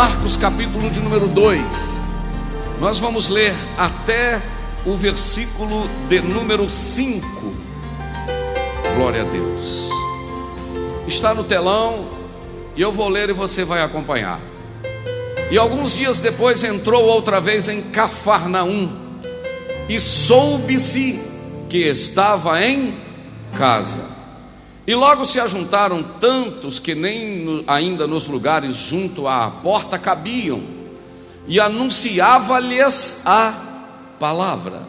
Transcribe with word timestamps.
Marcos 0.00 0.34
capítulo 0.34 0.88
de 0.88 0.98
número 0.98 1.28
2. 1.28 1.62
Nós 2.80 2.98
vamos 2.98 3.28
ler 3.28 3.52
até 3.76 4.40
o 4.86 4.96
versículo 4.96 5.86
de 6.08 6.22
número 6.22 6.70
5. 6.70 7.54
Glória 8.96 9.20
a 9.20 9.24
Deus. 9.24 9.90
Está 11.06 11.34
no 11.34 11.44
telão 11.44 12.08
e 12.74 12.80
eu 12.80 12.90
vou 12.90 13.10
ler 13.10 13.28
e 13.28 13.34
você 13.34 13.62
vai 13.62 13.82
acompanhar. 13.82 14.40
E 15.50 15.58
alguns 15.58 15.94
dias 15.94 16.18
depois 16.18 16.64
entrou 16.64 17.04
outra 17.04 17.38
vez 17.38 17.68
em 17.68 17.82
Cafarnaum 17.82 18.90
e 19.86 20.00
soube-se 20.00 21.20
que 21.68 21.76
estava 21.76 22.64
em 22.64 22.94
casa. 23.54 24.19
E 24.86 24.94
logo 24.94 25.24
se 25.24 25.38
ajuntaram 25.38 26.02
tantos 26.02 26.78
que 26.78 26.94
nem 26.94 27.64
ainda 27.66 28.06
nos 28.06 28.26
lugares 28.26 28.74
junto 28.74 29.28
à 29.28 29.50
porta 29.50 29.98
cabiam, 29.98 30.60
e 31.46 31.58
anunciava-lhes 31.58 33.22
a 33.26 33.52
palavra. 34.18 34.88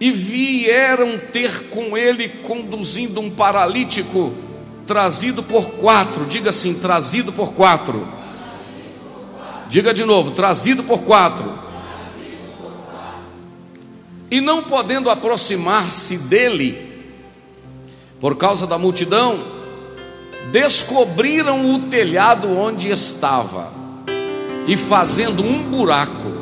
E 0.00 0.10
vieram 0.10 1.18
ter 1.32 1.68
com 1.68 1.96
ele 1.96 2.28
conduzindo 2.28 3.20
um 3.20 3.30
paralítico, 3.30 4.32
trazido 4.86 5.42
por 5.42 5.70
quatro, 5.72 6.26
diga 6.26 6.50
assim: 6.50 6.74
trazido 6.74 7.32
por 7.32 7.52
quatro. 7.52 8.06
Diga 9.68 9.94
de 9.94 10.04
novo: 10.04 10.32
trazido 10.32 10.82
por 10.82 11.02
quatro. 11.02 11.52
E 14.30 14.40
não 14.40 14.62
podendo 14.62 15.10
aproximar-se 15.10 16.18
dele, 16.18 16.83
por 18.24 18.36
causa 18.36 18.66
da 18.66 18.78
multidão, 18.78 19.38
descobriram 20.50 21.74
o 21.74 21.80
telhado 21.90 22.56
onde 22.56 22.88
estava 22.88 23.70
e, 24.66 24.78
fazendo 24.78 25.44
um 25.44 25.62
buraco, 25.64 26.32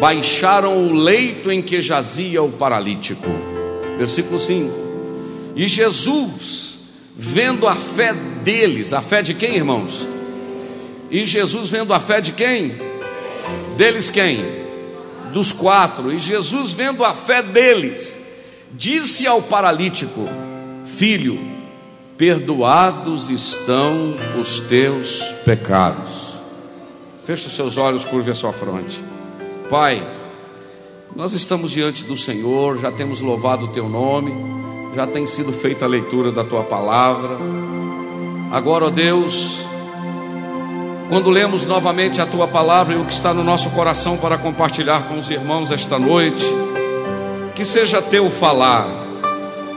baixaram 0.00 0.86
o 0.86 0.94
leito 0.94 1.52
em 1.52 1.60
que 1.60 1.82
jazia 1.82 2.42
o 2.42 2.50
paralítico. 2.50 3.28
Versículo 3.98 4.40
5: 4.40 4.72
E 5.54 5.68
Jesus, 5.68 6.78
vendo 7.14 7.68
a 7.68 7.74
fé 7.74 8.14
deles, 8.42 8.94
a 8.94 9.02
fé 9.02 9.20
de 9.20 9.34
quem, 9.34 9.56
irmãos? 9.56 10.06
E 11.10 11.26
Jesus, 11.26 11.68
vendo 11.68 11.92
a 11.92 12.00
fé 12.00 12.22
de 12.22 12.32
quem? 12.32 12.74
Deles 13.76 14.08
quem? 14.08 14.42
Dos 15.30 15.52
quatro. 15.52 16.10
E 16.10 16.18
Jesus, 16.18 16.72
vendo 16.72 17.04
a 17.04 17.12
fé 17.12 17.42
deles, 17.42 18.18
disse 18.72 19.26
ao 19.26 19.42
paralítico: 19.42 20.26
Filho, 20.96 21.38
perdoados 22.16 23.30
estão 23.30 24.14
os 24.40 24.60
teus 24.60 25.20
pecados. 25.44 26.34
Feche 27.24 27.48
os 27.48 27.54
seus 27.54 27.76
olhos, 27.76 28.04
curve 28.04 28.30
a 28.30 28.34
sua 28.34 28.52
fronte. 28.52 29.02
Pai, 29.68 30.06
nós 31.16 31.32
estamos 31.32 31.72
diante 31.72 32.04
do 32.04 32.16
Senhor, 32.16 32.78
já 32.78 32.92
temos 32.92 33.20
louvado 33.20 33.66
o 33.66 33.68
teu 33.68 33.88
nome, 33.88 34.32
já 34.94 35.06
tem 35.06 35.26
sido 35.26 35.52
feita 35.52 35.86
a 35.86 35.88
leitura 35.88 36.30
da 36.30 36.44
tua 36.44 36.62
palavra. 36.62 37.38
Agora, 38.52 38.84
ó 38.84 38.90
Deus, 38.90 39.64
quando 41.08 41.30
lemos 41.30 41.64
novamente 41.64 42.20
a 42.20 42.26
tua 42.26 42.46
palavra 42.46 42.94
e 42.94 42.98
o 42.98 43.04
que 43.06 43.12
está 43.12 43.34
no 43.34 43.42
nosso 43.42 43.70
coração 43.70 44.18
para 44.18 44.38
compartilhar 44.38 45.08
com 45.08 45.18
os 45.18 45.30
irmãos 45.30 45.70
esta 45.70 45.98
noite, 45.98 46.46
que 47.56 47.64
seja 47.64 48.00
teu 48.00 48.30
falar 48.30 49.01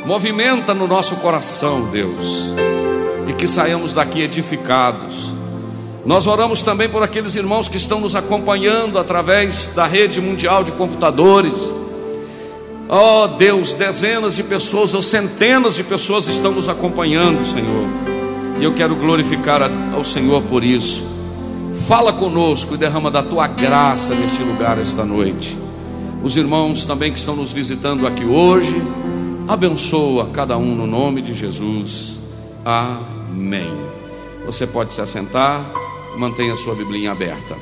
Movimenta 0.05 0.71
no 0.75 0.88
nosso 0.88 1.16
coração, 1.16 1.89
Deus, 1.89 2.53
e 3.27 3.33
que 3.33 3.47
saiamos 3.47 3.91
daqui 3.91 4.21
edificados. 4.21 5.33
Nós 6.05 6.27
oramos 6.27 6.61
também 6.61 6.88
por 6.88 7.01
aqueles 7.01 7.33
irmãos 7.33 7.67
que 7.67 7.77
estão 7.77 7.99
nos 7.99 8.13
acompanhando 8.13 8.99
através 8.99 9.71
da 9.75 9.88
rede 9.88 10.21
mundial 10.21 10.63
de 10.63 10.71
computadores. 10.73 11.73
Oh 12.88 13.27
Deus, 13.29 13.73
dezenas 13.73 14.35
de 14.35 14.43
pessoas 14.43 14.93
ou 14.93 15.01
centenas 15.01 15.73
de 15.73 15.83
pessoas 15.83 16.27
estão 16.27 16.51
nos 16.51 16.69
acompanhando, 16.69 17.43
Senhor. 17.43 17.87
E 18.59 18.63
eu 18.63 18.73
quero 18.75 18.95
glorificar 18.95 19.63
ao 19.91 20.03
Senhor 20.03 20.43
por 20.43 20.63
isso. 20.63 21.03
Fala 21.87 22.13
conosco 22.13 22.75
e 22.75 22.77
derrama 22.77 23.09
da 23.09 23.23
tua 23.23 23.47
graça 23.47 24.13
neste 24.13 24.43
lugar 24.43 24.77
esta 24.77 25.03
noite. 25.03 25.57
Os 26.23 26.37
irmãos 26.37 26.85
também 26.85 27.11
que 27.11 27.17
estão 27.17 27.35
nos 27.35 27.51
visitando 27.51 28.05
aqui 28.05 28.23
hoje, 28.23 28.79
abençoa 29.47 30.29
cada 30.31 30.57
um 30.57 30.75
no 30.75 30.88
nome 30.88 31.22
de 31.22 31.33
Jesus. 31.33 32.19
Amém. 32.63 33.72
Você 34.45 34.66
pode 34.66 34.94
se 34.94 35.01
assentar, 35.01 35.72
mantenha 36.17 36.53
a 36.53 36.57
sua 36.57 36.75
Biblinha 36.75 37.11
aberta. 37.11 37.55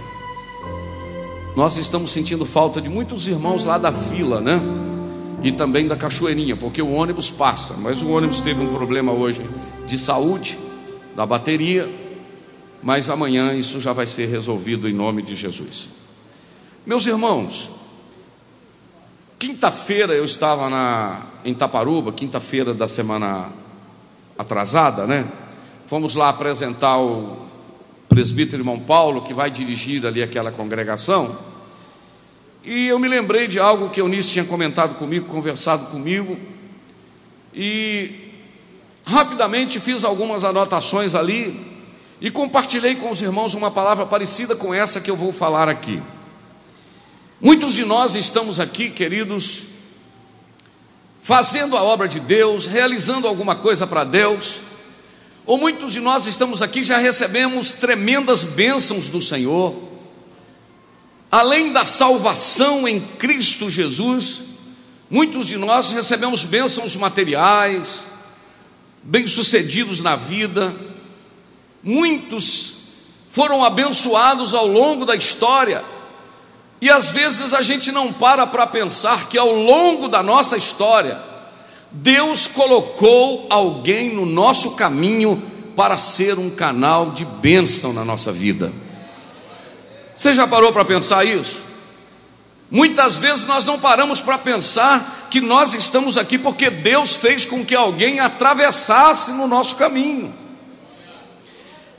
Nós 1.55 1.77
estamos 1.77 2.11
sentindo 2.11 2.45
falta 2.45 2.81
de 2.81 2.89
muitos 2.89 3.27
irmãos 3.27 3.65
lá 3.65 3.77
da 3.77 3.91
vila, 3.91 4.41
né? 4.41 4.61
E 5.43 5.51
também 5.51 5.87
da 5.87 5.95
Cachoeirinha, 5.95 6.55
porque 6.55 6.81
o 6.81 6.91
ônibus 6.91 7.29
passa, 7.29 7.73
mas 7.73 8.01
o 8.01 8.09
ônibus 8.09 8.39
teve 8.39 8.61
um 8.61 8.69
problema 8.69 9.11
hoje 9.11 9.41
de 9.85 9.97
saúde, 9.97 10.57
da 11.15 11.25
bateria, 11.25 11.89
mas 12.81 13.09
amanhã 13.09 13.53
isso 13.53 13.79
já 13.79 13.93
vai 13.93 14.07
ser 14.07 14.27
resolvido 14.27 14.87
em 14.87 14.93
nome 14.93 15.21
de 15.21 15.35
Jesus. 15.35 15.89
Meus 16.85 17.05
irmãos, 17.05 17.69
Quinta-feira 19.45 20.13
eu 20.13 20.23
estava 20.23 20.69
na, 20.69 21.21
em 21.43 21.53
Taparuba, 21.53 22.13
quinta-feira 22.13 22.73
da 22.73 22.87
semana 22.87 23.49
atrasada, 24.37 25.05
né? 25.05 25.29
Fomos 25.85 26.15
lá 26.15 26.29
apresentar 26.29 26.97
o 26.97 27.45
presbítero 28.07 28.61
irmão 28.61 28.79
Paulo, 28.79 29.23
que 29.23 29.33
vai 29.33 29.51
dirigir 29.51 30.05
ali 30.05 30.23
aquela 30.23 30.49
congregação. 30.49 31.37
E 32.63 32.87
eu 32.87 32.97
me 32.97 33.09
lembrei 33.09 33.45
de 33.45 33.59
algo 33.59 33.89
que 33.89 33.99
Eunice 33.99 34.29
tinha 34.29 34.45
comentado 34.45 34.95
comigo, 34.95 35.25
conversado 35.25 35.87
comigo. 35.87 36.37
E 37.53 38.31
rapidamente 39.05 39.77
fiz 39.77 40.05
algumas 40.05 40.45
anotações 40.45 41.15
ali 41.15 41.83
e 42.21 42.31
compartilhei 42.31 42.95
com 42.95 43.11
os 43.11 43.21
irmãos 43.21 43.53
uma 43.55 43.69
palavra 43.69 44.05
parecida 44.05 44.55
com 44.55 44.73
essa 44.73 45.01
que 45.01 45.11
eu 45.11 45.17
vou 45.17 45.33
falar 45.33 45.67
aqui. 45.67 46.01
Muitos 47.45 47.73
de 47.73 47.83
nós 47.83 48.15
estamos 48.15 48.57
aqui, 48.57 48.89
queridos, 48.89 49.63
fazendo 51.21 51.75
a 51.75 51.83
obra 51.83 52.07
de 52.07 52.17
Deus, 52.17 52.65
realizando 52.65 53.27
alguma 53.27 53.53
coisa 53.53 53.85
para 53.85 54.05
Deus, 54.05 54.61
ou 55.45 55.57
muitos 55.57 55.91
de 55.91 55.99
nós 55.99 56.25
estamos 56.25 56.61
aqui 56.61 56.85
já 56.85 56.97
recebemos 56.99 57.73
tremendas 57.73 58.45
bênçãos 58.45 59.09
do 59.09 59.21
Senhor, 59.21 59.75
além 61.29 61.73
da 61.73 61.83
salvação 61.83 62.87
em 62.87 63.01
Cristo 63.01 63.69
Jesus, 63.69 64.43
muitos 65.09 65.45
de 65.45 65.57
nós 65.57 65.91
recebemos 65.91 66.45
bênçãos 66.45 66.95
materiais, 66.95 68.05
bem-sucedidos 69.03 69.99
na 69.99 70.15
vida, 70.15 70.73
muitos 71.83 72.75
foram 73.29 73.61
abençoados 73.61 74.53
ao 74.53 74.65
longo 74.65 75.05
da 75.05 75.13
história, 75.17 75.83
e 76.83 76.89
às 76.89 77.11
vezes 77.11 77.53
a 77.53 77.61
gente 77.61 77.93
não 77.93 78.11
para 78.11 78.45
para 78.45 78.67
pensar 78.67 79.29
que 79.29 79.37
ao 79.37 79.53
longo 79.53 80.09
da 80.09 80.21
nossa 80.21 80.57
história, 80.57 81.17
Deus 81.89 82.45
colocou 82.45 83.47
alguém 83.49 84.09
no 84.09 84.25
nosso 84.25 84.71
caminho 84.71 85.41
para 85.77 85.97
ser 85.97 86.37
um 86.37 86.49
canal 86.49 87.11
de 87.11 87.23
bênção 87.23 87.93
na 87.93 88.03
nossa 88.03 88.33
vida. 88.33 88.69
Você 90.13 90.33
já 90.33 90.45
parou 90.45 90.73
para 90.73 90.83
pensar 90.83 91.23
isso? 91.23 91.61
Muitas 92.69 93.15
vezes 93.15 93.45
nós 93.45 93.63
não 93.63 93.79
paramos 93.79 94.19
para 94.19 94.37
pensar 94.37 95.29
que 95.31 95.39
nós 95.39 95.73
estamos 95.75 96.17
aqui 96.17 96.37
porque 96.37 96.69
Deus 96.69 97.15
fez 97.15 97.45
com 97.45 97.63
que 97.63 97.73
alguém 97.73 98.19
atravessasse 98.19 99.31
no 99.31 99.47
nosso 99.47 99.77
caminho. 99.77 100.33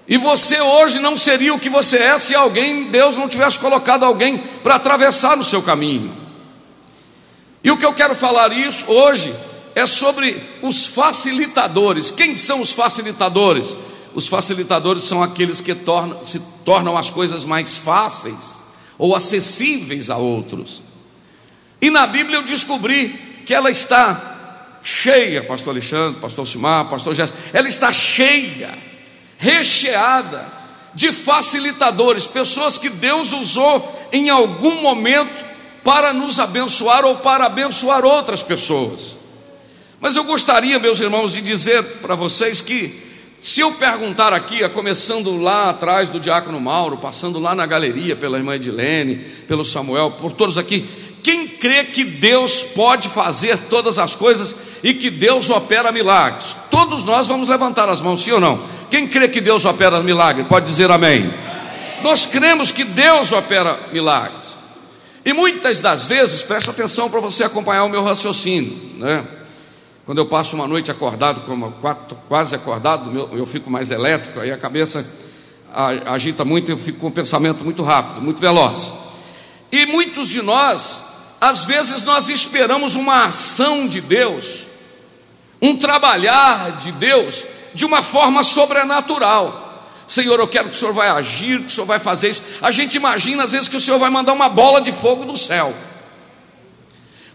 E 0.06 0.18
você 0.18 0.60
hoje 0.60 0.98
não 0.98 1.16
seria 1.16 1.54
o 1.54 1.58
que 1.58 1.70
você 1.70 1.96
é 1.96 2.18
se 2.18 2.34
alguém, 2.34 2.84
Deus 2.84 3.16
não 3.16 3.28
tivesse 3.28 3.58
colocado 3.58 4.04
alguém 4.04 4.36
para 4.62 4.74
atravessar 4.74 5.36
no 5.36 5.44
seu 5.44 5.62
caminho. 5.62 6.14
E 7.62 7.70
o 7.70 7.78
que 7.78 7.86
eu 7.86 7.94
quero 7.94 8.14
falar 8.14 8.52
isso 8.52 8.90
hoje 8.90 9.34
é 9.74 9.86
sobre 9.86 10.40
os 10.60 10.86
facilitadores. 10.86 12.10
Quem 12.10 12.36
são 12.36 12.60
os 12.60 12.72
facilitadores? 12.72 13.74
Os 14.14 14.28
facilitadores 14.28 15.04
são 15.04 15.22
aqueles 15.22 15.60
que 15.60 15.74
tornam, 15.74 16.24
se 16.24 16.40
tornam 16.64 16.96
as 16.96 17.10
coisas 17.10 17.44
mais 17.44 17.76
fáceis 17.76 18.62
ou 18.98 19.16
acessíveis 19.16 20.10
a 20.10 20.16
outros. 20.16 20.82
E 21.80 21.90
na 21.90 22.06
Bíblia 22.06 22.38
eu 22.38 22.42
descobri 22.42 23.08
que 23.44 23.52
ela 23.52 23.70
está 23.70 24.78
cheia, 24.82 25.42
pastor 25.42 25.72
Alexandre, 25.72 26.20
pastor 26.20 26.46
Simar, 26.46 26.84
pastor 26.88 27.14
Jéssica, 27.14 27.38
ela 27.52 27.66
está 27.66 27.92
cheia, 27.92 28.78
recheada 29.44 30.42
de 30.94 31.12
facilitadores, 31.12 32.26
pessoas 32.26 32.78
que 32.78 32.88
Deus 32.88 33.32
usou 33.32 34.08
em 34.10 34.30
algum 34.30 34.80
momento 34.80 35.44
para 35.82 36.14
nos 36.14 36.40
abençoar 36.40 37.04
ou 37.04 37.16
para 37.16 37.44
abençoar 37.44 38.06
outras 38.06 38.42
pessoas. 38.42 39.14
Mas 40.00 40.16
eu 40.16 40.24
gostaria, 40.24 40.78
meus 40.78 40.98
irmãos, 40.98 41.32
de 41.32 41.42
dizer 41.42 41.82
para 42.00 42.14
vocês 42.14 42.62
que, 42.62 43.02
se 43.42 43.60
eu 43.60 43.72
perguntar 43.72 44.32
aqui, 44.32 44.66
começando 44.70 45.36
lá 45.36 45.70
atrás 45.70 46.08
do 46.08 46.18
diácono 46.18 46.58
Mauro, 46.58 46.96
passando 46.96 47.38
lá 47.38 47.54
na 47.54 47.66
galeria 47.66 48.16
pela 48.16 48.38
irmã 48.38 48.54
Edilene, 48.54 49.16
pelo 49.46 49.64
Samuel, 49.64 50.12
por 50.12 50.32
todos 50.32 50.56
aqui, 50.56 50.88
quem 51.22 51.48
crê 51.48 51.84
que 51.84 52.04
Deus 52.04 52.62
pode 52.62 53.08
fazer 53.08 53.58
todas 53.68 53.98
as 53.98 54.14
coisas 54.14 54.54
e 54.82 54.94
que 54.94 55.10
Deus 55.10 55.50
opera 55.50 55.92
milagres? 55.92 56.56
Todos 56.70 57.04
nós 57.04 57.26
vamos 57.26 57.48
levantar 57.48 57.88
as 57.90 58.00
mãos, 58.00 58.22
sim 58.22 58.32
ou 58.32 58.40
não? 58.40 58.74
Quem 58.94 59.08
crê 59.08 59.26
que 59.26 59.40
Deus 59.40 59.64
opera 59.64 60.00
milagres, 60.00 60.46
pode 60.46 60.66
dizer 60.66 60.88
amém. 60.88 61.28
Nós 62.04 62.26
cremos 62.26 62.70
que 62.70 62.84
Deus 62.84 63.32
opera 63.32 63.76
milagres. 63.90 64.54
E 65.24 65.32
muitas 65.32 65.80
das 65.80 66.06
vezes, 66.06 66.42
presta 66.42 66.70
atenção 66.70 67.10
para 67.10 67.18
você 67.18 67.42
acompanhar 67.42 67.82
o 67.82 67.88
meu 67.88 68.04
raciocínio, 68.04 68.72
né? 68.98 69.24
Quando 70.06 70.18
eu 70.18 70.26
passo 70.26 70.54
uma 70.54 70.68
noite 70.68 70.92
acordado, 70.92 71.42
quase 72.28 72.54
acordado, 72.54 73.10
eu 73.32 73.44
fico 73.44 73.68
mais 73.68 73.90
elétrico, 73.90 74.38
aí 74.38 74.52
a 74.52 74.56
cabeça 74.56 75.04
agita 76.06 76.44
muito, 76.44 76.70
eu 76.70 76.78
fico 76.78 77.00
com 77.00 77.08
um 77.08 77.10
pensamento 77.10 77.64
muito 77.64 77.82
rápido, 77.82 78.22
muito 78.22 78.40
veloz. 78.40 78.92
E 79.72 79.86
muitos 79.86 80.28
de 80.28 80.40
nós, 80.40 81.02
às 81.40 81.64
vezes, 81.64 82.04
nós 82.04 82.28
esperamos 82.28 82.94
uma 82.94 83.24
ação 83.24 83.88
de 83.88 84.00
Deus, 84.00 84.60
um 85.60 85.76
trabalhar 85.76 86.78
de 86.78 86.92
Deus, 86.92 87.44
de 87.74 87.84
uma 87.84 88.02
forma 88.02 88.42
sobrenatural. 88.42 89.62
Senhor, 90.06 90.38
eu 90.38 90.46
quero 90.46 90.68
que 90.68 90.76
o 90.76 90.78
Senhor 90.78 90.92
vai 90.92 91.08
agir, 91.08 91.60
que 91.60 91.66
o 91.66 91.70
Senhor 91.70 91.86
vai 91.86 91.98
fazer 91.98 92.28
isso. 92.28 92.42
A 92.60 92.70
gente 92.70 92.96
imagina 92.96 93.42
às 93.42 93.52
vezes 93.52 93.68
que 93.68 93.76
o 93.76 93.80
Senhor 93.80 93.98
vai 93.98 94.10
mandar 94.10 94.32
uma 94.32 94.48
bola 94.48 94.80
de 94.80 94.92
fogo 94.92 95.24
do 95.24 95.36
céu. 95.36 95.74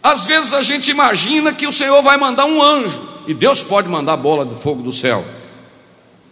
Às 0.02 0.26
vezes 0.26 0.54
a 0.54 0.62
gente 0.62 0.90
imagina 0.90 1.52
que 1.52 1.68
o 1.68 1.74
Senhor 1.74 2.02
vai 2.02 2.18
mandar 2.18 2.46
um 2.46 2.62
anjo, 2.62 3.02
e 3.28 3.34
Deus 3.34 3.62
pode 3.62 3.90
mandar 3.90 4.16
bola 4.16 4.46
de 4.46 4.56
fogo 4.56 4.82
do 4.82 4.94
céu. 4.94 5.26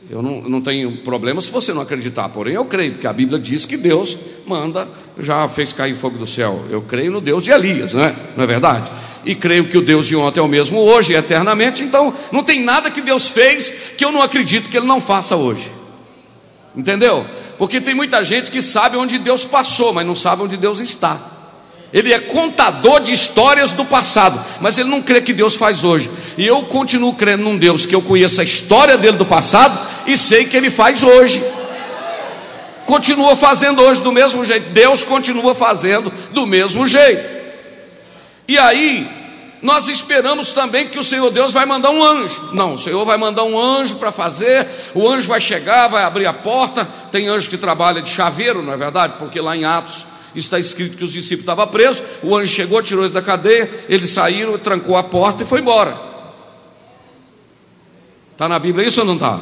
Eu 0.10 0.22
não, 0.22 0.42
não 0.44 0.62
tenho 0.62 0.98
problema 0.98 1.42
se 1.42 1.52
você 1.52 1.74
não 1.74 1.82
acreditar, 1.82 2.30
porém 2.30 2.54
eu 2.54 2.64
creio, 2.64 2.94
porque 2.94 3.08
a 3.08 3.12
Bíblia 3.12 3.38
diz 3.38 3.66
que 3.66 3.76
Deus 3.76 4.18
manda, 4.46 4.88
já 5.20 5.50
fez 5.50 5.74
cair 5.74 5.96
fogo 5.96 6.18
do 6.18 6.26
céu. 6.26 6.64
Eu 6.70 6.82
creio 6.82 7.12
no 7.12 7.20
Deus 7.20 7.44
de 7.44 7.52
Elias, 7.52 7.92
não 7.92 8.04
é, 8.04 8.16
não 8.38 8.44
é 8.46 8.48
verdade? 8.48 8.90
E 9.28 9.36
creio 9.36 9.68
que 9.68 9.78
o 9.78 9.82
Deus 9.82 10.08
de 10.08 10.16
ontem 10.16 10.40
é 10.40 10.42
o 10.44 10.48
mesmo 10.48 10.80
hoje, 10.80 11.14
eternamente, 11.14 11.84
então 11.84 12.14
não 12.32 12.42
tem 12.42 12.62
nada 12.62 12.90
que 12.90 13.02
Deus 13.02 13.28
fez 13.28 13.92
que 13.98 14.06
eu 14.06 14.10
não 14.10 14.22
acredito 14.22 14.70
que 14.70 14.78
Ele 14.78 14.86
não 14.86 15.02
faça 15.02 15.36
hoje. 15.36 15.70
Entendeu? 16.74 17.26
Porque 17.58 17.82
tem 17.82 17.94
muita 17.94 18.24
gente 18.24 18.50
que 18.50 18.62
sabe 18.62 18.96
onde 18.96 19.18
Deus 19.18 19.44
passou, 19.44 19.92
mas 19.92 20.08
não 20.08 20.16
sabe 20.16 20.44
onde 20.44 20.56
Deus 20.56 20.80
está. 20.80 21.20
Ele 21.92 22.14
é 22.14 22.20
contador 22.20 23.02
de 23.02 23.12
histórias 23.12 23.74
do 23.74 23.84
passado, 23.84 24.40
mas 24.62 24.78
ele 24.78 24.90
não 24.90 25.02
crê 25.02 25.20
que 25.20 25.34
Deus 25.34 25.58
faz 25.58 25.84
hoje. 25.84 26.10
E 26.38 26.48
eu 26.48 26.64
continuo 26.64 27.14
crendo 27.14 27.44
num 27.44 27.58
Deus 27.58 27.86
que 27.86 27.96
eu 27.96 28.02
conheço 28.02 28.40
a 28.40 28.46
história 28.46 28.98
dele 28.98 29.18
do 29.18 29.26
passado 29.26 29.78
e 30.06 30.16
sei 30.16 30.46
que 30.46 30.56
ele 30.56 30.70
faz 30.70 31.04
hoje. 31.04 31.44
Continua 32.86 33.36
fazendo 33.36 33.82
hoje 33.82 34.02
do 34.02 34.12
mesmo 34.14 34.46
jeito. 34.46 34.70
Deus 34.70 35.04
continua 35.04 35.54
fazendo 35.54 36.14
do 36.32 36.46
mesmo 36.46 36.88
jeito. 36.88 37.38
E 38.48 38.58
aí, 38.58 39.17
nós 39.68 39.90
esperamos 39.90 40.54
também 40.54 40.88
que 40.88 40.98
o 40.98 41.04
Senhor 41.04 41.30
Deus 41.30 41.52
vai 41.52 41.66
mandar 41.66 41.90
um 41.90 42.02
anjo. 42.02 42.52
Não, 42.54 42.76
o 42.76 42.80
Senhor 42.80 43.04
vai 43.04 43.18
mandar 43.18 43.44
um 43.44 43.60
anjo 43.60 43.98
para 43.98 44.14
fazer, 44.14 44.66
o 44.96 45.06
anjo 45.06 45.28
vai 45.28 45.42
chegar, 45.42 45.90
vai 45.90 46.04
abrir 46.04 46.26
a 46.26 46.32
porta. 46.32 46.88
Tem 47.12 47.28
anjo 47.28 47.50
que 47.50 47.58
trabalha 47.58 48.02
de 48.02 48.10
chaveiro, 48.10 48.64
não 48.64 48.72
é 48.72 48.78
verdade? 48.78 49.16
Porque 49.20 49.42
lá 49.42 49.58
em 49.58 49.66
Atos 49.66 50.06
está 50.34 50.58
escrito 50.58 50.96
que 50.96 51.04
os 51.04 51.12
discípulos 51.12 51.42
estavam 51.42 51.68
presos, 51.68 52.02
o 52.24 52.34
anjo 52.34 52.50
chegou, 52.50 52.82
tirou 52.82 53.04
eles 53.04 53.14
da 53.14 53.22
cadeia, 53.22 53.70
eles 53.90 54.10
saíram, 54.10 54.58
trancou 54.58 54.96
a 54.96 55.04
porta 55.04 55.44
e 55.44 55.46
foi 55.46 55.60
embora. 55.60 56.00
Está 58.32 58.48
na 58.48 58.58
Bíblia 58.58 58.88
isso 58.88 59.02
ou 59.02 59.06
não 59.06 59.16
está? 59.16 59.38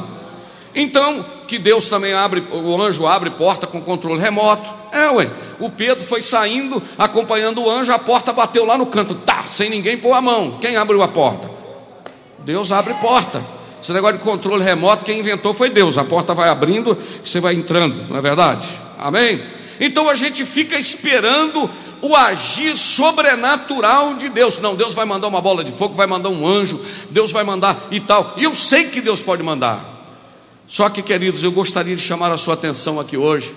Então, 0.74 1.24
que 1.46 1.56
Deus 1.56 1.88
também 1.88 2.14
abre, 2.14 2.42
o 2.50 2.82
anjo 2.82 3.06
abre 3.06 3.30
porta 3.30 3.64
com 3.64 3.80
controle 3.80 4.20
remoto. 4.20 4.68
É, 4.96 5.10
ué. 5.10 5.28
O 5.58 5.68
Pedro 5.68 6.02
foi 6.04 6.22
saindo, 6.22 6.82
acompanhando 6.96 7.62
o 7.62 7.70
anjo, 7.70 7.92
a 7.92 7.98
porta 7.98 8.32
bateu 8.32 8.64
lá 8.64 8.78
no 8.78 8.86
canto, 8.86 9.14
tá, 9.14 9.44
sem 9.50 9.68
ninguém 9.68 9.98
pôr 9.98 10.12
a 10.14 10.20
mão. 10.20 10.58
Quem 10.60 10.76
abriu 10.76 11.02
a 11.02 11.08
porta? 11.08 11.50
Deus 12.38 12.72
abre 12.72 12.94
porta. 12.94 13.42
Esse 13.82 13.92
negócio 13.92 14.18
de 14.18 14.24
controle 14.24 14.64
remoto, 14.64 15.04
quem 15.04 15.18
inventou 15.18 15.52
foi 15.52 15.68
Deus. 15.68 15.98
A 15.98 16.04
porta 16.04 16.34
vai 16.34 16.48
abrindo, 16.48 16.96
você 17.24 17.40
vai 17.40 17.54
entrando, 17.54 18.08
não 18.08 18.16
é 18.16 18.20
verdade? 18.20 18.68
Amém? 18.98 19.42
Então 19.78 20.08
a 20.08 20.14
gente 20.14 20.44
fica 20.44 20.78
esperando 20.78 21.68
o 22.00 22.14
agir 22.16 22.76
sobrenatural 22.76 24.14
de 24.14 24.28
Deus. 24.28 24.58
Não, 24.58 24.74
Deus 24.74 24.94
vai 24.94 25.04
mandar 25.04 25.28
uma 25.28 25.40
bola 25.40 25.62
de 25.62 25.72
fogo, 25.72 25.94
vai 25.94 26.06
mandar 26.06 26.30
um 26.30 26.46
anjo, 26.46 26.80
Deus 27.10 27.32
vai 27.32 27.44
mandar 27.44 27.76
e 27.90 28.00
tal. 28.00 28.34
E 28.36 28.44
eu 28.44 28.54
sei 28.54 28.84
que 28.84 29.00
Deus 29.00 29.22
pode 29.22 29.42
mandar. 29.42 29.94
Só 30.68 30.88
que, 30.88 31.02
queridos, 31.02 31.42
eu 31.42 31.52
gostaria 31.52 31.94
de 31.94 32.02
chamar 32.02 32.32
a 32.32 32.36
sua 32.36 32.54
atenção 32.54 32.98
aqui 32.98 33.16
hoje, 33.16 33.54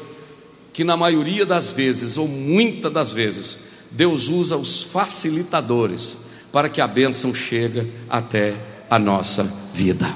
que 0.80 0.86
na 0.86 0.96
maioria 0.96 1.46
das 1.46 1.72
vezes, 1.72 2.16
ou 2.16 2.26
muitas 2.26 2.90
das 2.90 3.12
vezes, 3.12 3.60
Deus 3.92 4.30
usa 4.30 4.56
os 4.56 4.82
facilitadores 4.82 6.20
para 6.54 6.70
que 6.70 6.80
a 6.80 6.88
bênção 6.88 7.34
chegue 7.34 7.92
até 8.10 8.56
a 8.90 8.98
nossa 8.98 9.44
vida. 9.74 10.10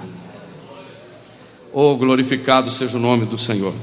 Oh, 1.74 1.98
glorificado 1.98 2.72
seja 2.72 2.96
o 2.96 3.02
nome 3.02 3.26
do 3.26 3.38
Senhor. 3.38 3.74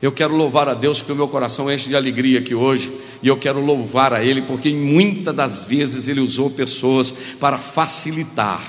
Eu 0.00 0.10
quero 0.12 0.34
louvar 0.34 0.66
a 0.66 0.72
Deus 0.72 1.00
porque 1.00 1.12
o 1.12 1.16
meu 1.16 1.28
coração 1.28 1.70
enche 1.70 1.90
de 1.90 1.94
alegria 1.94 2.38
aqui 2.38 2.54
hoje, 2.54 2.90
e 3.22 3.28
eu 3.28 3.36
quero 3.36 3.62
louvar 3.62 4.14
a 4.14 4.24
Ele 4.24 4.40
porque 4.40 4.72
muitas 4.72 5.36
das 5.36 5.66
vezes 5.66 6.08
Ele 6.08 6.20
usou 6.20 6.48
pessoas 6.48 7.10
para 7.38 7.58
facilitar 7.58 8.62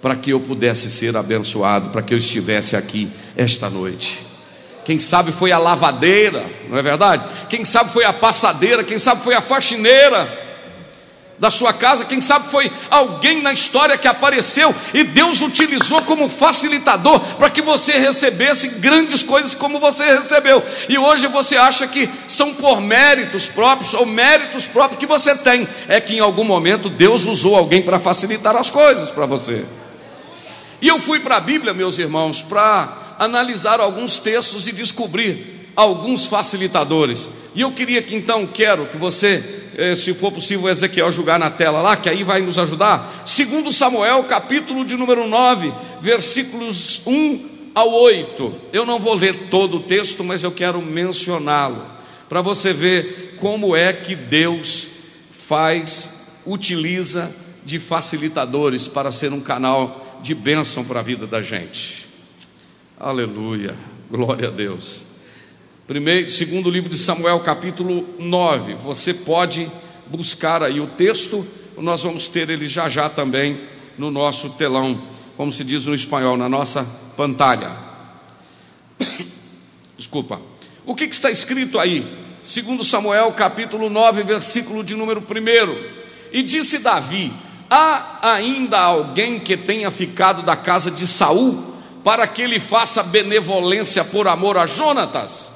para 0.00 0.16
que 0.16 0.30
eu 0.30 0.40
pudesse 0.40 0.90
ser 0.90 1.14
abençoado, 1.14 1.90
para 1.90 2.00
que 2.00 2.14
eu 2.14 2.18
estivesse 2.18 2.74
aqui 2.74 3.06
esta 3.36 3.68
noite. 3.68 4.29
Quem 4.90 4.98
sabe 4.98 5.30
foi 5.30 5.52
a 5.52 5.58
lavadeira, 5.58 6.44
não 6.68 6.76
é 6.76 6.82
verdade? 6.82 7.24
Quem 7.48 7.64
sabe 7.64 7.92
foi 7.92 8.02
a 8.02 8.12
passadeira, 8.12 8.82
quem 8.82 8.98
sabe 8.98 9.22
foi 9.22 9.36
a 9.36 9.40
faxineira 9.40 10.28
da 11.38 11.48
sua 11.48 11.72
casa, 11.72 12.04
quem 12.04 12.20
sabe 12.20 12.50
foi 12.50 12.68
alguém 12.90 13.40
na 13.40 13.52
história 13.52 13.96
que 13.96 14.08
apareceu 14.08 14.74
e 14.92 15.04
Deus 15.04 15.42
utilizou 15.42 16.02
como 16.02 16.28
facilitador 16.28 17.20
para 17.36 17.48
que 17.48 17.62
você 17.62 17.92
recebesse 18.00 18.66
grandes 18.80 19.22
coisas 19.22 19.54
como 19.54 19.78
você 19.78 20.04
recebeu. 20.06 20.60
E 20.88 20.98
hoje 20.98 21.28
você 21.28 21.56
acha 21.56 21.86
que 21.86 22.10
são 22.26 22.52
por 22.54 22.80
méritos 22.80 23.46
próprios 23.46 23.94
ou 23.94 24.04
méritos 24.04 24.66
próprios 24.66 24.98
que 24.98 25.06
você 25.06 25.36
tem. 25.36 25.68
É 25.86 26.00
que 26.00 26.16
em 26.16 26.20
algum 26.20 26.42
momento 26.42 26.88
Deus 26.88 27.26
usou 27.26 27.54
alguém 27.54 27.80
para 27.80 28.00
facilitar 28.00 28.56
as 28.56 28.70
coisas 28.70 29.12
para 29.12 29.24
você. 29.24 29.64
E 30.82 30.88
eu 30.88 30.98
fui 30.98 31.20
para 31.20 31.36
a 31.36 31.40
Bíblia, 31.40 31.72
meus 31.72 31.96
irmãos, 31.96 32.42
para 32.42 33.09
analisar 33.20 33.80
alguns 33.80 34.16
textos 34.16 34.66
e 34.66 34.72
descobrir 34.72 35.68
alguns 35.76 36.24
facilitadores. 36.24 37.28
E 37.54 37.60
eu 37.60 37.70
queria 37.70 38.00
que 38.00 38.16
então, 38.16 38.46
quero 38.46 38.86
que 38.86 38.96
você, 38.96 39.44
eh, 39.76 39.94
se 39.94 40.14
for 40.14 40.32
possível, 40.32 40.70
Ezequiel 40.70 41.12
jogar 41.12 41.38
na 41.38 41.50
tela 41.50 41.82
lá, 41.82 41.96
que 41.98 42.08
aí 42.08 42.24
vai 42.24 42.40
nos 42.40 42.56
ajudar. 42.56 43.22
Segundo 43.26 43.70
Samuel, 43.70 44.24
capítulo 44.24 44.86
de 44.86 44.96
número 44.96 45.28
9, 45.28 45.70
versículos 46.00 47.02
1 47.06 47.50
ao 47.74 47.92
8. 47.92 48.54
Eu 48.72 48.86
não 48.86 48.98
vou 48.98 49.12
ler 49.12 49.48
todo 49.50 49.76
o 49.76 49.82
texto, 49.82 50.24
mas 50.24 50.42
eu 50.42 50.50
quero 50.50 50.80
mencioná-lo, 50.80 51.84
para 52.26 52.40
você 52.40 52.72
ver 52.72 53.36
como 53.38 53.76
é 53.76 53.92
que 53.92 54.16
Deus 54.16 54.86
faz, 55.46 56.24
utiliza 56.46 57.30
de 57.66 57.78
facilitadores 57.78 58.88
para 58.88 59.12
ser 59.12 59.30
um 59.30 59.40
canal 59.40 60.20
de 60.22 60.34
bênção 60.34 60.82
para 60.84 61.00
a 61.00 61.02
vida 61.02 61.26
da 61.26 61.42
gente. 61.42 61.99
Aleluia, 63.00 63.74
glória 64.10 64.48
a 64.48 64.50
Deus. 64.50 65.06
Primeiro, 65.86 66.30
segundo 66.30 66.68
livro 66.68 66.90
de 66.90 66.98
Samuel, 66.98 67.40
capítulo 67.40 68.06
9. 68.18 68.74
Você 68.74 69.14
pode 69.14 69.72
buscar 70.06 70.62
aí 70.62 70.80
o 70.80 70.86
texto, 70.86 71.46
nós 71.78 72.02
vamos 72.02 72.28
ter 72.28 72.50
ele 72.50 72.68
já 72.68 72.90
já 72.90 73.08
também 73.08 73.58
no 73.96 74.10
nosso 74.10 74.50
telão, 74.50 75.00
como 75.34 75.50
se 75.50 75.64
diz 75.64 75.86
no 75.86 75.94
espanhol, 75.94 76.36
na 76.36 76.46
nossa 76.46 76.84
pantalha. 77.16 77.74
Desculpa. 79.96 80.38
O 80.84 80.94
que, 80.94 81.08
que 81.08 81.14
está 81.14 81.30
escrito 81.30 81.78
aí? 81.78 82.06
Segundo 82.42 82.84
Samuel, 82.84 83.32
capítulo 83.32 83.88
9, 83.88 84.24
versículo 84.24 84.84
de 84.84 84.94
número 84.94 85.22
1. 85.22 86.34
E 86.34 86.42
disse 86.42 86.80
Davi: 86.80 87.32
Há 87.70 88.34
ainda 88.34 88.78
alguém 88.78 89.40
que 89.40 89.56
tenha 89.56 89.90
ficado 89.90 90.42
da 90.42 90.54
casa 90.54 90.90
de 90.90 91.06
Saul 91.06 91.69
para 92.02 92.26
que 92.26 92.42
ele 92.42 92.58
faça 92.58 93.02
benevolência 93.02 94.04
por 94.04 94.26
amor 94.28 94.56
a 94.56 94.66
Jonatas? 94.66 95.50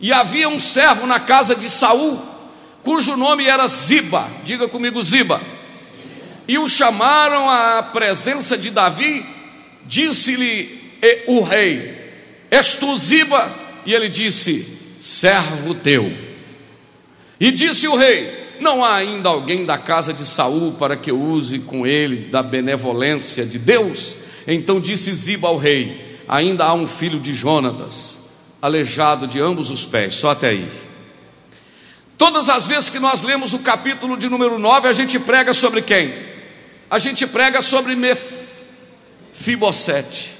E 0.00 0.12
havia 0.12 0.48
um 0.48 0.60
servo 0.60 1.06
na 1.06 1.20
casa 1.20 1.54
de 1.54 1.68
Saul, 1.68 2.20
cujo 2.82 3.16
nome 3.16 3.46
era 3.46 3.66
Ziba. 3.66 4.28
Diga 4.44 4.68
comigo, 4.68 5.02
Ziba. 5.02 5.40
E 6.46 6.58
o 6.58 6.68
chamaram 6.68 7.48
à 7.48 7.82
presença 7.82 8.58
de 8.58 8.70
Davi. 8.70 9.24
Disse-lhe 9.86 10.94
o 11.26 11.42
rei: 11.42 11.94
És 12.50 12.74
tu 12.74 12.96
Ziba? 12.98 13.50
E 13.86 13.94
ele 13.94 14.08
disse: 14.08 14.96
Servo 15.00 15.74
teu. 15.74 16.12
E 17.40 17.50
disse 17.50 17.86
o 17.88 17.96
rei: 17.96 18.30
Não 18.60 18.84
há 18.84 18.96
ainda 18.96 19.28
alguém 19.28 19.64
da 19.64 19.78
casa 19.78 20.12
de 20.12 20.24
Saul 20.24 20.72
para 20.72 20.96
que 20.96 21.10
eu 21.10 21.20
use 21.20 21.60
com 21.60 21.86
ele 21.86 22.28
da 22.30 22.42
benevolência 22.42 23.44
de 23.44 23.58
Deus? 23.58 24.23
Então 24.46 24.80
disse 24.80 25.14
Ziba 25.14 25.48
ao 25.48 25.56
rei: 25.56 26.22
Ainda 26.28 26.64
há 26.64 26.74
um 26.74 26.86
filho 26.86 27.18
de 27.18 27.34
Jonatas 27.34 28.18
aleijado 28.60 29.26
de 29.26 29.40
ambos 29.40 29.68
os 29.68 29.84
pés, 29.84 30.14
só 30.14 30.30
até 30.30 30.48
aí. 30.48 30.66
Todas 32.16 32.48
as 32.48 32.66
vezes 32.66 32.88
que 32.88 32.98
nós 32.98 33.22
lemos 33.22 33.52
o 33.52 33.58
capítulo 33.58 34.16
de 34.16 34.26
número 34.26 34.58
9, 34.58 34.88
a 34.88 34.92
gente 34.94 35.18
prega 35.18 35.52
sobre 35.52 35.82
quem? 35.82 36.14
A 36.88 36.98
gente 36.98 37.26
prega 37.26 37.60
sobre 37.60 37.94
Mefibosete. 39.36 40.30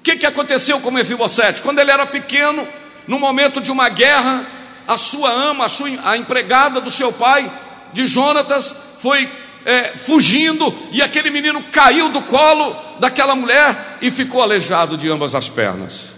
O 0.00 0.02
que, 0.04 0.16
que 0.16 0.24
aconteceu 0.24 0.80
com 0.80 0.90
Mefibosete? 0.90 1.60
Quando 1.60 1.80
ele 1.80 1.90
era 1.90 2.06
pequeno, 2.06 2.66
no 3.06 3.18
momento 3.18 3.60
de 3.60 3.70
uma 3.70 3.90
guerra, 3.90 4.46
a 4.88 4.96
sua 4.96 5.30
ama, 5.30 5.66
a, 5.66 5.68
sua, 5.68 5.90
a 6.04 6.16
empregada 6.16 6.80
do 6.80 6.90
seu 6.90 7.12
pai, 7.12 7.52
de 7.92 8.06
Jonatas, 8.06 8.74
foi 9.00 9.28
é, 9.64 9.84
fugindo 9.84 10.72
e 10.92 11.00
aquele 11.00 11.30
menino 11.30 11.62
caiu 11.72 12.08
do 12.10 12.20
colo 12.22 12.76
daquela 13.00 13.34
mulher 13.34 13.98
e 14.02 14.10
ficou 14.10 14.42
aleijado 14.42 14.96
de 14.96 15.08
ambas 15.10 15.34
as 15.34 15.48
pernas. 15.48 16.14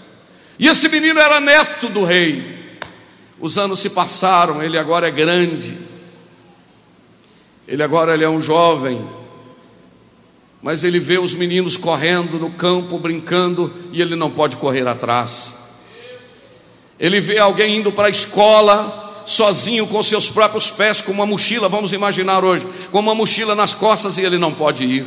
E 0.58 0.66
esse 0.66 0.88
menino 0.88 1.20
era 1.20 1.40
neto 1.40 1.88
do 1.88 2.04
rei. 2.04 2.78
Os 3.38 3.58
anos 3.58 3.80
se 3.80 3.90
passaram, 3.90 4.62
ele 4.62 4.78
agora 4.78 5.08
é 5.08 5.10
grande. 5.10 5.78
Ele 7.68 7.82
agora 7.82 8.14
ele 8.14 8.24
é 8.24 8.28
um 8.28 8.40
jovem. 8.40 9.06
Mas 10.62 10.82
ele 10.82 10.98
vê 10.98 11.18
os 11.18 11.34
meninos 11.34 11.76
correndo 11.76 12.38
no 12.38 12.50
campo, 12.50 12.98
brincando, 12.98 13.72
e 13.92 14.00
ele 14.00 14.16
não 14.16 14.30
pode 14.30 14.56
correr 14.56 14.88
atrás. 14.88 15.54
Ele 16.98 17.20
vê 17.20 17.38
alguém 17.38 17.76
indo 17.76 17.92
para 17.92 18.08
a 18.08 18.10
escola, 18.10 19.05
sozinho 19.26 19.86
com 19.88 20.02
seus 20.02 20.30
próprios 20.30 20.70
pés, 20.70 21.00
com 21.00 21.12
uma 21.12 21.26
mochila, 21.26 21.68
vamos 21.68 21.92
imaginar 21.92 22.44
hoje, 22.44 22.66
com 22.92 23.00
uma 23.00 23.14
mochila 23.14 23.54
nas 23.54 23.74
costas, 23.74 24.16
e 24.16 24.22
ele 24.22 24.38
não 24.38 24.52
pode 24.52 24.84
ir. 24.84 25.04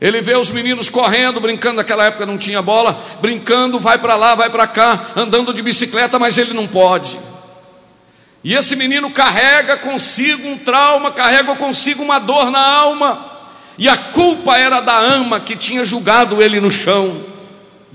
Ele 0.00 0.20
vê 0.20 0.36
os 0.36 0.50
meninos 0.50 0.88
correndo, 0.88 1.40
brincando, 1.40 1.76
naquela 1.76 2.04
época 2.06 2.24
não 2.24 2.38
tinha 2.38 2.62
bola, 2.62 2.98
brincando, 3.20 3.78
vai 3.78 3.98
para 3.98 4.16
lá, 4.16 4.34
vai 4.34 4.48
para 4.48 4.66
cá, 4.66 5.06
andando 5.14 5.52
de 5.52 5.60
bicicleta, 5.60 6.18
mas 6.18 6.38
ele 6.38 6.54
não 6.54 6.66
pode. 6.66 7.18
E 8.42 8.54
esse 8.54 8.76
menino 8.76 9.10
carrega 9.10 9.76
consigo 9.76 10.48
um 10.48 10.56
trauma, 10.56 11.10
carrega 11.10 11.54
consigo 11.56 12.02
uma 12.02 12.18
dor 12.18 12.50
na 12.50 12.64
alma, 12.64 13.26
e 13.76 13.88
a 13.88 13.96
culpa 13.96 14.56
era 14.56 14.80
da 14.80 14.96
ama 14.96 15.40
que 15.40 15.56
tinha 15.56 15.84
julgado 15.84 16.40
ele 16.40 16.60
no 16.60 16.70
chão, 16.70 17.20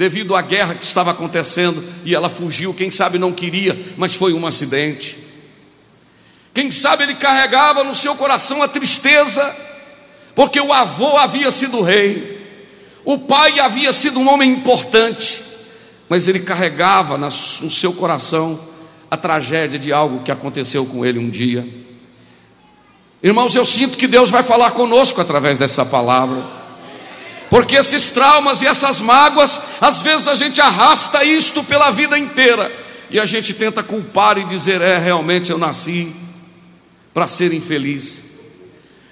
devido 0.03 0.35
à 0.35 0.41
guerra 0.41 0.75
que 0.75 0.83
estava 0.83 1.11
acontecendo, 1.11 1.81
e 2.03 2.13
ela 2.13 2.27
fugiu, 2.27 2.73
quem 2.73 2.91
sabe 2.91 3.17
não 3.17 3.31
queria, 3.31 3.79
mas 3.95 4.13
foi 4.13 4.33
um 4.33 4.45
acidente. 4.45 5.17
Quem 6.53 6.69
sabe 6.69 7.03
ele 7.03 7.15
carregava 7.15 7.85
no 7.85 7.95
seu 7.95 8.13
coração 8.13 8.61
a 8.61 8.67
tristeza, 8.67 9.55
porque 10.35 10.59
o 10.59 10.73
avô 10.73 11.17
havia 11.17 11.49
sido 11.51 11.81
rei, 11.81 12.37
o 13.05 13.17
pai 13.17 13.61
havia 13.61 13.93
sido 13.93 14.19
um 14.19 14.29
homem 14.29 14.51
importante, 14.51 15.41
mas 16.09 16.27
ele 16.27 16.41
carregava 16.41 17.17
no 17.17 17.31
seu 17.31 17.93
coração 17.93 18.59
a 19.09 19.15
tragédia 19.15 19.79
de 19.79 19.93
algo 19.93 20.21
que 20.21 20.31
aconteceu 20.31 20.85
com 20.85 21.05
ele 21.05 21.17
um 21.17 21.29
dia. 21.29 21.65
Irmãos, 23.21 23.55
eu 23.55 23.63
sinto 23.63 23.97
que 23.97 24.05
Deus 24.05 24.29
vai 24.29 24.43
falar 24.43 24.71
conosco 24.71 25.21
através 25.21 25.57
dessa 25.57 25.85
palavra. 25.85 26.62
Porque 27.53 27.75
esses 27.75 28.09
traumas 28.09 28.63
e 28.63 28.65
essas 28.65 28.99
mágoas, 28.99 29.61
às 29.79 30.01
vezes 30.01 30.27
a 30.27 30.33
gente 30.33 30.59
arrasta 30.59 31.23
isto 31.23 31.63
pela 31.63 31.91
vida 31.91 32.17
inteira 32.17 32.71
e 33.11 33.19
a 33.19 33.27
gente 33.27 33.53
tenta 33.53 33.83
culpar 33.83 34.39
e 34.39 34.43
dizer: 34.43 34.81
é, 34.81 34.97
realmente 34.97 35.51
eu 35.51 35.57
nasci 35.59 36.15
para 37.13 37.27
ser 37.27 37.53
infeliz. 37.53 38.23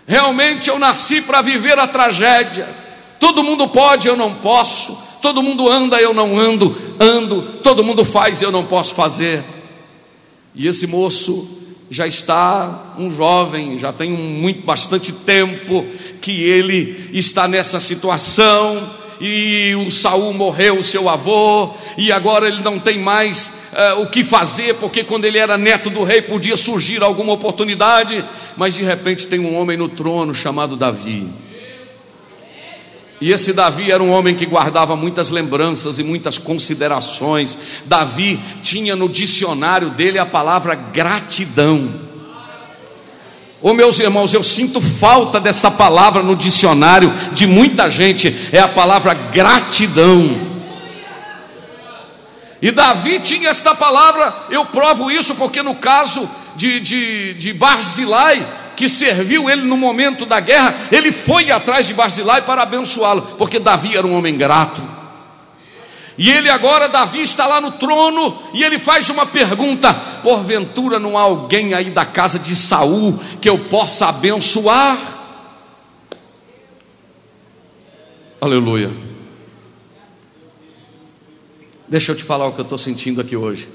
Realmente 0.07 0.71
eu 0.71 0.79
nasci 0.79 1.21
para 1.21 1.43
viver 1.43 1.77
a 1.77 1.85
tragédia. 1.85 2.67
Todo 3.19 3.43
mundo 3.43 3.67
pode, 3.67 4.07
eu 4.07 4.17
não 4.17 4.33
posso. 4.33 4.97
Todo 5.21 5.43
mundo 5.43 5.69
anda, 5.69 6.01
eu 6.01 6.11
não 6.11 6.39
ando. 6.39 6.75
Ando. 6.99 7.43
Todo 7.61 7.83
mundo 7.83 8.03
faz, 8.03 8.41
eu 8.41 8.51
não 8.51 8.65
posso 8.65 8.95
fazer. 8.95 9.43
E 10.55 10.67
esse 10.67 10.87
moço 10.87 11.60
já 11.91 12.07
está 12.07 12.93
um 12.97 13.13
jovem, 13.13 13.77
já 13.77 13.91
tem 13.91 14.09
muito 14.11 14.65
bastante 14.65 15.11
tempo 15.11 15.85
que 16.21 16.41
ele 16.41 17.09
está 17.11 17.49
nessa 17.49 17.81
situação 17.81 18.89
e 19.19 19.75
o 19.75 19.91
Saul 19.91 20.33
morreu, 20.33 20.81
seu 20.81 21.09
avô, 21.09 21.71
e 21.97 22.09
agora 22.09 22.47
ele 22.47 22.63
não 22.63 22.79
tem 22.79 22.97
mais 22.97 23.51
uh, 23.73 24.01
o 24.01 24.07
que 24.07 24.23
fazer, 24.23 24.75
porque 24.75 25.03
quando 25.03 25.25
ele 25.25 25.37
era 25.37 25.57
neto 25.57 25.89
do 25.89 26.03
rei 26.03 26.21
podia 26.21 26.55
surgir 26.55 27.03
alguma 27.03 27.33
oportunidade, 27.33 28.23
mas 28.55 28.73
de 28.73 28.83
repente 28.83 29.27
tem 29.27 29.41
um 29.41 29.59
homem 29.59 29.75
no 29.75 29.89
trono 29.89 30.33
chamado 30.33 30.77
Davi. 30.77 31.29
E 33.21 33.31
esse 33.31 33.53
Davi 33.53 33.91
era 33.91 34.01
um 34.01 34.11
homem 34.11 34.33
que 34.33 34.47
guardava 34.47 34.95
muitas 34.95 35.29
lembranças 35.29 35.99
e 35.99 36.03
muitas 36.03 36.39
considerações. 36.39 37.55
Davi 37.85 38.39
tinha 38.63 38.95
no 38.95 39.07
dicionário 39.07 39.91
dele 39.91 40.17
a 40.17 40.25
palavra 40.25 40.73
gratidão. 40.73 41.93
Ô 43.61 43.69
oh, 43.69 43.73
meus 43.75 43.99
irmãos, 43.99 44.33
eu 44.33 44.41
sinto 44.41 44.81
falta 44.81 45.39
dessa 45.39 45.69
palavra 45.69 46.23
no 46.23 46.35
dicionário 46.35 47.13
de 47.31 47.45
muita 47.45 47.91
gente, 47.91 48.35
é 48.51 48.57
a 48.57 48.67
palavra 48.67 49.13
gratidão. 49.13 50.49
E 52.59 52.71
Davi 52.71 53.19
tinha 53.19 53.49
esta 53.49 53.75
palavra, 53.75 54.33
eu 54.49 54.65
provo 54.65 55.11
isso 55.11 55.35
porque 55.35 55.61
no 55.61 55.75
caso 55.75 56.27
de, 56.55 56.79
de, 56.79 57.33
de 57.35 57.53
Barzilai, 57.53 58.43
que 58.81 58.89
serviu 58.89 59.47
ele 59.47 59.61
no 59.61 59.77
momento 59.77 60.25
da 60.25 60.39
guerra, 60.39 60.73
ele 60.91 61.11
foi 61.11 61.51
atrás 61.51 61.85
de 61.85 61.93
Barzilai 61.93 62.41
para 62.41 62.63
abençoá-lo, 62.63 63.21
porque 63.37 63.59
Davi 63.59 63.95
era 63.95 64.07
um 64.07 64.17
homem 64.17 64.35
grato. 64.35 64.81
E 66.17 66.31
ele 66.31 66.49
agora, 66.49 66.89
Davi, 66.89 67.21
está 67.21 67.45
lá 67.45 67.61
no 67.61 67.73
trono 67.73 68.41
e 68.55 68.63
ele 68.63 68.79
faz 68.79 69.07
uma 69.11 69.23
pergunta: 69.23 69.93
porventura 70.23 70.97
não 70.97 71.15
há 71.15 71.21
alguém 71.21 71.75
aí 71.75 71.91
da 71.91 72.03
casa 72.03 72.39
de 72.39 72.55
Saul 72.55 73.19
que 73.39 73.47
eu 73.47 73.59
possa 73.59 74.07
abençoar? 74.07 74.97
Aleluia. 78.41 78.89
Deixa 81.87 82.13
eu 82.13 82.15
te 82.15 82.23
falar 82.23 82.47
o 82.47 82.53
que 82.53 82.61
eu 82.61 82.63
estou 82.63 82.79
sentindo 82.79 83.21
aqui 83.21 83.35
hoje. 83.35 83.69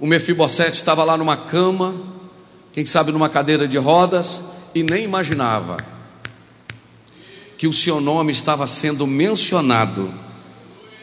O 0.00 0.06
Mefibosete 0.06 0.72
estava 0.72 1.04
lá 1.04 1.16
numa 1.16 1.36
cama, 1.36 2.11
quem 2.72 2.86
sabe 2.86 3.12
numa 3.12 3.28
cadeira 3.28 3.68
de 3.68 3.76
rodas, 3.76 4.42
e 4.74 4.82
nem 4.82 5.04
imaginava 5.04 5.76
que 7.58 7.68
o 7.68 7.72
seu 7.72 8.00
nome 8.00 8.32
estava 8.32 8.66
sendo 8.66 9.06
mencionado 9.06 10.12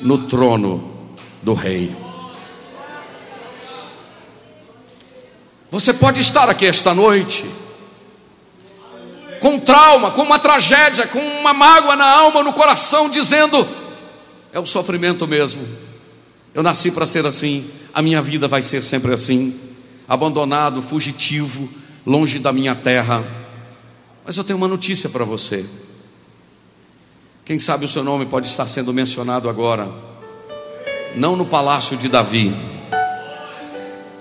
no 0.01 0.27
trono 0.27 1.15
do 1.41 1.53
rei. 1.53 1.95
Você 5.71 5.93
pode 5.93 6.19
estar 6.19 6.49
aqui 6.49 6.65
esta 6.65 6.93
noite 6.93 7.45
com 9.39 9.59
trauma, 9.59 10.11
com 10.11 10.23
uma 10.23 10.39
tragédia, 10.39 11.07
com 11.07 11.19
uma 11.19 11.53
mágoa 11.53 11.95
na 11.95 12.05
alma, 12.05 12.43
no 12.43 12.51
coração, 12.51 13.09
dizendo: 13.09 13.65
é 14.51 14.59
o 14.59 14.65
sofrimento 14.65 15.27
mesmo. 15.27 15.65
Eu 16.53 16.63
nasci 16.63 16.91
para 16.91 17.05
ser 17.05 17.25
assim, 17.25 17.69
a 17.93 18.01
minha 18.01 18.21
vida 18.21 18.47
vai 18.47 18.63
ser 18.63 18.83
sempre 18.83 19.13
assim, 19.13 19.57
abandonado, 20.09 20.81
fugitivo, 20.81 21.69
longe 22.03 22.39
da 22.39 22.51
minha 22.51 22.73
terra. 22.73 23.23
Mas 24.25 24.35
eu 24.35 24.43
tenho 24.43 24.57
uma 24.57 24.67
notícia 24.67 25.07
para 25.07 25.23
você. 25.23 25.63
Quem 27.45 27.59
sabe 27.59 27.85
o 27.85 27.87
seu 27.87 28.03
nome 28.03 28.25
pode 28.25 28.47
estar 28.47 28.67
sendo 28.67 28.91
mencionado 28.91 29.47
agora, 29.47 29.87
não 31.15 31.35
no 31.35 31.45
palácio 31.45 31.95
de 31.95 32.07
Davi, 32.07 32.53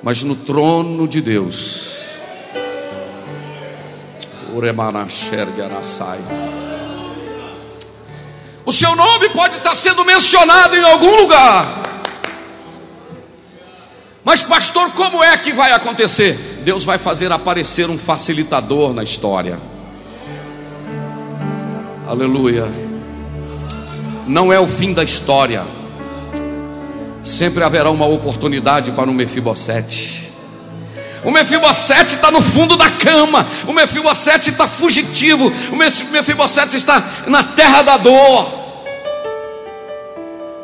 mas 0.03 0.23
no 0.23 0.37
trono 0.37 1.09
de 1.09 1.23
Deus. 1.23 1.89
O 8.65 8.73
seu 8.73 8.95
nome 8.95 9.29
pode 9.31 9.57
estar 9.57 9.75
sendo 9.75 10.05
mencionado 10.05 10.77
em 10.77 10.83
algum 10.83 11.17
lugar. 11.17 11.98
Mas, 14.29 14.43
pastor, 14.43 14.91
como 14.91 15.25
é 15.25 15.39
que 15.39 15.55
vai 15.55 15.73
acontecer? 15.73 16.61
Deus 16.63 16.85
vai 16.85 16.99
fazer 16.99 17.33
aparecer 17.33 17.89
um 17.89 17.97
facilitador 17.97 18.93
na 18.93 19.03
história. 19.03 19.59
Aleluia. 22.07 22.71
Não 24.27 24.53
é 24.53 24.61
o 24.61 24.69
fim 24.69 24.93
da 24.93 25.03
história. 25.03 25.63
Sempre 27.23 27.65
haverá 27.65 27.89
uma 27.89 28.05
oportunidade 28.05 28.93
para 28.93 29.09
um 29.09 29.15
Mefibosete. 29.15 30.31
O 31.25 31.31
Mefibosete 31.31 32.17
está 32.17 32.31
no 32.31 32.43
fundo 32.43 32.77
da 32.77 32.91
cama. 32.91 33.49
O 33.67 33.73
Mefibosete 33.73 34.51
está 34.51 34.69
fugitivo. 34.69 35.51
O 35.73 35.77
Mefibosete 35.77 36.77
está 36.77 37.03
na 37.29 37.43
terra 37.43 37.81
da 37.81 37.97
dor. 37.97 38.58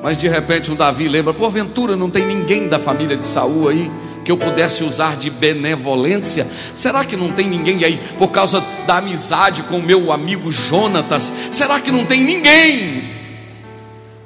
Mas 0.05 0.19
de 0.19 0.29
repente 0.29 0.71
um 0.71 0.75
Davi 0.75 1.09
lembra: 1.09 1.33
porventura 1.33 1.97
não 1.97 2.11
tem 2.11 2.27
ninguém 2.27 2.69
da 2.69 2.79
família 2.79 3.17
de 3.17 3.25
Saul 3.25 3.71
aí 3.71 3.91
que 4.23 4.31
eu 4.31 4.37
pudesse 4.37 4.85
usar 4.85 5.17
de 5.17 5.31
benevolência? 5.31 6.47
Será 6.77 7.07
que 7.07 7.17
não 7.17 7.33
tem 7.33 7.49
ninguém 7.49 7.83
aí 7.85 7.99
por 8.19 8.31
causa 8.31 8.63
da 8.87 8.99
amizade 8.99 9.63
com 9.63 9.79
o 9.79 9.83
meu 9.83 10.13
amigo 10.13 10.53
Jonatas? 10.53 11.33
Será 11.51 11.81
que 11.81 11.91
não 11.91 12.05
tem 12.05 12.23
ninguém? 12.23 13.03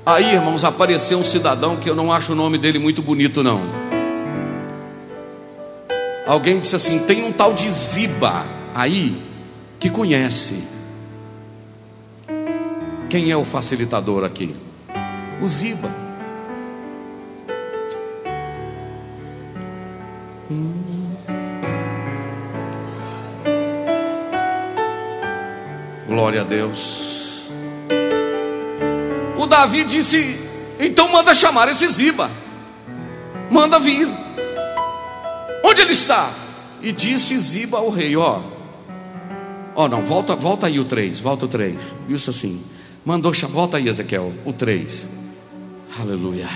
Aí, 0.05 0.35
irmãos, 0.35 0.65
apareceu 0.65 1.17
um 1.17 1.25
cidadão 1.25 1.77
que 1.77 1.89
eu 1.89 1.95
não 1.95 2.13
acho 2.13 2.33
o 2.33 2.35
nome 2.35 2.59
dele 2.59 2.81
muito 2.81 3.01
bonito, 3.01 3.45
não. 3.45 3.61
Alguém 6.27 6.59
disse 6.59 6.75
assim: 6.75 6.99
tem 7.07 7.23
um 7.23 7.31
tal 7.31 7.55
de 7.55 7.71
Ziba 7.71 8.45
aí 8.75 9.17
que 9.79 9.89
conhece. 9.89 10.55
Quem 13.09 13.31
é 13.31 13.37
o 13.37 13.45
facilitador 13.45 14.25
aqui? 14.25 14.68
O 15.41 15.49
Ziba. 15.49 15.89
Hum. 20.51 21.17
Glória 26.07 26.41
a 26.41 26.45
Deus. 26.45 27.49
O 29.37 29.47
Davi 29.47 29.85
disse: 29.85 30.49
então 30.79 31.09
manda 31.11 31.35
chamar 31.35 31.69
esse 31.69 31.89
Ziba, 31.89 32.31
manda 33.51 33.81
vir. 33.81 34.09
Onde 35.65 35.81
ele 35.81 35.93
está? 35.93 36.33
E 36.81 36.93
disse 36.93 37.37
Ziba 37.39 37.79
ao 37.79 37.91
rei: 37.91 38.17
Ó, 38.17 38.41
ó, 39.75 39.89
não, 39.89 40.05
volta, 40.05 40.37
volta 40.37 40.69
aí 40.69 40.79
o 40.79 40.85
3, 40.85 41.19
volta 41.19 41.47
o 41.47 41.49
3. 41.49 41.77
Isso 42.09 42.31
assim. 42.31 42.63
Mandou, 43.05 43.33
volta 43.51 43.79
aí, 43.79 43.89
Ezequiel, 43.89 44.33
o 44.45 44.53
3. 44.53 45.18
Aleluia. 45.97 46.49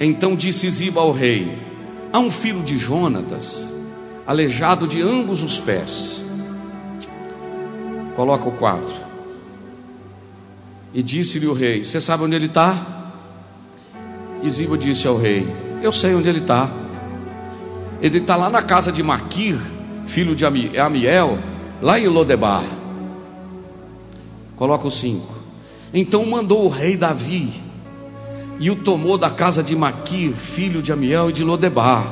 Então 0.00 0.34
disse 0.34 0.68
Ziba 0.68 1.00
ao 1.00 1.12
rei: 1.12 1.56
Há 2.12 2.18
um 2.18 2.30
filho 2.30 2.62
de 2.62 2.78
Jonatas, 2.78 3.72
aleijado 4.26 4.86
de 4.86 5.00
ambos 5.00 5.42
os 5.42 5.60
pés. 5.60 6.24
Coloca 8.16 8.48
o 8.48 8.52
quadro. 8.52 8.94
E 10.92 11.02
disse-lhe 11.02 11.46
o 11.46 11.52
rei: 11.52 11.84
Você 11.84 12.00
sabe 12.00 12.24
onde 12.24 12.34
ele 12.34 12.46
está? 12.46 12.76
E 14.42 14.50
Ziba 14.50 14.76
disse 14.76 15.06
ao 15.06 15.16
rei: 15.16 15.46
Eu 15.82 15.92
sei 15.92 16.14
onde 16.14 16.28
ele 16.28 16.40
está. 16.40 16.68
Ele 18.00 18.18
está 18.18 18.34
lá 18.34 18.50
na 18.50 18.62
casa 18.62 18.90
de 18.90 19.02
Maquir, 19.02 19.56
filho 20.06 20.34
de 20.34 20.44
Amiel, 20.44 21.38
lá 21.80 22.00
em 22.00 22.08
Lodebar. 22.08 22.64
Coloca 24.56 24.88
o 24.88 24.90
5. 24.90 25.41
Então 25.94 26.24
mandou 26.24 26.64
o 26.64 26.68
rei 26.68 26.96
Davi 26.96 27.50
e 28.58 28.70
o 28.70 28.76
tomou 28.76 29.18
da 29.18 29.28
casa 29.28 29.62
de 29.62 29.76
Maquir, 29.76 30.32
filho 30.32 30.80
de 30.80 30.92
Amiel 30.92 31.30
e 31.30 31.32
de 31.32 31.44
Lodebar. 31.44 32.06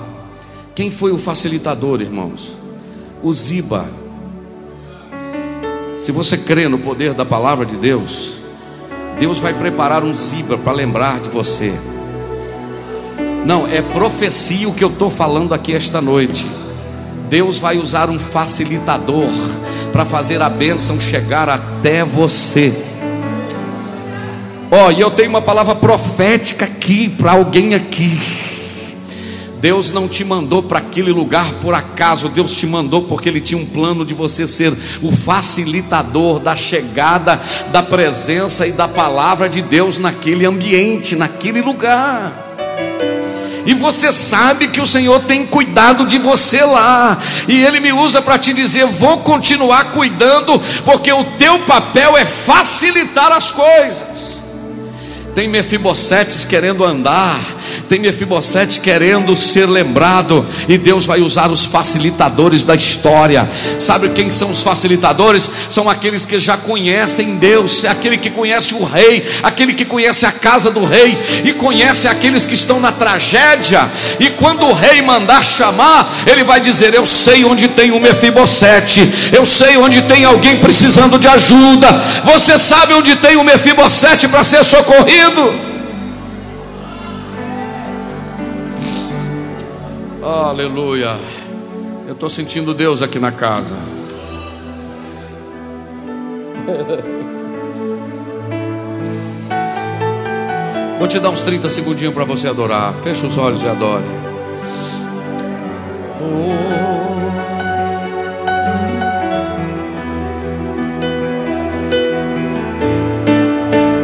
Quem 0.74 0.90
foi 0.90 1.12
o 1.12 1.18
facilitador, 1.18 2.00
irmãos? 2.00 2.56
O 3.22 3.32
Ziba. 3.32 3.86
Se 5.96 6.12
você 6.12 6.36
crê 6.36 6.68
no 6.68 6.78
poder 6.78 7.14
da 7.14 7.24
palavra 7.24 7.64
de 7.64 7.76
Deus, 7.76 8.32
Deus 9.18 9.38
vai 9.38 9.54
preparar 9.54 10.02
um 10.02 10.14
Ziba 10.14 10.58
para 10.58 10.72
lembrar 10.72 11.20
de 11.20 11.30
você. 11.30 11.72
Não, 13.46 13.66
é 13.66 13.80
profecia 13.80 14.68
o 14.68 14.74
que 14.74 14.84
eu 14.84 14.88
estou 14.88 15.08
falando 15.08 15.54
aqui 15.54 15.74
esta 15.74 16.00
noite. 16.00 16.46
Deus 17.28 17.58
vai 17.58 17.78
usar 17.78 18.10
um 18.10 18.18
facilitador 18.18 19.28
para 19.92 20.04
fazer 20.04 20.42
a 20.42 20.48
bênção 20.48 20.98
chegar 20.98 21.48
até 21.48 22.04
você. 22.04 22.89
Ó, 24.70 24.86
oh, 24.86 24.90
e 24.92 25.00
eu 25.00 25.10
tenho 25.10 25.30
uma 25.30 25.42
palavra 25.42 25.74
profética 25.74 26.64
aqui 26.64 27.08
para 27.08 27.32
alguém 27.32 27.74
aqui. 27.74 28.16
Deus 29.60 29.90
não 29.90 30.08
te 30.08 30.24
mandou 30.24 30.62
para 30.62 30.78
aquele 30.78 31.10
lugar 31.12 31.52
por 31.60 31.74
acaso, 31.74 32.28
Deus 32.28 32.52
te 32.52 32.66
mandou 32.66 33.02
porque 33.02 33.28
Ele 33.28 33.40
tinha 33.40 33.60
um 33.60 33.66
plano 33.66 34.06
de 34.06 34.14
você 34.14 34.46
ser 34.46 34.72
o 35.02 35.10
facilitador 35.12 36.38
da 36.38 36.54
chegada 36.54 37.38
da 37.72 37.82
presença 37.82 38.66
e 38.66 38.72
da 38.72 38.86
palavra 38.86 39.48
de 39.48 39.60
Deus 39.60 39.98
naquele 39.98 40.46
ambiente, 40.46 41.16
naquele 41.16 41.60
lugar. 41.60 42.32
E 43.66 43.74
você 43.74 44.12
sabe 44.12 44.68
que 44.68 44.80
o 44.80 44.86
Senhor 44.86 45.20
tem 45.20 45.44
cuidado 45.44 46.06
de 46.06 46.18
você 46.18 46.64
lá, 46.64 47.18
e 47.46 47.62
Ele 47.62 47.80
me 47.80 47.92
usa 47.92 48.22
para 48.22 48.38
te 48.38 48.54
dizer: 48.54 48.86
vou 48.86 49.18
continuar 49.18 49.92
cuidando, 49.92 50.58
porque 50.84 51.12
o 51.12 51.24
teu 51.38 51.58
papel 51.60 52.16
é 52.16 52.24
facilitar 52.24 53.30
as 53.32 53.50
coisas. 53.50 54.39
Tem 55.34 55.48
Mefibosetes 55.48 56.44
querendo 56.44 56.84
andar, 56.84 57.40
tem 57.90 57.98
Mefibosete 57.98 58.78
querendo 58.78 59.34
ser 59.34 59.66
lembrado, 59.66 60.46
e 60.68 60.78
Deus 60.78 61.06
vai 61.06 61.20
usar 61.20 61.50
os 61.50 61.64
facilitadores 61.64 62.62
da 62.62 62.76
história. 62.76 63.50
Sabe 63.80 64.10
quem 64.10 64.30
são 64.30 64.52
os 64.52 64.62
facilitadores? 64.62 65.50
São 65.68 65.90
aqueles 65.90 66.24
que 66.24 66.38
já 66.38 66.56
conhecem 66.56 67.38
Deus, 67.38 67.82
é 67.82 67.88
aquele 67.88 68.16
que 68.16 68.30
conhece 68.30 68.76
o 68.76 68.84
rei, 68.84 69.28
aquele 69.42 69.74
que 69.74 69.84
conhece 69.84 70.24
a 70.24 70.30
casa 70.30 70.70
do 70.70 70.84
rei 70.84 71.18
e 71.44 71.52
conhece 71.52 72.06
aqueles 72.06 72.46
que 72.46 72.54
estão 72.54 72.78
na 72.78 72.92
tragédia. 72.92 73.90
E 74.20 74.30
quando 74.30 74.66
o 74.66 74.72
rei 74.72 75.02
mandar 75.02 75.44
chamar, 75.44 76.08
ele 76.28 76.44
vai 76.44 76.60
dizer: 76.60 76.94
Eu 76.94 77.04
sei 77.04 77.44
onde 77.44 77.66
tem 77.66 77.90
um 77.90 77.98
Mefibosete, 77.98 79.00
eu 79.32 79.44
sei 79.44 79.76
onde 79.76 80.02
tem 80.02 80.24
alguém 80.24 80.58
precisando 80.58 81.18
de 81.18 81.26
ajuda. 81.26 81.88
Você 82.22 82.56
sabe 82.56 82.94
onde 82.94 83.16
tem 83.16 83.36
um 83.36 83.42
Mefibosete 83.42 84.28
para 84.28 84.44
ser 84.44 84.62
socorrido? 84.62 85.69
Aleluia. 90.30 91.18
Eu 92.06 92.12
estou 92.12 92.30
sentindo 92.30 92.72
Deus 92.72 93.02
aqui 93.02 93.18
na 93.18 93.32
casa. 93.32 93.74
Vou 101.00 101.08
te 101.08 101.18
dar 101.18 101.30
uns 101.30 101.42
30 101.42 101.68
segundinhos 101.68 102.14
para 102.14 102.22
você 102.24 102.46
adorar. 102.46 102.94
Fecha 103.02 103.26
os 103.26 103.36
olhos 103.36 103.60
e 103.64 103.66
adore. 103.66 104.04
Oh. 106.20 106.60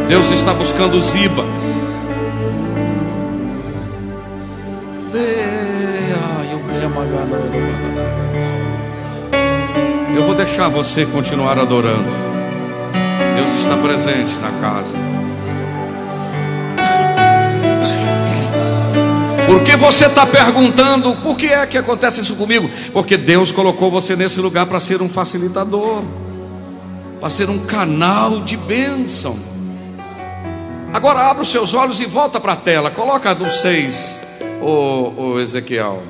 Deus 0.09 0.29
está 0.31 0.53
buscando 0.53 0.99
Ziba. 0.99 1.56
Deixar 10.57 10.69
você 10.69 11.05
continuar 11.05 11.59
adorando. 11.59 12.09
Deus 13.35 13.53
está 13.59 13.77
presente 13.77 14.33
na 14.37 14.49
casa. 14.59 14.91
Porque 19.45 19.75
você 19.75 20.07
está 20.07 20.25
perguntando 20.25 21.15
por 21.17 21.37
que 21.37 21.45
é 21.45 21.63
que 21.67 21.77
acontece 21.77 22.21
isso 22.21 22.35
comigo? 22.35 22.67
Porque 22.91 23.15
Deus 23.17 23.51
colocou 23.51 23.91
você 23.91 24.15
nesse 24.15 24.39
lugar 24.39 24.65
para 24.65 24.79
ser 24.79 24.99
um 24.99 25.07
facilitador, 25.07 26.01
para 27.19 27.29
ser 27.29 27.51
um 27.51 27.59
canal 27.59 28.39
de 28.39 28.57
bênção. 28.57 29.37
Agora 30.91 31.19
abra 31.19 31.43
os 31.43 31.51
seus 31.51 31.75
olhos 31.75 31.99
e 31.99 32.05
volta 32.05 32.39
para 32.39 32.53
a 32.53 32.55
tela. 32.55 32.89
Coloca 32.89 33.35
do 33.35 33.51
6, 33.51 34.19
o, 34.59 35.13
o 35.21 35.39
Ezequiel. 35.39 36.01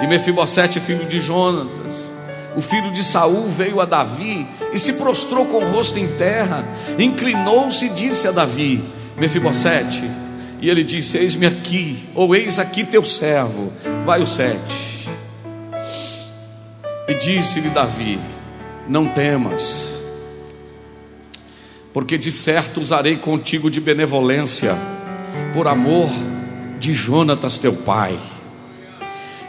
E 0.00 0.06
Mefibosete, 0.06 0.80
filho 0.80 1.04
de 1.04 1.20
Jonatas 1.20 2.07
o 2.56 2.62
filho 2.62 2.92
de 2.92 3.04
Saul, 3.04 3.48
veio 3.48 3.80
a 3.80 3.84
Davi 3.84 4.46
e 4.72 4.78
se 4.78 4.94
prostrou 4.94 5.46
com 5.46 5.58
o 5.58 5.70
rosto 5.70 5.98
em 5.98 6.08
terra, 6.16 6.64
inclinou-se 6.98 7.86
e 7.86 7.90
disse 7.90 8.26
a 8.26 8.32
Davi: 8.32 8.82
Mefibosete. 9.16 10.04
E 10.60 10.68
ele 10.68 10.82
disse: 10.82 11.18
Eis-me 11.18 11.46
aqui, 11.46 12.08
ou 12.14 12.34
eis 12.34 12.58
aqui 12.58 12.84
teu 12.84 13.04
servo. 13.04 13.72
Vai 14.04 14.22
o 14.22 14.26
sete. 14.26 15.08
E 17.06 17.14
disse-lhe 17.14 17.70
Davi: 17.70 18.18
Não 18.88 19.06
temas, 19.08 19.94
porque 21.92 22.18
de 22.18 22.32
certo 22.32 22.80
usarei 22.80 23.16
contigo 23.16 23.70
de 23.70 23.80
benevolência, 23.80 24.74
por 25.54 25.68
amor 25.68 26.10
de 26.78 26.92
Jonatas 26.92 27.58
teu 27.58 27.72
pai 27.72 28.18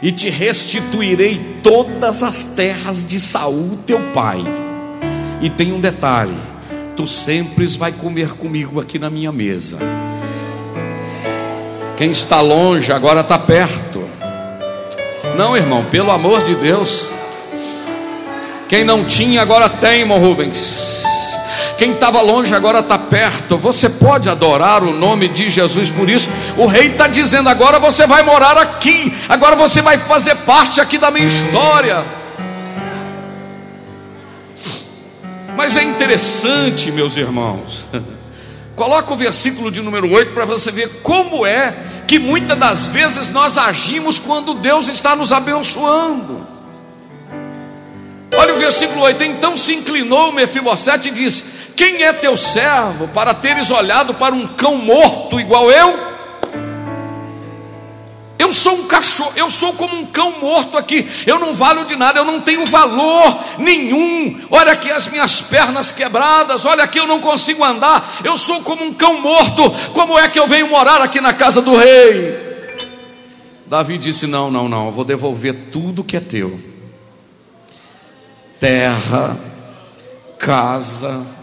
e 0.02 0.10
te 0.10 0.28
restituirei 0.30 1.58
todas 1.62 2.22
as 2.22 2.42
terras 2.42 3.06
de 3.06 3.20
Saul 3.20 3.78
teu 3.86 4.00
pai. 4.14 4.42
E 5.40 5.50
tem 5.50 5.72
um 5.72 5.80
detalhe: 5.80 6.34
tu 6.96 7.06
sempre 7.06 7.66
vai 7.66 7.92
comer 7.92 8.30
comigo 8.32 8.80
aqui 8.80 8.98
na 8.98 9.10
minha 9.10 9.32
mesa. 9.32 9.78
Quem 11.96 12.10
está 12.10 12.40
longe 12.40 12.92
agora 12.92 13.20
está 13.20 13.38
perto. 13.38 14.08
Não, 15.36 15.56
irmão, 15.56 15.84
pelo 15.84 16.10
amor 16.10 16.44
de 16.44 16.54
Deus. 16.54 17.06
Quem 18.68 18.84
não 18.84 19.04
tinha 19.04 19.42
agora 19.42 19.68
tem, 19.68 20.00
irmão 20.00 20.18
Rubens. 20.18 20.99
Quem 21.80 21.92
estava 21.92 22.20
longe 22.20 22.54
agora 22.54 22.80
está 22.80 22.98
perto. 22.98 23.56
Você 23.56 23.88
pode 23.88 24.28
adorar 24.28 24.84
o 24.84 24.92
nome 24.92 25.28
de 25.28 25.48
Jesus 25.48 25.88
por 25.88 26.10
isso. 26.10 26.28
O 26.58 26.66
rei 26.66 26.88
está 26.88 27.06
dizendo: 27.06 27.48
agora 27.48 27.78
você 27.78 28.06
vai 28.06 28.22
morar 28.22 28.58
aqui. 28.58 29.16
Agora 29.26 29.56
você 29.56 29.80
vai 29.80 29.96
fazer 29.96 30.34
parte 30.34 30.78
aqui 30.78 30.98
da 30.98 31.10
minha 31.10 31.26
história. 31.26 32.04
Mas 35.56 35.74
é 35.74 35.82
interessante, 35.82 36.92
meus 36.92 37.16
irmãos. 37.16 37.86
Coloca 38.76 39.14
o 39.14 39.16
versículo 39.16 39.70
de 39.70 39.80
número 39.80 40.12
8 40.12 40.34
para 40.34 40.44
você 40.44 40.70
ver 40.70 41.00
como 41.02 41.46
é 41.46 41.74
que 42.06 42.18
muitas 42.18 42.58
das 42.58 42.88
vezes 42.88 43.30
nós 43.30 43.56
agimos 43.56 44.18
quando 44.18 44.52
Deus 44.52 44.86
está 44.88 45.16
nos 45.16 45.32
abençoando. 45.32 46.46
Olha 48.36 48.54
o 48.54 48.58
versículo 48.58 49.00
8: 49.00 49.24
Então 49.24 49.56
se 49.56 49.76
inclinou 49.76 50.30
Mefibosete 50.30 51.08
e 51.08 51.12
disse: 51.12 51.59
quem 51.80 52.02
é 52.02 52.12
teu 52.12 52.36
servo 52.36 53.08
para 53.08 53.32
teres 53.32 53.70
olhado 53.70 54.12
para 54.12 54.34
um 54.34 54.46
cão 54.48 54.76
morto 54.76 55.40
igual 55.40 55.72
eu? 55.72 55.98
Eu 58.38 58.52
sou 58.52 58.74
um 58.74 58.86
cachorro, 58.86 59.32
eu 59.34 59.48
sou 59.48 59.72
como 59.72 59.96
um 59.96 60.04
cão 60.04 60.40
morto 60.42 60.76
aqui. 60.76 61.08
Eu 61.26 61.38
não 61.38 61.54
valho 61.54 61.86
de 61.86 61.96
nada, 61.96 62.18
eu 62.18 62.24
não 62.26 62.42
tenho 62.42 62.66
valor 62.66 63.42
nenhum. 63.56 64.42
Olha 64.50 64.72
aqui 64.72 64.90
as 64.90 65.08
minhas 65.08 65.40
pernas 65.40 65.90
quebradas, 65.90 66.66
olha 66.66 66.84
aqui 66.84 66.98
eu 66.98 67.06
não 67.06 67.18
consigo 67.18 67.64
andar. 67.64 68.18
Eu 68.22 68.36
sou 68.36 68.60
como 68.60 68.84
um 68.84 68.92
cão 68.92 69.18
morto. 69.18 69.70
Como 69.94 70.18
é 70.18 70.28
que 70.28 70.38
eu 70.38 70.46
venho 70.46 70.68
morar 70.68 71.00
aqui 71.00 71.18
na 71.18 71.32
casa 71.32 71.62
do 71.62 71.74
rei? 71.74 72.38
Davi 73.66 73.96
disse: 73.96 74.26
Não, 74.26 74.50
não, 74.50 74.68
não, 74.68 74.86
eu 74.86 74.92
vou 74.92 75.04
devolver 75.04 75.54
tudo 75.72 76.04
que 76.04 76.18
é 76.18 76.20
teu: 76.20 76.60
terra, 78.58 79.34
casa, 80.38 81.39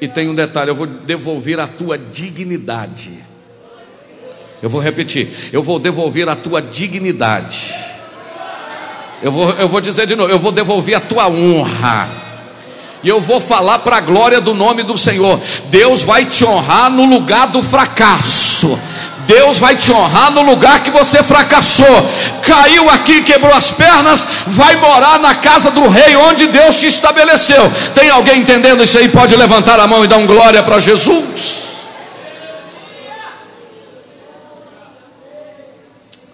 e 0.00 0.08
tem 0.08 0.28
um 0.28 0.34
detalhe: 0.34 0.70
eu 0.70 0.74
vou 0.74 0.86
devolver 0.86 1.60
a 1.60 1.66
tua 1.66 1.98
dignidade. 1.98 3.12
Eu 4.62 4.70
vou 4.70 4.80
repetir: 4.80 5.28
eu 5.52 5.62
vou 5.62 5.78
devolver 5.78 6.28
a 6.28 6.36
tua 6.36 6.62
dignidade. 6.62 7.74
Eu 9.22 9.30
vou, 9.30 9.50
eu 9.50 9.68
vou 9.68 9.80
dizer 9.80 10.06
de 10.06 10.16
novo: 10.16 10.30
eu 10.30 10.38
vou 10.38 10.52
devolver 10.52 10.94
a 10.94 11.00
tua 11.00 11.28
honra. 11.28 12.20
E 13.02 13.08
eu 13.08 13.20
vou 13.20 13.40
falar 13.40 13.78
para 13.78 13.96
a 13.96 14.00
glória 14.00 14.40
do 14.40 14.52
nome 14.52 14.82
do 14.82 14.96
Senhor. 14.96 15.40
Deus 15.70 16.02
vai 16.02 16.26
te 16.26 16.44
honrar 16.44 16.90
no 16.90 17.06
lugar 17.06 17.48
do 17.48 17.62
fracasso. 17.62 18.78
Deus 19.30 19.60
vai 19.60 19.76
te 19.76 19.92
honrar 19.92 20.32
no 20.32 20.42
lugar 20.42 20.82
que 20.82 20.90
você 20.90 21.22
fracassou. 21.22 21.86
Caiu 22.42 22.90
aqui, 22.90 23.22
quebrou 23.22 23.54
as 23.54 23.70
pernas, 23.70 24.26
vai 24.48 24.74
morar 24.74 25.20
na 25.20 25.36
casa 25.36 25.70
do 25.70 25.86
rei 25.88 26.16
onde 26.16 26.48
Deus 26.48 26.74
te 26.74 26.88
estabeleceu. 26.88 27.62
Tem 27.94 28.10
alguém 28.10 28.40
entendendo 28.40 28.82
isso 28.82 28.98
aí? 28.98 29.08
Pode 29.08 29.36
levantar 29.36 29.78
a 29.78 29.86
mão 29.86 30.04
e 30.04 30.08
dar 30.08 30.16
um 30.16 30.26
glória 30.26 30.64
para 30.64 30.80
Jesus. 30.80 31.62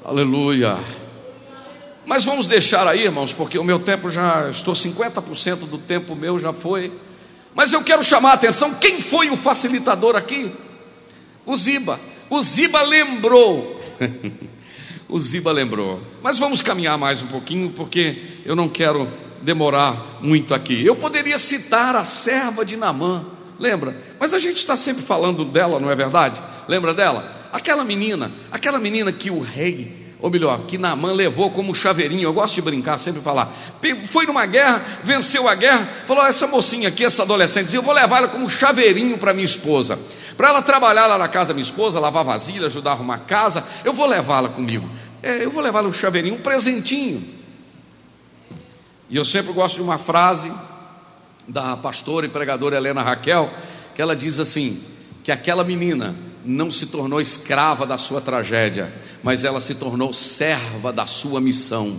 Aleluia. 0.02 0.78
Mas 2.06 2.24
vamos 2.24 2.46
deixar 2.46 2.88
aí, 2.88 3.04
irmãos, 3.04 3.30
porque 3.30 3.58
o 3.58 3.64
meu 3.64 3.78
tempo 3.78 4.10
já 4.10 4.48
estou 4.50 4.72
50% 4.72 5.68
do 5.68 5.76
tempo 5.76 6.16
meu 6.16 6.38
já 6.38 6.54
foi. 6.54 6.90
Mas 7.54 7.74
eu 7.74 7.84
quero 7.84 8.02
chamar 8.02 8.30
a 8.30 8.34
atenção, 8.34 8.72
quem 8.72 9.02
foi 9.02 9.28
o 9.28 9.36
facilitador 9.36 10.16
aqui? 10.16 10.50
O 11.44 11.54
Ziba. 11.58 12.00
O 12.28 12.42
Ziba 12.42 12.82
lembrou. 12.82 13.80
o 15.08 15.20
Ziba 15.20 15.52
lembrou. 15.52 16.00
Mas 16.22 16.38
vamos 16.38 16.62
caminhar 16.62 16.98
mais 16.98 17.22
um 17.22 17.26
pouquinho, 17.26 17.70
porque 17.70 18.16
eu 18.44 18.56
não 18.56 18.68
quero 18.68 19.08
demorar 19.42 20.18
muito 20.20 20.54
aqui. 20.54 20.84
Eu 20.84 20.96
poderia 20.96 21.38
citar 21.38 21.94
a 21.94 22.04
serva 22.04 22.64
de 22.64 22.76
Namã, 22.76 23.24
lembra? 23.58 23.96
Mas 24.18 24.34
a 24.34 24.38
gente 24.38 24.56
está 24.56 24.76
sempre 24.76 25.02
falando 25.02 25.44
dela, 25.44 25.78
não 25.78 25.90
é 25.90 25.94
verdade? 25.94 26.42
Lembra 26.66 26.92
dela? 26.92 27.48
Aquela 27.52 27.84
menina, 27.84 28.32
aquela 28.50 28.78
menina 28.78 29.12
que 29.12 29.30
o 29.30 29.40
rei 29.40 30.05
ou 30.20 30.30
melhor, 30.30 30.62
que 30.66 30.78
Naamã 30.78 31.12
levou 31.12 31.50
como 31.50 31.74
chaveirinho, 31.74 32.22
eu 32.22 32.32
gosto 32.32 32.54
de 32.54 32.62
brincar, 32.62 32.98
sempre 32.98 33.20
falar, 33.20 33.52
foi 34.06 34.26
numa 34.26 34.46
guerra, 34.46 34.82
venceu 35.04 35.46
a 35.46 35.54
guerra, 35.54 35.86
falou, 36.06 36.24
essa 36.24 36.46
mocinha 36.46 36.88
aqui, 36.88 37.04
essa 37.04 37.22
adolescente, 37.22 37.74
eu 37.74 37.82
vou 37.82 37.92
levar 37.92 38.18
ela 38.18 38.28
como 38.28 38.48
chaveirinho 38.48 39.18
para 39.18 39.34
minha 39.34 39.44
esposa, 39.44 39.98
para 40.36 40.48
ela 40.48 40.62
trabalhar 40.62 41.06
lá 41.06 41.18
na 41.18 41.28
casa 41.28 41.48
da 41.48 41.54
minha 41.54 41.64
esposa, 41.64 42.00
lavar 42.00 42.24
vasilha, 42.24 42.66
ajudar 42.66 42.90
a 42.90 42.92
arrumar 42.94 43.18
casa, 43.18 43.62
eu 43.84 43.92
vou 43.92 44.06
levá-la 44.06 44.48
comigo, 44.48 44.88
é, 45.22 45.44
eu 45.44 45.50
vou 45.50 45.62
levá-la 45.62 45.88
um 45.88 45.92
chaveirinho, 45.92 46.36
um 46.36 46.40
presentinho, 46.40 47.22
e 49.10 49.16
eu 49.16 49.24
sempre 49.24 49.52
gosto 49.52 49.76
de 49.76 49.82
uma 49.82 49.98
frase 49.98 50.50
da 51.46 51.76
pastora 51.76 52.26
e 52.26 52.28
pregadora 52.28 52.76
Helena 52.76 53.02
Raquel, 53.02 53.52
que 53.94 54.02
ela 54.02 54.16
diz 54.16 54.38
assim, 54.38 54.82
que 55.22 55.30
aquela 55.30 55.62
menina 55.62 56.14
não 56.46 56.70
se 56.70 56.86
tornou 56.86 57.20
escrava 57.20 57.84
da 57.84 57.98
sua 57.98 58.20
tragédia, 58.20 58.92
mas 59.22 59.44
ela 59.44 59.60
se 59.60 59.74
tornou 59.74 60.12
serva 60.12 60.92
da 60.92 61.06
sua 61.06 61.40
missão. 61.40 61.96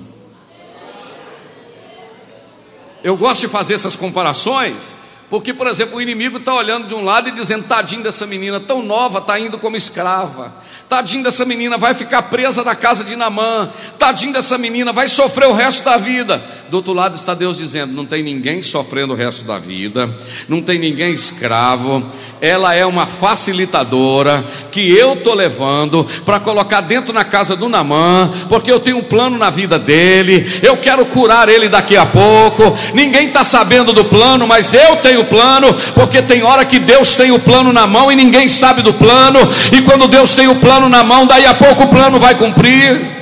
Eu 3.03 3.15
gosto 3.15 3.41
de 3.41 3.47
fazer 3.47 3.75
essas 3.75 3.95
comparações, 3.95 4.93
porque, 5.29 5.53
por 5.53 5.67
exemplo, 5.67 5.97
o 5.97 6.01
inimigo 6.01 6.37
está 6.37 6.53
olhando 6.53 6.87
de 6.87 6.95
um 6.95 7.03
lado 7.03 7.29
e 7.29 7.31
dizendo: 7.31 7.67
tadinho 7.67 8.01
dessa 8.01 8.25
menina, 8.25 8.59
tão 8.59 8.81
nova, 8.81 9.19
está 9.19 9.37
indo 9.39 9.57
como 9.59 9.75
escrava. 9.75 10.53
Tadinho 10.87 11.23
dessa 11.23 11.43
menina, 11.43 11.77
vai 11.77 11.93
ficar 11.93 12.23
presa 12.23 12.63
na 12.63 12.73
casa 12.73 13.03
de 13.03 13.15
Namã. 13.15 13.69
Tadinho 13.99 14.31
dessa 14.31 14.57
menina, 14.57 14.93
vai 14.93 15.09
sofrer 15.09 15.47
o 15.47 15.53
resto 15.53 15.83
da 15.83 15.97
vida. 15.97 16.41
Do 16.69 16.77
outro 16.77 16.93
lado 16.93 17.15
está 17.15 17.33
Deus 17.33 17.57
dizendo: 17.57 17.93
não 17.93 18.05
tem 18.05 18.21
ninguém 18.21 18.61
sofrendo 18.61 19.13
o 19.13 19.15
resto 19.15 19.45
da 19.45 19.57
vida, 19.57 20.13
não 20.49 20.61
tem 20.61 20.77
ninguém 20.77 21.13
escravo. 21.13 22.03
Ela 22.39 22.75
é 22.75 22.85
uma 22.85 23.07
facilitadora 23.07 24.45
que 24.71 24.91
eu 24.91 25.13
estou 25.13 25.33
levando 25.33 26.05
para 26.23 26.39
colocar 26.39 26.81
dentro 26.81 27.11
na 27.11 27.23
casa 27.23 27.55
do 27.55 27.67
Namã, 27.67 28.31
porque 28.47 28.71
eu 28.71 28.79
tenho 28.79 28.97
um 28.97 29.03
plano 29.03 29.37
na 29.37 29.49
vida 29.49 29.79
dele. 29.79 30.59
Eu 30.61 30.77
quero 30.77 31.05
curar 31.05 31.49
ele 31.49 31.67
daqui 31.67 31.97
a 31.97 32.05
pouco. 32.05 32.77
Ninguém 32.93 33.27
está 33.27 33.43
sabendo 33.43 33.91
do 33.91 34.05
plano, 34.05 34.45
mas 34.45 34.73
eu 34.73 34.97
tenho 34.97 35.25
plano, 35.25 35.73
porque 35.95 36.21
tem 36.21 36.43
hora 36.43 36.63
que 36.63 36.77
Deus 36.77 37.15
tem 37.15 37.31
o 37.31 37.39
plano 37.39 37.73
na 37.73 37.87
mão 37.87 38.11
e 38.11 38.15
ninguém 38.15 38.47
sabe 38.47 38.81
do 38.81 38.93
plano. 38.93 39.39
E 39.71 39.81
quando 39.81 40.07
Deus 40.07 40.35
tem 40.35 40.47
o 40.47 40.55
plano 40.55 40.87
na 40.89 41.03
mão, 41.03 41.25
daí 41.25 41.45
a 41.45 41.55
pouco 41.55 41.83
o 41.83 41.87
plano 41.87 42.19
vai 42.19 42.35
cumprir. 42.35 43.16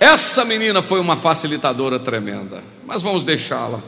Essa 0.00 0.46
menina 0.46 0.80
foi 0.80 0.98
uma 0.98 1.14
facilitadora 1.14 1.98
tremenda, 1.98 2.64
mas 2.86 3.02
vamos 3.02 3.22
deixá-la. 3.22 3.80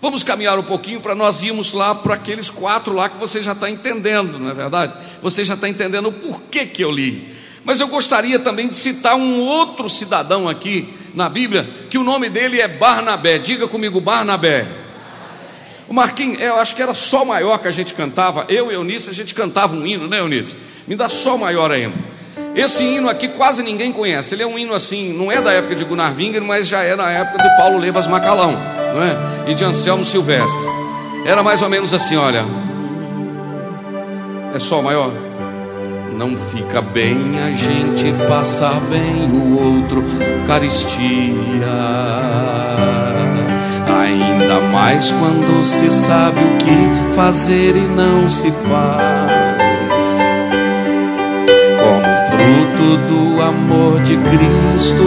Vamos 0.00 0.22
caminhar 0.22 0.58
um 0.58 0.62
pouquinho 0.62 1.02
para 1.02 1.14
nós 1.14 1.42
irmos 1.42 1.74
lá 1.74 1.94
para 1.94 2.14
aqueles 2.14 2.48
quatro 2.48 2.94
lá 2.94 3.10
que 3.10 3.18
você 3.18 3.42
já 3.42 3.52
está 3.52 3.68
entendendo, 3.68 4.38
não 4.38 4.48
é 4.48 4.54
verdade? 4.54 4.94
Você 5.20 5.44
já 5.44 5.52
está 5.52 5.68
entendendo 5.68 6.08
o 6.08 6.12
porquê 6.12 6.64
que 6.64 6.82
eu 6.82 6.90
li. 6.90 7.36
Mas 7.62 7.78
eu 7.78 7.88
gostaria 7.88 8.38
também 8.38 8.68
de 8.68 8.74
citar 8.74 9.16
um 9.16 9.40
outro 9.40 9.90
cidadão 9.90 10.48
aqui 10.48 10.88
na 11.14 11.28
Bíblia, 11.28 11.68
que 11.90 11.98
o 11.98 12.02
nome 12.02 12.30
dele 12.30 12.58
é 12.58 12.66
Barnabé. 12.66 13.36
Diga 13.36 13.68
comigo, 13.68 14.00
Barnabé. 14.00 14.66
O 15.86 15.92
Marquinhos, 15.92 16.40
eu 16.40 16.54
acho 16.54 16.74
que 16.74 16.80
era 16.80 16.94
só 16.94 17.22
maior 17.22 17.58
que 17.58 17.68
a 17.68 17.70
gente 17.70 17.92
cantava. 17.92 18.46
Eu 18.48 18.70
e 18.70 18.74
Eunice, 18.74 19.10
a 19.10 19.12
gente 19.12 19.34
cantava 19.34 19.76
um 19.76 19.86
hino, 19.86 20.08
né, 20.08 20.20
Eunice? 20.20 20.56
Me 20.88 20.96
dá 20.96 21.10
só 21.10 21.36
maior 21.36 21.70
ainda. 21.70 21.96
Esse 22.54 22.82
hino 22.82 23.08
aqui 23.08 23.28
quase 23.28 23.62
ninguém 23.62 23.92
conhece. 23.92 24.34
Ele 24.34 24.42
é 24.42 24.46
um 24.46 24.58
hino 24.58 24.74
assim, 24.74 25.12
não 25.12 25.30
é 25.30 25.40
da 25.40 25.52
época 25.52 25.74
de 25.74 25.84
Gunnar 25.84 26.12
Winger, 26.16 26.42
mas 26.42 26.66
já 26.66 26.82
é 26.82 26.96
na 26.96 27.10
época 27.10 27.42
de 27.42 27.56
Paulo 27.56 27.78
Levas 27.78 28.06
Macalão, 28.06 28.52
não 28.94 29.02
é? 29.02 29.16
E 29.50 29.54
de 29.54 29.64
Anselmo 29.64 30.04
Silvestre. 30.04 30.68
Era 31.24 31.42
mais 31.42 31.62
ou 31.62 31.68
menos 31.68 31.94
assim, 31.94 32.16
olha. 32.16 32.44
É 34.54 34.58
sol 34.58 34.82
maior? 34.82 35.12
Não 36.16 36.36
fica 36.36 36.82
bem 36.82 37.38
a 37.40 37.54
gente 37.54 38.12
passar 38.28 38.78
bem 38.90 39.30
o 39.32 39.78
outro, 39.78 40.04
caristia. 40.46 40.90
Ainda 44.02 44.60
mais 44.72 45.12
quando 45.12 45.64
se 45.64 45.90
sabe 45.90 46.40
o 46.40 46.58
que 46.58 47.14
fazer 47.14 47.76
e 47.76 47.86
não 47.96 48.28
se 48.28 48.50
faz. 48.50 49.19
Fruto 52.80 52.96
do 53.06 53.42
amor 53.42 54.00
de 54.00 54.16
Cristo, 54.16 55.04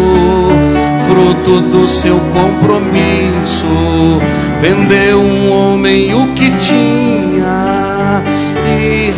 fruto 1.08 1.60
do 1.62 1.88
seu 1.88 2.20
compromisso, 2.20 4.22
vendeu 4.60 5.20
um 5.20 5.52
homem 5.52 6.14
o 6.14 6.28
que 6.34 6.52
tinha 6.60 8.22
e 8.68 9.12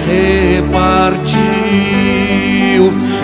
repartiu. 0.62 1.36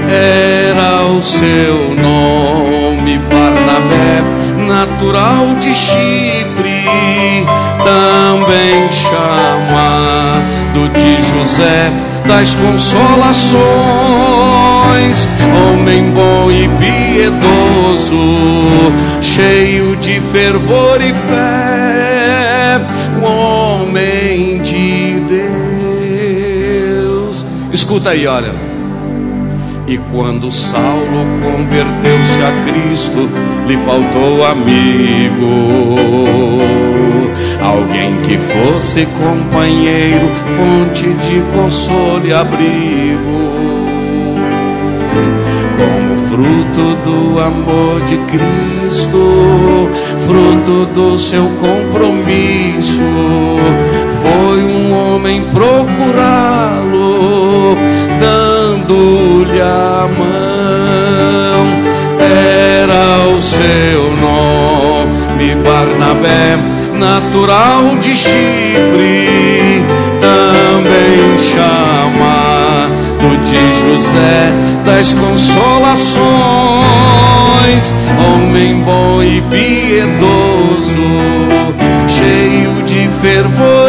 Era 0.09 1.05
o 1.05 1.23
seu 1.23 1.95
nome, 1.95 3.17
Barnabé, 3.29 4.21
natural 4.67 5.55
de 5.59 5.73
Chipre, 5.73 6.83
também 7.85 8.91
chamado 8.91 10.89
de 10.93 11.23
José 11.23 12.10
das 12.27 12.55
consolações, 12.55 13.61
homem 15.73 16.11
bom 16.11 16.51
e 16.51 16.67
piedoso, 16.79 18.15
cheio 19.21 19.95
de 19.97 20.19
fervor 20.31 21.01
e 21.01 21.13
fé, 21.13 22.81
homem 23.21 24.61
de 24.61 25.19
Deus. 26.99 27.45
Escuta 27.71 28.11
aí, 28.11 28.25
olha. 28.27 28.70
E 29.91 29.97
quando 30.09 30.49
Saulo 30.49 31.25
converteu-se 31.43 32.41
a 32.41 32.51
Cristo, 32.63 33.29
lhe 33.67 33.75
faltou 33.79 34.45
amigo, 34.45 35.51
alguém 37.61 38.15
que 38.21 38.37
fosse 38.37 39.05
companheiro, 39.05 40.31
fonte 40.55 41.13
de 41.15 41.41
consolo 41.53 42.25
e 42.25 42.31
abrigo. 42.31 43.41
Como 45.75 46.15
fruto 46.29 46.95
do 47.03 47.41
amor 47.41 47.99
de 48.05 48.15
Cristo, 48.29 49.89
fruto 50.25 50.85
do 50.95 51.17
seu 51.17 51.43
compromisso, 51.59 53.01
foi 54.21 54.63
um 54.63 55.15
homem 55.15 55.41
procurá-lo, 55.51 56.60
a 59.71 60.07
mão. 60.07 61.65
Era 62.19 63.27
o 63.35 63.41
seu 63.41 64.15
nome, 64.17 65.55
Barnabé, 65.63 66.57
natural 66.99 67.97
de 68.01 68.17
Chipre, 68.17 69.83
também 70.19 71.39
chamado 71.39 72.61
de 73.45 73.81
José 73.81 74.51
das 74.85 75.13
consolações, 75.13 76.23
homem 78.17 78.81
bom 78.81 79.21
e 79.21 79.41
piedoso, 79.41 81.09
cheio 82.07 82.83
de 82.83 83.09
fervor 83.21 83.80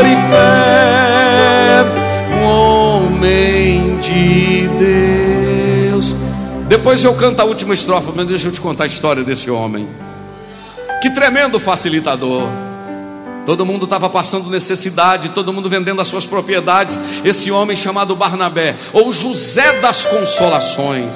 Depois 6.73 7.05
eu 7.05 7.15
canto 7.15 7.39
a 7.39 7.45
última 7.45 7.75
estrofe, 7.75 8.11
mas 8.17 8.27
deixa 8.27 8.49
eu 8.49 8.51
te 8.51 8.59
contar 8.59 8.85
a 8.85 8.87
história 8.87 9.23
desse 9.23 9.51
homem. 9.51 9.87
Que 11.03 11.11
tremendo 11.11 11.61
facilitador. 11.61 12.49
Todo 13.45 13.67
mundo 13.67 13.85
estava 13.85 14.09
passando 14.09 14.49
necessidade, 14.49 15.29
todo 15.29 15.53
mundo 15.53 15.69
vendendo 15.69 16.01
as 16.01 16.09
suas 16.09 16.25
propriedades. 16.25 16.99
Esse 17.23 17.51
homem 17.51 17.77
chamado 17.77 18.17
Barnabé, 18.17 18.75
ou 18.91 19.13
José 19.13 19.81
das 19.83 20.07
Consolações, 20.07 21.15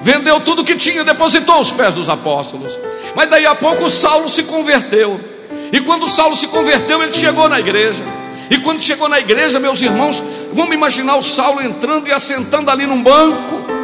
vendeu 0.00 0.38
tudo 0.38 0.62
que 0.62 0.76
tinha, 0.76 1.02
depositou 1.02 1.56
aos 1.56 1.72
pés 1.72 1.94
dos 1.94 2.08
apóstolos. 2.08 2.78
Mas 3.16 3.28
daí 3.28 3.44
a 3.44 3.56
pouco 3.56 3.90
Saulo 3.90 4.28
se 4.28 4.44
converteu. 4.44 5.18
E 5.72 5.80
quando 5.80 6.06
Saulo 6.06 6.36
se 6.36 6.46
converteu, 6.46 7.02
ele 7.02 7.12
chegou 7.12 7.48
na 7.48 7.58
igreja. 7.58 8.04
E 8.48 8.58
quando 8.58 8.80
chegou 8.80 9.08
na 9.08 9.18
igreja, 9.18 9.58
meus 9.58 9.82
irmãos, 9.82 10.22
vamos 10.52 10.72
imaginar 10.72 11.16
o 11.16 11.22
Saulo 11.24 11.60
entrando 11.60 12.06
e 12.06 12.12
assentando 12.12 12.70
ali 12.70 12.86
num 12.86 13.02
banco. 13.02 13.81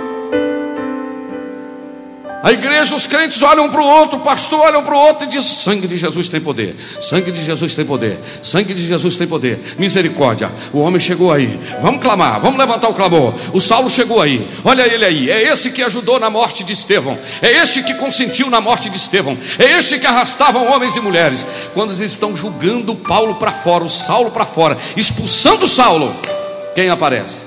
A 2.40 2.52
igreja, 2.52 2.94
os 2.94 3.04
crentes 3.04 3.42
olham 3.42 3.68
para 3.68 3.80
o 3.80 3.84
outro, 3.84 4.18
o 4.18 4.20
pastor 4.20 4.60
olha 4.60 4.80
para 4.80 4.94
o 4.94 4.98
outro 4.98 5.26
e 5.26 5.28
diz: 5.28 5.44
sangue 5.44 5.88
de 5.88 5.96
Jesus 5.96 6.28
tem 6.28 6.40
poder, 6.40 6.76
sangue 7.00 7.32
de 7.32 7.44
Jesus 7.44 7.74
tem 7.74 7.84
poder, 7.84 8.18
sangue 8.42 8.74
de 8.74 8.86
Jesus 8.86 9.16
tem 9.16 9.26
poder, 9.26 9.60
misericórdia. 9.76 10.50
O 10.72 10.78
homem 10.78 11.00
chegou 11.00 11.32
aí, 11.32 11.58
vamos 11.82 12.00
clamar, 12.00 12.40
vamos 12.40 12.58
levantar 12.58 12.88
o 12.88 12.94
clamor. 12.94 13.34
O 13.52 13.60
Saulo 13.60 13.90
chegou 13.90 14.22
aí, 14.22 14.48
olha 14.64 14.82
ele 14.82 15.04
aí, 15.04 15.30
é 15.30 15.42
esse 15.50 15.72
que 15.72 15.82
ajudou 15.82 16.20
na 16.20 16.30
morte 16.30 16.62
de 16.62 16.72
Estevão, 16.72 17.18
é 17.42 17.50
este 17.50 17.82
que 17.82 17.94
consentiu 17.94 18.48
na 18.48 18.60
morte 18.60 18.88
de 18.88 18.96
Estevão, 18.96 19.36
é 19.58 19.72
este 19.72 19.98
que 19.98 20.06
arrastavam 20.06 20.72
homens 20.72 20.94
e 20.94 21.00
mulheres. 21.00 21.44
Quando 21.74 21.90
eles 21.90 22.00
estão 22.00 22.36
julgando 22.36 22.94
Paulo 22.94 23.34
para 23.34 23.50
fora, 23.50 23.82
o 23.82 23.88
Saulo 23.88 24.30
para 24.30 24.46
fora, 24.46 24.78
expulsando 24.96 25.66
Saulo, 25.66 26.14
quem 26.72 26.88
aparece? 26.88 27.42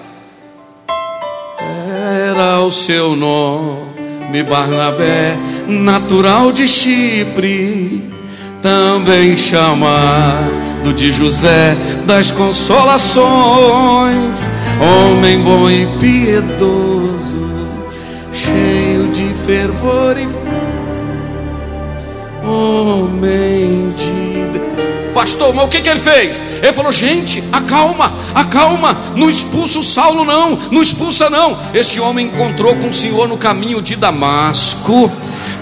Era 2.30 2.60
o 2.60 2.72
seu 2.72 3.16
nome. 3.16 3.91
Barnabé, 4.44 5.36
natural 5.68 6.54
de 6.54 6.68
Chipre, 6.68 8.04
também 8.62 9.36
chamado 9.36 10.94
de 10.96 11.12
José 11.12 11.76
das 12.06 12.30
Consolações, 12.32 14.50
homem 14.80 15.40
bom 15.40 15.70
e 15.70 15.86
piedoso, 16.00 17.52
cheio 18.34 19.10
de 19.10 19.26
fervor 19.46 20.18
e 20.18 20.26
fé, 20.26 20.40
homem 22.48 23.61
Pastor, 25.22 25.54
mas 25.54 25.66
o 25.66 25.68
que, 25.68 25.82
que 25.82 25.88
ele 25.88 26.00
fez? 26.00 26.42
Ele 26.64 26.74
falou: 26.74 26.92
gente, 26.92 27.44
acalma, 27.52 28.12
acalma, 28.34 28.98
não 29.16 29.30
expulsa 29.30 29.78
o 29.78 29.84
Saulo, 29.84 30.26
não, 30.26 30.58
não 30.72 30.82
expulsa, 30.82 31.30
não. 31.30 31.60
Este 31.76 32.00
homem 32.00 32.26
encontrou 32.26 32.76
com 32.76 32.88
o 32.88 32.94
Senhor 32.94 33.28
no 33.28 33.38
caminho 33.38 33.84
de 33.84 33.96
Damasco. 33.96 35.12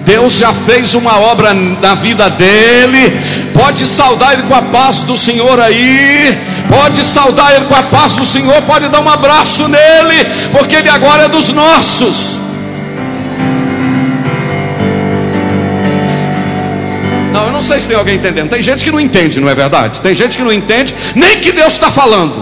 Deus 0.06 0.38
já 0.38 0.54
fez 0.54 0.94
uma 0.96 1.20
obra 1.20 1.54
na 1.54 1.94
vida 1.94 2.30
dele. 2.30 3.12
Pode 3.54 3.86
saudar 3.86 4.32
ele 4.32 4.44
com 4.44 4.56
a 4.56 4.62
paz 4.62 5.02
do 5.02 5.18
Senhor 5.18 5.60
aí. 5.60 6.38
Pode 6.70 7.04
saudar 7.04 7.54
ele 7.54 7.66
com 7.66 7.76
a 7.76 7.84
paz 7.84 8.14
do 8.14 8.24
Senhor. 8.24 8.62
Pode 8.62 8.88
dar 8.88 9.02
um 9.02 9.10
abraço 9.10 9.68
nele, 9.68 10.24
porque 10.54 10.78
ele 10.78 10.88
agora 10.88 11.24
é 11.24 11.28
dos 11.28 11.50
nossos. 11.50 12.40
Sei 17.70 17.80
se 17.80 17.88
tem 17.88 17.96
alguém 17.96 18.16
entendendo. 18.16 18.50
Tem 18.50 18.62
gente 18.62 18.84
que 18.84 18.92
não 18.92 19.00
entende, 19.00 19.40
não 19.40 19.48
é 19.48 19.54
verdade? 19.54 20.02
Tem 20.02 20.14
gente 20.16 20.38
que 20.38 20.44
não 20.44 20.52
entende 20.52 20.96
nem 21.16 21.40
que 21.40 21.52
Deus 21.52 21.74
está 21.74 21.92
falando. 21.92 22.34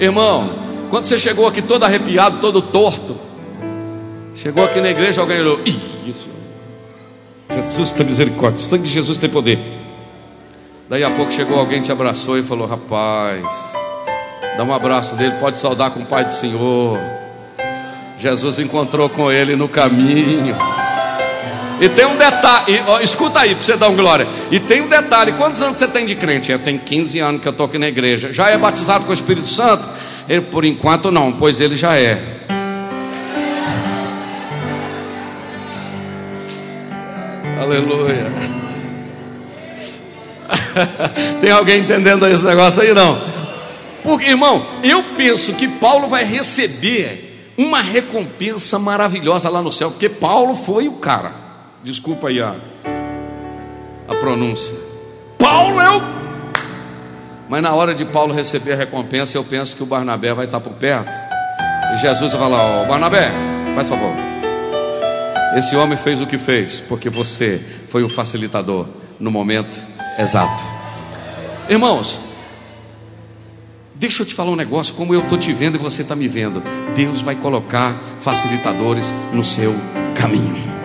Irmão, 0.00 0.50
quando 0.90 1.04
você 1.04 1.16
chegou 1.16 1.46
aqui 1.46 1.62
todo 1.62 1.84
arrepiado, 1.84 2.38
todo 2.40 2.60
torto, 2.60 3.16
chegou 4.34 4.64
aqui 4.64 4.80
na 4.80 4.90
igreja, 4.90 5.20
alguém 5.20 5.40
olhou, 5.40 5.60
isso, 5.64 6.28
Jesus 7.50 7.92
tem 7.92 8.06
misericórdia, 8.06 8.58
sangue 8.58 8.84
de 8.84 8.92
Jesus 8.92 9.18
tem 9.18 9.30
poder. 9.30 9.58
Daí 10.88 11.04
a 11.04 11.10
pouco 11.10 11.32
chegou 11.32 11.58
alguém, 11.58 11.80
te 11.82 11.92
abraçou 11.92 12.38
e 12.38 12.42
falou: 12.42 12.66
Rapaz, 12.66 13.44
dá 14.56 14.64
um 14.64 14.72
abraço 14.72 15.14
dele, 15.14 15.34
pode 15.38 15.60
saudar 15.60 15.90
com 15.90 16.00
o 16.00 16.06
Pai 16.06 16.24
do 16.24 16.34
Senhor. 16.34 16.98
Jesus 18.18 18.58
encontrou 18.58 19.08
com 19.08 19.30
ele 19.30 19.54
no 19.54 19.68
caminho. 19.68 20.56
E 21.80 21.88
tem 21.88 22.06
um 22.06 22.16
detalhe, 22.16 22.82
ó, 22.88 22.98
escuta 23.00 23.40
aí 23.40 23.54
para 23.54 23.64
você 23.64 23.76
dar 23.76 23.88
um 23.88 23.94
glória. 23.94 24.26
E 24.50 24.58
tem 24.58 24.80
um 24.80 24.88
detalhe: 24.88 25.32
quantos 25.32 25.62
anos 25.62 25.78
você 25.78 25.86
tem 25.86 26.04
de 26.04 26.16
crente? 26.16 26.50
Eu 26.50 26.58
tenho 26.58 26.78
15 26.80 27.18
anos 27.20 27.40
que 27.40 27.46
eu 27.46 27.52
estou 27.52 27.66
aqui 27.66 27.78
na 27.78 27.86
igreja. 27.86 28.32
Já 28.32 28.48
é 28.48 28.58
batizado 28.58 29.04
com 29.04 29.10
o 29.10 29.14
Espírito 29.14 29.48
Santo? 29.48 29.88
Ele, 30.28 30.40
por 30.40 30.64
enquanto, 30.64 31.10
não, 31.10 31.32
pois 31.32 31.60
ele 31.60 31.76
já 31.76 31.96
é. 31.96 32.20
Aleluia. 37.60 38.32
tem 41.40 41.50
alguém 41.50 41.80
entendendo 41.80 42.26
esse 42.26 42.44
negócio 42.44 42.82
aí? 42.82 42.92
Não. 42.92 43.18
Porque, 44.02 44.30
irmão, 44.30 44.66
eu 44.82 45.02
penso 45.16 45.52
que 45.54 45.68
Paulo 45.68 46.08
vai 46.08 46.24
receber 46.24 47.52
uma 47.56 47.80
recompensa 47.80 48.78
maravilhosa 48.78 49.48
lá 49.48 49.60
no 49.60 49.72
céu, 49.72 49.90
porque 49.90 50.08
Paulo 50.08 50.54
foi 50.54 50.88
o 50.88 50.92
cara. 50.92 51.47
Desculpa 51.82 52.28
aí 52.28 52.40
a, 52.40 52.54
a 54.08 54.14
pronúncia. 54.16 54.74
Paulo 55.38 55.80
é 55.80 55.96
o. 55.96 56.02
Mas 57.48 57.62
na 57.62 57.74
hora 57.74 57.94
de 57.94 58.04
Paulo 58.04 58.34
receber 58.34 58.72
a 58.72 58.76
recompensa, 58.76 59.36
eu 59.36 59.44
penso 59.44 59.76
que 59.76 59.82
o 59.82 59.86
Barnabé 59.86 60.34
vai 60.34 60.46
estar 60.46 60.60
por 60.60 60.72
perto. 60.74 61.10
E 61.94 61.98
Jesus 61.98 62.32
vai 62.32 62.40
falar: 62.40 62.62
Ó, 62.62 62.82
oh, 62.82 62.86
Barnabé, 62.86 63.30
faz 63.74 63.88
favor. 63.88 64.12
Esse 65.56 65.76
homem 65.76 65.96
fez 65.96 66.20
o 66.20 66.26
que 66.26 66.36
fez, 66.36 66.80
porque 66.80 67.08
você 67.08 67.62
foi 67.88 68.02
o 68.02 68.08
facilitador 68.08 68.86
no 69.18 69.30
momento 69.30 69.78
exato. 70.18 70.62
Irmãos, 71.68 72.20
deixa 73.94 74.22
eu 74.22 74.26
te 74.26 74.34
falar 74.34 74.50
um 74.50 74.56
negócio, 74.56 74.94
como 74.94 75.14
eu 75.14 75.20
estou 75.20 75.38
te 75.38 75.52
vendo 75.52 75.76
e 75.76 75.78
você 75.78 76.02
está 76.02 76.14
me 76.14 76.28
vendo. 76.28 76.62
Deus 76.94 77.22
vai 77.22 77.36
colocar 77.36 77.98
facilitadores 78.20 79.12
no 79.32 79.44
seu 79.44 79.74
caminho. 80.14 80.77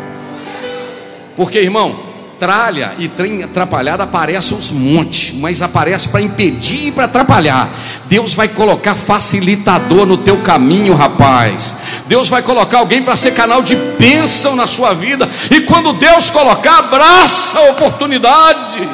Porque, 1.35 1.59
irmão, 1.59 2.13
tralha 2.39 2.93
e 2.99 3.07
trem 3.07 3.41
atrapalhado 3.41 4.03
aparece 4.03 4.53
uns 4.53 4.69
montes, 4.69 5.33
mas 5.35 5.61
aparece 5.61 6.09
para 6.09 6.21
impedir 6.21 6.87
e 6.87 6.91
para 6.91 7.05
atrapalhar. 7.05 7.69
Deus 8.05 8.33
vai 8.33 8.49
colocar 8.49 8.95
facilitador 8.95 10.05
no 10.05 10.17
teu 10.17 10.41
caminho, 10.41 10.93
rapaz. 10.93 11.75
Deus 12.05 12.27
vai 12.27 12.41
colocar 12.41 12.79
alguém 12.79 13.01
para 13.01 13.15
ser 13.15 13.31
canal 13.31 13.61
de 13.61 13.75
bênção 13.75 14.55
na 14.55 14.67
sua 14.67 14.93
vida. 14.93 15.29
E 15.49 15.61
quando 15.61 15.93
Deus 15.93 16.29
colocar, 16.29 16.79
abraça 16.79 17.59
a 17.59 17.71
oportunidade. 17.71 18.89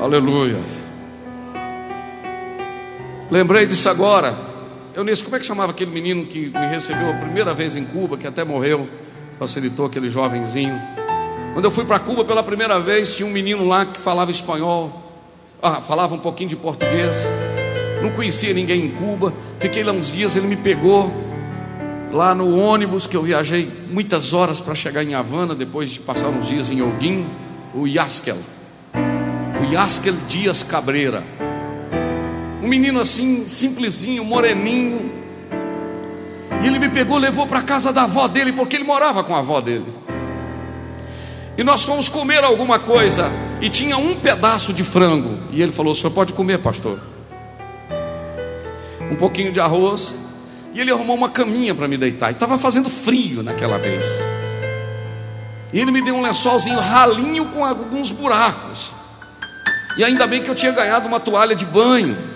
Aleluia. 0.00 0.60
Lembrei 3.30 3.66
disso 3.66 3.88
agora. 3.88 4.45
Eunice, 4.96 5.22
como 5.22 5.36
é 5.36 5.38
que 5.38 5.44
chamava 5.44 5.72
aquele 5.72 5.90
menino 5.90 6.24
que 6.24 6.48
me 6.48 6.66
recebeu 6.68 7.10
a 7.10 7.12
primeira 7.12 7.52
vez 7.52 7.76
em 7.76 7.84
Cuba, 7.84 8.16
que 8.16 8.26
até 8.26 8.42
morreu, 8.42 8.88
facilitou 9.38 9.84
aquele 9.84 10.08
jovenzinho? 10.08 10.80
Quando 11.52 11.66
eu 11.66 11.70
fui 11.70 11.84
para 11.84 11.98
Cuba 11.98 12.24
pela 12.24 12.42
primeira 12.42 12.80
vez, 12.80 13.14
tinha 13.14 13.28
um 13.28 13.30
menino 13.30 13.68
lá 13.68 13.84
que 13.84 14.00
falava 14.00 14.30
espanhol, 14.30 15.12
ah, 15.62 15.82
falava 15.82 16.14
um 16.14 16.18
pouquinho 16.18 16.48
de 16.48 16.56
português, 16.56 17.14
não 18.02 18.10
conhecia 18.12 18.54
ninguém 18.54 18.86
em 18.86 18.88
Cuba, 18.88 19.34
fiquei 19.58 19.84
lá 19.84 19.92
uns 19.92 20.10
dias, 20.10 20.34
ele 20.34 20.46
me 20.46 20.56
pegou 20.56 21.12
lá 22.10 22.34
no 22.34 22.56
ônibus 22.56 23.06
que 23.06 23.18
eu 23.18 23.22
viajei 23.22 23.70
muitas 23.90 24.32
horas 24.32 24.62
para 24.62 24.74
chegar 24.74 25.04
em 25.04 25.12
Havana, 25.12 25.54
depois 25.54 25.90
de 25.90 26.00
passar 26.00 26.28
uns 26.28 26.48
dias 26.48 26.70
em 26.70 26.80
Holguín, 26.80 27.26
o 27.74 27.86
Yaskel, 27.86 28.38
o 29.60 29.74
Yaskel 29.74 30.14
Dias 30.26 30.62
Cabreira. 30.62 31.35
Um 32.66 32.68
menino 32.68 32.98
assim, 32.98 33.46
simplesinho, 33.46 34.24
moreninho. 34.24 35.08
E 36.60 36.66
ele 36.66 36.80
me 36.80 36.88
pegou, 36.88 37.16
levou 37.16 37.46
para 37.46 37.62
casa 37.62 37.92
da 37.92 38.02
avó 38.02 38.26
dele, 38.26 38.50
porque 38.50 38.74
ele 38.74 38.82
morava 38.82 39.22
com 39.22 39.36
a 39.36 39.38
avó 39.38 39.60
dele. 39.60 39.86
E 41.56 41.62
nós 41.62 41.84
fomos 41.84 42.08
comer 42.08 42.42
alguma 42.42 42.80
coisa, 42.80 43.30
e 43.60 43.70
tinha 43.70 43.96
um 43.96 44.16
pedaço 44.16 44.72
de 44.72 44.82
frango. 44.82 45.38
E 45.52 45.62
ele 45.62 45.70
falou: 45.70 45.92
O 45.92 45.94
senhor 45.94 46.10
pode 46.10 46.32
comer, 46.32 46.58
pastor? 46.58 46.98
Um 49.12 49.14
pouquinho 49.14 49.52
de 49.52 49.60
arroz. 49.60 50.12
E 50.74 50.80
ele 50.80 50.90
arrumou 50.90 51.14
uma 51.14 51.30
caminha 51.30 51.72
para 51.72 51.86
me 51.86 51.96
deitar. 51.96 52.30
E 52.30 52.32
estava 52.32 52.58
fazendo 52.58 52.90
frio 52.90 53.44
naquela 53.44 53.78
vez. 53.78 54.06
E 55.72 55.78
ele 55.78 55.92
me 55.92 56.02
deu 56.02 56.16
um 56.16 56.20
lençolzinho 56.20 56.80
ralinho 56.80 57.44
com 57.46 57.64
alguns 57.64 58.10
buracos. 58.10 58.90
E 59.96 60.02
ainda 60.02 60.26
bem 60.26 60.42
que 60.42 60.50
eu 60.50 60.54
tinha 60.56 60.72
ganhado 60.72 61.06
uma 61.06 61.20
toalha 61.20 61.54
de 61.54 61.64
banho. 61.64 62.34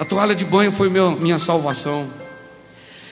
A 0.00 0.04
toalha 0.06 0.34
de 0.34 0.46
banho 0.46 0.72
foi 0.72 0.88
meu, 0.88 1.10
minha 1.10 1.38
salvação. 1.38 2.08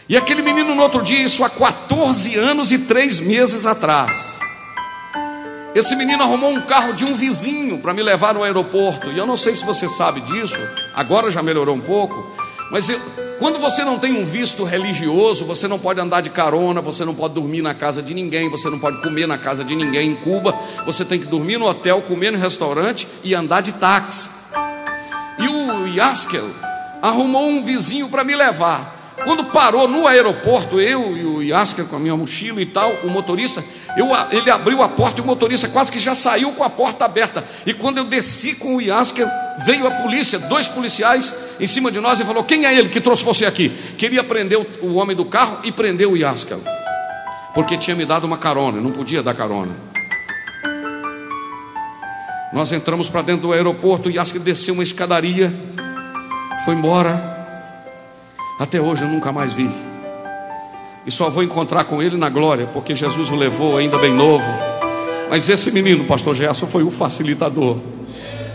E 0.09 0.16
aquele 0.16 0.40
menino 0.40 0.74
no 0.74 0.81
outro 0.81 1.03
dia, 1.03 1.22
isso 1.22 1.44
há 1.44 1.51
14 1.51 2.35
anos 2.37 2.72
e 2.72 2.79
3 2.79 3.20
meses 3.20 3.66
atrás. 3.66 4.38
Esse 5.74 5.94
menino 5.94 6.22
arrumou 6.22 6.51
um 6.51 6.62
carro 6.62 6.94
de 6.94 7.05
um 7.05 7.14
vizinho 7.14 7.77
para 7.81 7.92
me 7.92 8.03
levar 8.03 8.33
no 8.33 8.42
aeroporto. 8.42 9.09
E 9.09 9.18
eu 9.18 9.27
não 9.27 9.37
sei 9.37 9.55
se 9.55 9.66
você 9.66 9.87
sabe 9.87 10.22
disso, 10.22 10.59
agora 10.94 11.31
já 11.31 11.42
melhorou 11.42 11.77
um 11.77 11.81
pouco. 11.81 12.27
Mas 12.70 12.88
eu, 12.88 12.98
quando 13.38 13.59
você 13.59 13.85
não 13.85 13.98
tem 13.98 14.14
um 14.14 14.24
visto 14.24 14.64
religioso, 14.64 15.44
você 15.44 15.68
não 15.68 15.79
pode 15.79 16.01
andar 16.01 16.22
de 16.22 16.31
carona, 16.31 16.81
você 16.81 17.05
não 17.05 17.14
pode 17.14 17.35
dormir 17.35 17.61
na 17.61 17.74
casa 17.74 18.03
de 18.03 18.14
ninguém, 18.14 18.48
você 18.48 18.70
não 18.70 18.79
pode 18.79 19.03
comer 19.03 19.29
na 19.29 19.37
casa 19.37 19.62
de 19.62 19.77
ninguém 19.77 20.12
em 20.12 20.16
Cuba. 20.16 20.59
Você 20.87 21.05
tem 21.05 21.20
que 21.20 21.27
dormir 21.27 21.59
no 21.59 21.66
hotel, 21.66 22.01
comer 22.01 22.31
no 22.31 22.38
restaurante 22.38 23.07
e 23.22 23.35
andar 23.35 23.61
de 23.61 23.72
táxi. 23.72 24.31
E 25.38 25.46
o 25.46 25.87
Yaskel, 25.87 26.48
arrumou 27.03 27.49
um 27.49 27.63
vizinho 27.63 28.09
para 28.09 28.25
me 28.25 28.35
levar. 28.35 28.97
Quando 29.25 29.47
parou 29.47 29.89
no 29.89 30.07
aeroporto, 30.07 30.81
eu 30.81 31.17
e 31.17 31.25
o 31.25 31.43
Yasker 31.43 31.87
com 31.87 31.97
a 31.97 31.99
minha 31.99 32.17
mochila 32.17 32.63
e 32.63 32.67
tal, 32.67 32.93
o 33.03 33.11
motorista, 33.11 33.65
eu, 33.97 34.09
ele 34.31 34.49
abriu 34.51 34.81
a 34.83 34.89
porta 34.89 35.21
e 35.21 35.23
o 35.23 35.27
motorista 35.27 35.69
quase 35.69 35.91
que 35.91 35.99
já 35.99 36.15
saiu 36.15 36.53
com 36.53 36.63
a 36.63 36.71
porta 36.71 37.05
aberta. 37.05 37.45
E 37.67 37.75
quando 37.75 37.99
eu 37.99 38.05
desci 38.05 38.55
com 38.55 38.77
o 38.77 38.81
Yasker, 38.81 39.27
veio 39.67 39.87
a 39.87 39.91
polícia, 39.91 40.39
dois 40.39 40.69
policiais 40.69 41.35
em 41.59 41.67
cima 41.67 41.91
de 41.91 41.99
nós 41.99 42.21
e 42.21 42.25
falou: 42.25 42.45
Quem 42.45 42.65
é 42.65 42.73
ele 42.73 42.89
que 42.89 43.01
trouxe 43.01 43.25
você 43.25 43.45
aqui? 43.45 43.71
Queria 43.97 44.23
prender 44.23 44.59
o, 44.59 44.87
o 44.87 44.95
homem 44.95 45.17
do 45.17 45.25
carro 45.25 45.59
e 45.65 45.73
prender 45.73 46.07
o 46.07 46.17
Yasker, 46.17 46.59
porque 47.55 47.77
tinha 47.77 47.97
me 47.97 48.07
dado 48.07 48.25
uma 48.25 48.39
carona, 48.39 48.81
não 48.81 48.93
podia 48.93 49.23
dar 49.23 49.35
carona. 49.35 49.75
Nós 52.53 52.73
entramos 52.73 53.09
para 53.09 53.23
dentro 53.23 53.43
do 53.43 53.53
aeroporto, 53.53 54.09
o 54.09 54.13
Yasker 54.13 54.41
desceu 54.41 54.75
uma 54.75 54.83
escadaria 54.83 55.53
foi 56.64 56.75
embora. 56.75 57.37
Até 58.59 58.81
hoje 58.81 59.03
eu 59.03 59.09
nunca 59.09 59.33
mais 59.33 59.53
vi. 59.53 59.71
E 61.07 61.11
só 61.11 61.31
vou 61.31 61.42
encontrar 61.42 61.85
com 61.85 62.03
ele 62.03 62.16
na 62.16 62.29
glória, 62.29 62.66
porque 62.73 62.94
Jesus 62.94 63.31
o 63.31 63.37
levou 63.37 63.77
ainda 63.77 63.97
bem 63.99 64.12
novo. 64.12 64.44
Mas 65.31 65.49
esse 65.49 65.71
menino, 65.71 66.05
pastor 66.05 66.35
Gerson, 66.35 66.66
foi 66.66 66.83
o 66.83 66.90
facilitador 66.90 67.79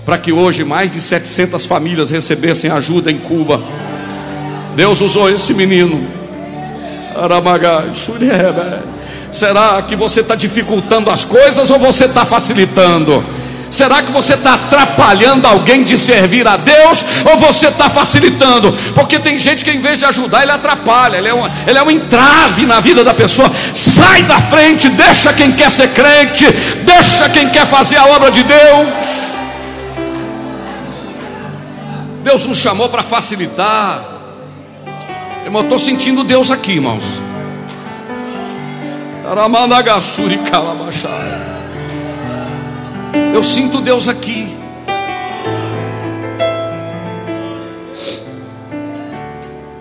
para 0.05 0.17
que 0.17 0.31
hoje 0.31 0.63
mais 0.63 0.91
de 0.91 0.99
700 0.99 1.65
famílias 1.65 2.09
recebessem 2.09 2.69
ajuda 2.69 3.11
em 3.11 3.17
Cuba. 3.17 3.61
Deus 4.75 5.01
usou 5.01 5.29
esse 5.29 5.53
menino. 5.53 6.05
Será 9.31 9.81
que 9.81 9.95
você 9.95 10.21
está 10.21 10.35
dificultando 10.35 11.09
as 11.09 11.23
coisas 11.23 11.69
ou 11.69 11.79
você 11.79 12.05
está 12.05 12.25
facilitando? 12.25 13.23
Será 13.73 14.03
que 14.03 14.11
você 14.11 14.35
está 14.35 14.53
atrapalhando 14.53 15.47
alguém 15.47 15.83
de 15.83 15.97
servir 15.97 16.47
a 16.47 16.55
Deus 16.55 17.03
ou 17.25 17.37
você 17.39 17.69
está 17.69 17.89
facilitando? 17.89 18.71
Porque 18.93 19.17
tem 19.17 19.39
gente 19.39 19.65
que 19.65 19.71
em 19.71 19.79
vez 19.79 19.97
de 19.97 20.05
ajudar, 20.05 20.43
ele 20.43 20.51
atrapalha, 20.51 21.17
ele 21.17 21.27
é, 21.27 21.33
uma, 21.33 21.51
ele 21.65 21.79
é 21.79 21.81
um 21.81 21.89
entrave 21.89 22.67
na 22.67 22.79
vida 22.79 23.03
da 23.03 23.15
pessoa. 23.15 23.51
Sai 23.73 24.21
da 24.25 24.39
frente, 24.39 24.89
deixa 24.89 25.33
quem 25.33 25.53
quer 25.53 25.71
ser 25.71 25.89
crente, 25.89 26.45
deixa 26.85 27.27
quem 27.29 27.49
quer 27.49 27.65
fazer 27.65 27.97
a 27.97 28.05
obra 28.09 28.29
de 28.29 28.43
Deus. 28.43 28.89
Deus 32.23 32.45
nos 32.45 32.59
chamou 32.59 32.89
para 32.89 33.01
facilitar. 33.01 34.05
Irmão, 35.45 35.63
estou 35.63 35.79
sentindo 35.79 36.23
Deus 36.23 36.51
aqui, 36.51 36.73
irmãos. 36.73 37.03
Aramanagasuri 39.27 40.37
Kalabachai. 40.51 41.62
Eu 43.33 43.43
sinto 43.43 43.81
Deus 43.81 44.07
aqui. 44.07 44.47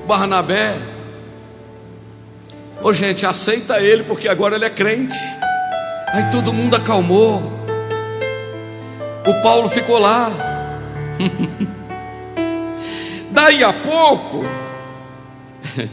Barnabé. 0.06 0.76
Ô 2.82 2.88
oh, 2.88 2.92
gente, 2.92 3.24
aceita 3.24 3.80
ele 3.80 4.02
porque 4.02 4.28
agora 4.28 4.56
ele 4.56 4.64
é 4.64 4.70
crente. 4.70 5.18
Aí 6.08 6.30
todo 6.30 6.52
mundo 6.52 6.76
acalmou. 6.76 7.42
O 9.26 9.42
Paulo 9.42 9.68
ficou 9.68 9.98
lá. 9.98 10.30
Daí 13.30 13.64
a 13.64 13.72
pouco, 13.72 14.44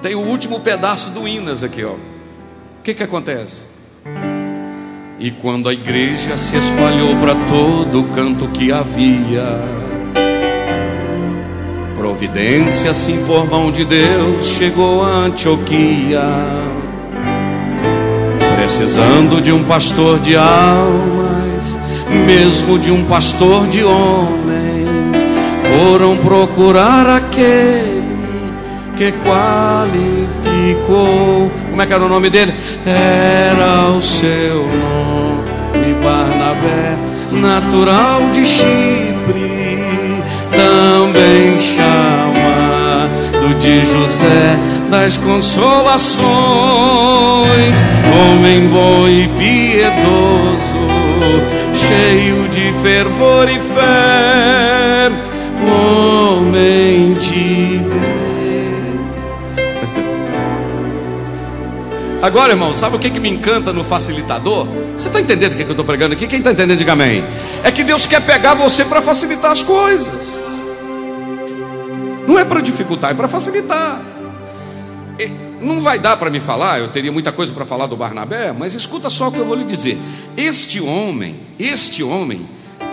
tem 0.00 0.14
o 0.14 0.20
último 0.20 0.60
pedaço 0.60 1.10
do 1.10 1.26
Inas 1.26 1.64
aqui, 1.64 1.82
ó. 1.82 1.94
O 1.94 2.82
que 2.84 2.94
que 2.94 3.02
acontece? 3.02 3.69
E 5.22 5.30
quando 5.30 5.68
a 5.68 5.72
igreja 5.74 6.38
se 6.38 6.56
espalhou 6.56 7.14
para 7.16 7.34
todo 7.34 8.04
canto 8.04 8.48
que 8.48 8.72
havia, 8.72 9.60
providência 11.94 12.90
assim 12.90 13.22
por 13.26 13.46
mão 13.46 13.70
de 13.70 13.84
Deus 13.84 14.46
chegou 14.46 15.04
a 15.04 15.26
Antioquia, 15.26 16.22
precisando 18.56 19.42
de 19.42 19.52
um 19.52 19.62
pastor 19.62 20.18
de 20.20 20.38
almas, 20.38 21.76
mesmo 22.24 22.78
de 22.78 22.90
um 22.90 23.04
pastor 23.04 23.68
de 23.68 23.84
homens, 23.84 25.18
foram 25.68 26.16
procurar 26.16 27.06
aquele 27.06 28.00
que 28.96 29.12
qualificou. 29.12 30.00
Como 31.68 31.82
é 31.82 31.86
que 31.86 31.92
era 31.92 32.04
o 32.04 32.08
nome 32.08 32.30
dele? 32.30 32.54
Era 32.86 33.90
o 33.90 34.00
seu 34.00 34.64
nome. 34.64 34.89
Natural 37.32 38.30
de 38.32 38.46
Chipre, 38.46 40.22
também 40.50 41.60
chamado 41.60 43.54
de 43.60 43.86
José 43.86 44.58
das 44.90 45.16
consolações, 45.16 46.24
homem 48.12 48.66
bom 48.68 49.08
e 49.08 49.28
piedoso, 49.38 50.88
cheio 51.72 52.48
de 52.48 52.72
fervor 52.82 53.48
e 53.48 53.58
fé, 53.74 55.10
homem 55.64 57.12
de 57.12 57.78
Deus. 57.78 58.09
Agora, 62.22 62.52
irmão, 62.52 62.74
sabe 62.74 62.96
o 62.96 62.98
que, 62.98 63.08
que 63.08 63.18
me 63.18 63.30
encanta 63.30 63.72
no 63.72 63.82
facilitador? 63.82 64.66
Você 64.96 65.08
está 65.08 65.20
entendendo 65.20 65.54
o 65.54 65.56
que, 65.56 65.64
que 65.64 65.70
eu 65.70 65.72
estou 65.72 65.86
pregando 65.86 66.12
aqui? 66.12 66.26
Quem 66.26 66.38
está 66.38 66.52
entendendo, 66.52 66.78
diga 66.78 66.92
amém. 66.92 67.24
É 67.64 67.72
que 67.72 67.82
Deus 67.82 68.06
quer 68.06 68.20
pegar 68.20 68.52
você 68.52 68.84
para 68.84 69.00
facilitar 69.00 69.52
as 69.52 69.62
coisas. 69.62 70.34
Não 72.28 72.38
é 72.38 72.44
para 72.44 72.60
dificultar, 72.60 73.12
é 73.12 73.14
para 73.14 73.26
facilitar. 73.26 74.02
Não 75.62 75.80
vai 75.80 75.98
dar 75.98 76.16
para 76.16 76.30
me 76.30 76.40
falar, 76.40 76.78
eu 76.78 76.88
teria 76.88 77.12
muita 77.12 77.32
coisa 77.32 77.52
para 77.52 77.66
falar 77.66 77.86
do 77.86 77.96
Barnabé, 77.96 78.52
mas 78.52 78.74
escuta 78.74 79.10
só 79.10 79.28
o 79.28 79.32
que 79.32 79.38
eu 79.38 79.44
vou 79.44 79.54
lhe 79.54 79.64
dizer. 79.64 79.98
Este 80.36 80.80
homem, 80.80 81.36
este 81.58 82.02
homem, 82.02 82.46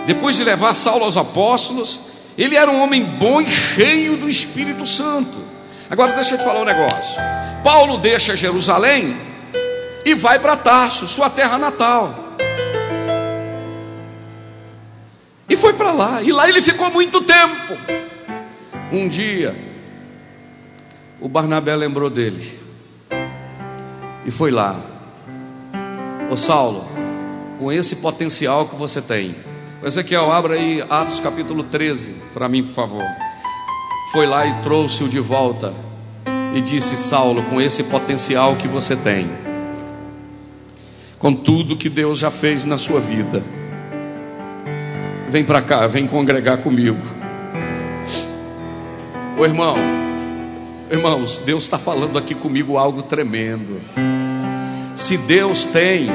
depois 0.06 0.36
de 0.36 0.44
levar 0.44 0.74
Saulo 0.74 1.04
aos 1.04 1.16
apóstolos, 1.16 2.00
ele 2.36 2.56
era 2.56 2.70
um 2.70 2.80
homem 2.82 3.04
bom 3.04 3.40
e 3.40 3.50
cheio 3.50 4.16
do 4.16 4.28
Espírito 4.28 4.86
Santo. 4.86 5.47
Agora 5.90 6.12
deixa 6.12 6.34
eu 6.34 6.38
te 6.38 6.44
falar 6.44 6.60
um 6.60 6.64
negócio. 6.64 7.16
Paulo 7.64 7.98
deixa 7.98 8.36
Jerusalém 8.36 9.16
e 10.04 10.14
vai 10.14 10.38
para 10.38 10.56
Tarso, 10.56 11.06
sua 11.06 11.30
terra 11.30 11.58
natal. 11.58 12.14
E 15.48 15.56
foi 15.56 15.72
para 15.72 15.92
lá, 15.92 16.22
e 16.22 16.30
lá 16.30 16.48
ele 16.48 16.60
ficou 16.60 16.90
muito 16.90 17.22
tempo. 17.22 17.74
Um 18.92 19.08
dia, 19.08 19.54
o 21.20 21.28
Barnabé 21.28 21.74
lembrou 21.74 22.10
dele 22.10 22.58
e 24.26 24.30
foi 24.30 24.50
lá. 24.50 24.78
Ô 26.30 26.36
Saulo, 26.36 26.86
com 27.58 27.72
esse 27.72 27.96
potencial 27.96 28.66
que 28.66 28.76
você 28.76 29.00
tem, 29.00 29.34
Ezequiel, 29.82 30.30
abra 30.30 30.54
aí 30.54 30.84
Atos 30.88 31.18
capítulo 31.18 31.64
13 31.64 32.14
para 32.34 32.48
mim, 32.48 32.62
por 32.62 32.74
favor. 32.74 33.04
Foi 34.10 34.26
lá 34.26 34.46
e 34.46 34.54
trouxe-o 34.62 35.08
de 35.08 35.20
volta 35.20 35.74
e 36.54 36.62
disse: 36.62 36.96
Saulo, 36.96 37.42
com 37.42 37.60
esse 37.60 37.84
potencial 37.84 38.56
que 38.56 38.66
você 38.66 38.96
tem, 38.96 39.28
com 41.18 41.34
tudo 41.34 41.76
que 41.76 41.90
Deus 41.90 42.18
já 42.18 42.30
fez 42.30 42.64
na 42.64 42.78
sua 42.78 43.00
vida, 43.00 43.42
vem 45.28 45.44
para 45.44 45.60
cá, 45.60 45.86
vem 45.86 46.06
congregar 46.06 46.58
comigo. 46.58 46.98
Ô 49.38 49.44
irmão, 49.44 49.76
irmãos, 50.90 51.38
Deus 51.44 51.64
está 51.64 51.78
falando 51.78 52.16
aqui 52.16 52.34
comigo 52.34 52.78
algo 52.78 53.02
tremendo. 53.02 53.80
Se 54.96 55.18
Deus 55.18 55.64
tem, 55.64 56.08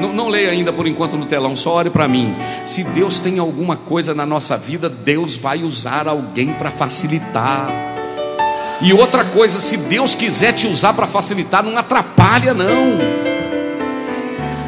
não, 0.00 0.12
não 0.12 0.28
leia 0.28 0.50
ainda 0.50 0.72
por 0.72 0.86
enquanto 0.86 1.16
no 1.16 1.26
telão, 1.26 1.56
só 1.56 1.74
ore 1.74 1.90
para 1.90 2.08
mim. 2.08 2.34
Se 2.64 2.84
Deus 2.84 3.18
tem 3.18 3.38
alguma 3.38 3.76
coisa 3.76 4.14
na 4.14 4.26
nossa 4.26 4.56
vida, 4.56 4.88
Deus 4.88 5.36
vai 5.36 5.62
usar 5.62 6.08
alguém 6.08 6.52
para 6.52 6.70
facilitar. 6.70 7.68
E 8.80 8.92
outra 8.92 9.24
coisa, 9.24 9.60
se 9.60 9.76
Deus 9.76 10.14
quiser 10.14 10.52
te 10.52 10.66
usar 10.66 10.92
para 10.94 11.06
facilitar, 11.06 11.62
não 11.62 11.76
atrapalha, 11.78 12.52
não. 12.52 12.98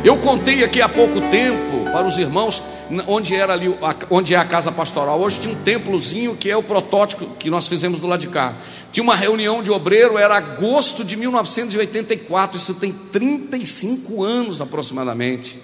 Eu 0.04 0.16
contei 0.18 0.62
aqui 0.62 0.80
há 0.80 0.88
pouco 0.88 1.20
tempo 1.22 1.90
para 1.90 2.06
os 2.06 2.16
irmãos 2.16 2.62
onde 3.06 3.34
era 3.34 3.52
ali, 3.52 3.74
onde 4.10 4.34
é 4.34 4.36
a 4.36 4.44
casa 4.44 4.70
pastoral. 4.70 5.20
Hoje 5.20 5.40
tinha 5.40 5.52
um 5.52 5.62
templozinho 5.62 6.36
que 6.36 6.50
é 6.50 6.56
o 6.56 6.62
protótipo 6.62 7.26
que 7.38 7.50
nós 7.50 7.66
fizemos 7.66 8.00
do 8.00 8.06
lado 8.06 8.20
de 8.20 8.28
cá. 8.28 8.54
Tinha 8.92 9.02
uma 9.02 9.16
reunião 9.16 9.62
de 9.62 9.70
obreiro, 9.70 10.16
era 10.16 10.36
agosto 10.36 11.04
de 11.04 11.16
1984, 11.16 12.56
isso 12.56 12.74
tem 12.74 12.92
35 12.92 14.22
anos 14.22 14.60
aproximadamente. 14.60 15.60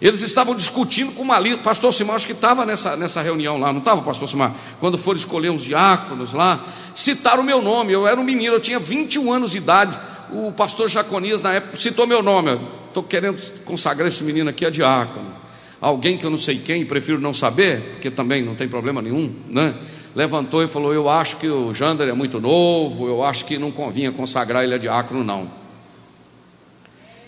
Eles 0.00 0.20
estavam 0.20 0.54
discutindo 0.54 1.12
com 1.12 1.22
uma 1.22 1.38
lista. 1.38 1.58
Pastor 1.58 1.94
Simão, 1.94 2.16
acho 2.16 2.26
que 2.26 2.32
estava 2.32 2.66
nessa, 2.66 2.96
nessa 2.96 3.22
reunião 3.22 3.58
lá, 3.58 3.72
não 3.72 3.78
estava, 3.78 4.02
Pastor 4.02 4.28
Simão? 4.28 4.52
Quando 4.80 4.98
foram 4.98 5.16
escolher 5.16 5.50
uns 5.50 5.62
diáconos 5.62 6.32
lá, 6.32 6.60
citaram 6.94 7.42
o 7.42 7.46
meu 7.46 7.62
nome. 7.62 7.92
Eu 7.92 8.06
era 8.06 8.20
um 8.20 8.24
menino, 8.24 8.56
eu 8.56 8.60
tinha 8.60 8.80
21 8.80 9.32
anos 9.32 9.52
de 9.52 9.58
idade. 9.58 9.96
O 10.30 10.50
pastor 10.50 10.88
Jaconias, 10.88 11.40
na 11.40 11.52
época, 11.54 11.78
citou 11.78 12.06
meu 12.06 12.22
nome. 12.22 12.58
Estou 12.88 13.02
querendo 13.02 13.40
consagrar 13.64 14.08
esse 14.08 14.24
menino 14.24 14.50
aqui 14.50 14.66
a 14.66 14.70
diácono 14.70 15.41
alguém 15.82 16.16
que 16.16 16.24
eu 16.24 16.30
não 16.30 16.38
sei 16.38 16.58
quem, 16.58 16.86
prefiro 16.86 17.20
não 17.20 17.34
saber, 17.34 17.80
porque 17.90 18.08
também 18.08 18.40
não 18.40 18.54
tem 18.54 18.68
problema 18.68 19.02
nenhum, 19.02 19.34
né? 19.48 19.74
Levantou 20.14 20.62
e 20.62 20.68
falou: 20.68 20.94
Eu 20.94 21.10
acho 21.10 21.38
que 21.38 21.48
o 21.48 21.74
Jander 21.74 22.08
é 22.08 22.12
muito 22.12 22.40
novo, 22.40 23.08
eu 23.08 23.24
acho 23.24 23.44
que 23.44 23.58
não 23.58 23.72
convinha 23.72 24.12
consagrar 24.12 24.62
ele 24.62 24.74
a 24.74 24.78
diácono, 24.78 25.24
não. 25.24 25.50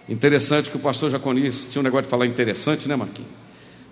Interessante 0.09 0.71
que 0.71 0.77
o 0.77 0.81
pastor 0.81 1.11
Jaconias 1.11 1.67
tinha 1.71 1.81
um 1.81 1.83
negócio 1.83 2.05
de 2.05 2.11
falar 2.11 2.27
interessante, 2.27 2.87
né, 2.87 2.95
Marquinhos? 2.95 3.31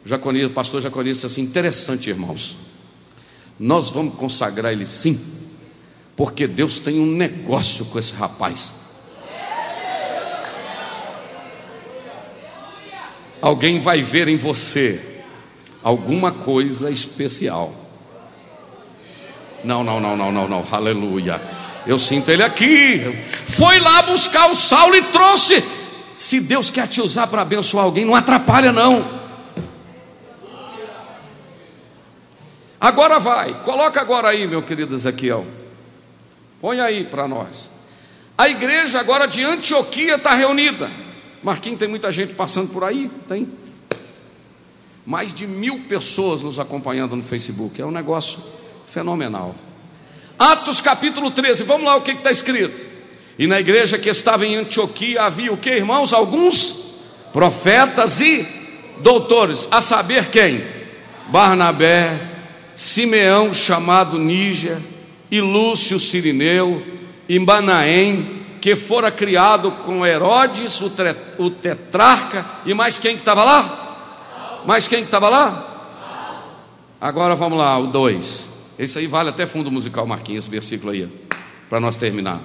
O, 0.04 0.46
o 0.46 0.50
pastor 0.50 0.80
Jaconias 0.80 1.16
disse 1.16 1.26
assim: 1.26 1.42
Interessante, 1.42 2.08
irmãos, 2.08 2.56
nós 3.58 3.90
vamos 3.90 4.14
consagrar 4.14 4.72
ele 4.72 4.86
sim, 4.86 5.18
porque 6.14 6.46
Deus 6.46 6.78
tem 6.78 7.00
um 7.00 7.06
negócio 7.06 7.84
com 7.86 7.98
esse 7.98 8.12
rapaz. 8.12 8.74
Alguém 13.42 13.80
vai 13.80 14.00
ver 14.02 14.28
em 14.28 14.36
você 14.36 15.00
alguma 15.82 16.30
coisa 16.30 16.88
especial. 16.88 17.74
Não, 19.64 19.82
não, 19.82 20.00
não, 20.00 20.16
não, 20.16 20.30
não, 20.30 20.48
não, 20.48 20.64
aleluia. 20.70 21.42
Eu 21.84 21.98
sinto 21.98 22.30
ele 22.30 22.44
aqui. 22.44 23.02
Foi 23.46 23.80
lá 23.80 24.02
buscar 24.02 24.48
o 24.50 24.54
Saulo 24.54 24.94
e 24.94 25.02
trouxe. 25.02 25.62
Se 26.16 26.40
Deus 26.40 26.70
quer 26.70 26.86
te 26.86 27.00
usar 27.00 27.26
para 27.26 27.42
abençoar 27.42 27.84
alguém, 27.84 28.04
não 28.04 28.14
atrapalha, 28.14 28.70
não. 28.70 29.20
Agora 32.80 33.18
vai, 33.20 33.54
coloca 33.64 34.00
agora 34.00 34.28
aí, 34.28 34.46
meu 34.46 34.62
querido 34.62 34.94
Ezequiel. 34.94 35.46
Põe 36.60 36.80
aí 36.80 37.04
para 37.04 37.28
nós. 37.28 37.70
A 38.36 38.48
igreja 38.48 38.98
agora 38.98 39.26
de 39.26 39.42
Antioquia 39.44 40.14
está 40.14 40.34
reunida. 40.34 40.90
Marquinhos, 41.42 41.78
tem 41.78 41.88
muita 41.88 42.12
gente 42.12 42.34
passando 42.34 42.72
por 42.72 42.84
aí? 42.84 43.10
Tem. 43.28 43.48
Mais 45.04 45.34
de 45.34 45.46
mil 45.46 45.80
pessoas 45.80 46.42
nos 46.42 46.58
acompanhando 46.58 47.16
no 47.16 47.24
Facebook. 47.24 47.80
É 47.80 47.84
um 47.84 47.90
negócio 47.90 48.38
fenomenal. 48.90 49.54
Atos 50.38 50.80
capítulo 50.80 51.30
13, 51.30 51.64
vamos 51.64 51.84
lá 51.84 51.96
o 51.96 52.02
que 52.02 52.12
está 52.12 52.30
escrito. 52.30 52.84
E 53.38 53.46
na 53.46 53.58
igreja 53.58 53.98
que 53.98 54.08
estava 54.08 54.46
em 54.46 54.56
Antioquia 54.56 55.22
havia 55.22 55.52
o 55.52 55.56
que, 55.56 55.70
irmãos? 55.70 56.12
Alguns 56.12 56.82
profetas 57.32 58.20
e 58.20 58.46
doutores, 59.00 59.66
a 59.70 59.80
saber 59.80 60.28
quem? 60.28 60.62
Barnabé, 61.28 62.20
Simeão, 62.74 63.54
chamado 63.54 64.18
Níger, 64.18 64.78
e 65.30 65.40
Lúcio 65.40 65.98
Sirineu, 65.98 66.82
e 67.28 67.38
Banaém, 67.38 68.41
que 68.62 68.76
fora 68.76 69.10
criado 69.10 69.72
com 69.84 70.06
Herodes, 70.06 70.80
o, 70.80 70.88
tre, 70.88 71.16
o 71.36 71.50
tetrarca, 71.50 72.46
e 72.64 72.72
mais 72.72 72.96
quem 72.96 73.16
que 73.16 73.22
estava 73.22 73.42
lá? 73.42 74.62
Mais 74.64 74.86
quem 74.86 75.00
que 75.00 75.06
estava 75.06 75.28
lá? 75.28 75.68
Agora 77.00 77.34
vamos 77.34 77.58
lá, 77.58 77.76
o 77.76 77.88
2. 77.88 78.46
Esse 78.78 79.00
aí 79.00 79.08
vale 79.08 79.30
até 79.30 79.48
fundo 79.48 79.68
musical, 79.68 80.06
Marquinhos, 80.06 80.44
esse 80.44 80.50
versículo 80.50 80.92
aí, 80.92 81.08
para 81.68 81.80
nós 81.80 81.96
terminar. 81.96 82.40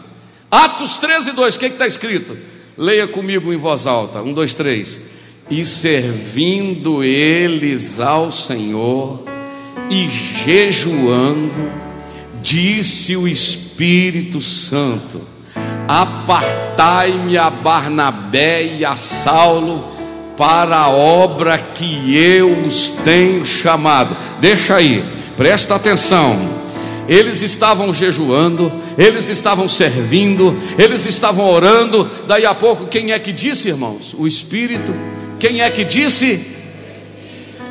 Atos 0.50 0.98
13, 0.98 1.34
2, 1.34 1.56
o 1.56 1.60
que 1.60 1.66
está 1.68 1.86
escrito? 1.86 2.36
Leia 2.76 3.08
comigo 3.08 3.54
em 3.54 3.58
voz 3.58 3.86
alta. 3.86 4.20
Um, 4.20 4.34
dois, 4.34 4.56
três. 4.56 5.00
E 5.52 5.64
servindo 5.64 7.04
eles 7.04 8.00
ao 8.00 8.32
Senhor 8.32 9.24
e 9.88 10.10
jejuando, 10.10 11.72
disse 12.42 13.16
o 13.16 13.28
Espírito 13.28 14.42
Santo: 14.42 15.37
Apartai-me 15.88 17.38
a 17.38 17.50
Barnabé 17.50 18.66
e 18.66 18.84
a 18.84 18.96
Saulo 18.96 19.96
para 20.36 20.78
a 20.78 20.90
obra 20.90 21.58
que 21.58 22.16
eu 22.16 22.62
os 22.62 22.90
tenho 23.04 23.46
chamado. 23.46 24.16
Deixa 24.40 24.76
aí, 24.76 25.04
presta 25.36 25.76
atenção. 25.76 26.58
Eles 27.08 27.42
estavam 27.42 27.94
jejuando, 27.94 28.72
eles 28.98 29.30
estavam 29.30 29.70
servindo, 29.70 30.62
eles 30.78 31.06
estavam 31.06 31.50
orando. 31.50 32.10
Daí 32.28 32.46
a 32.46 32.54
pouco, 32.54 32.88
quem 32.88 33.14
é 33.14 33.20
que 33.20 33.32
disse, 33.32 33.70
irmãos? 33.70 34.14
O 34.18 34.28
Espírito. 34.28 34.94
Quem 35.40 35.62
é 35.62 35.70
que 35.70 35.86
disse? 35.86 36.56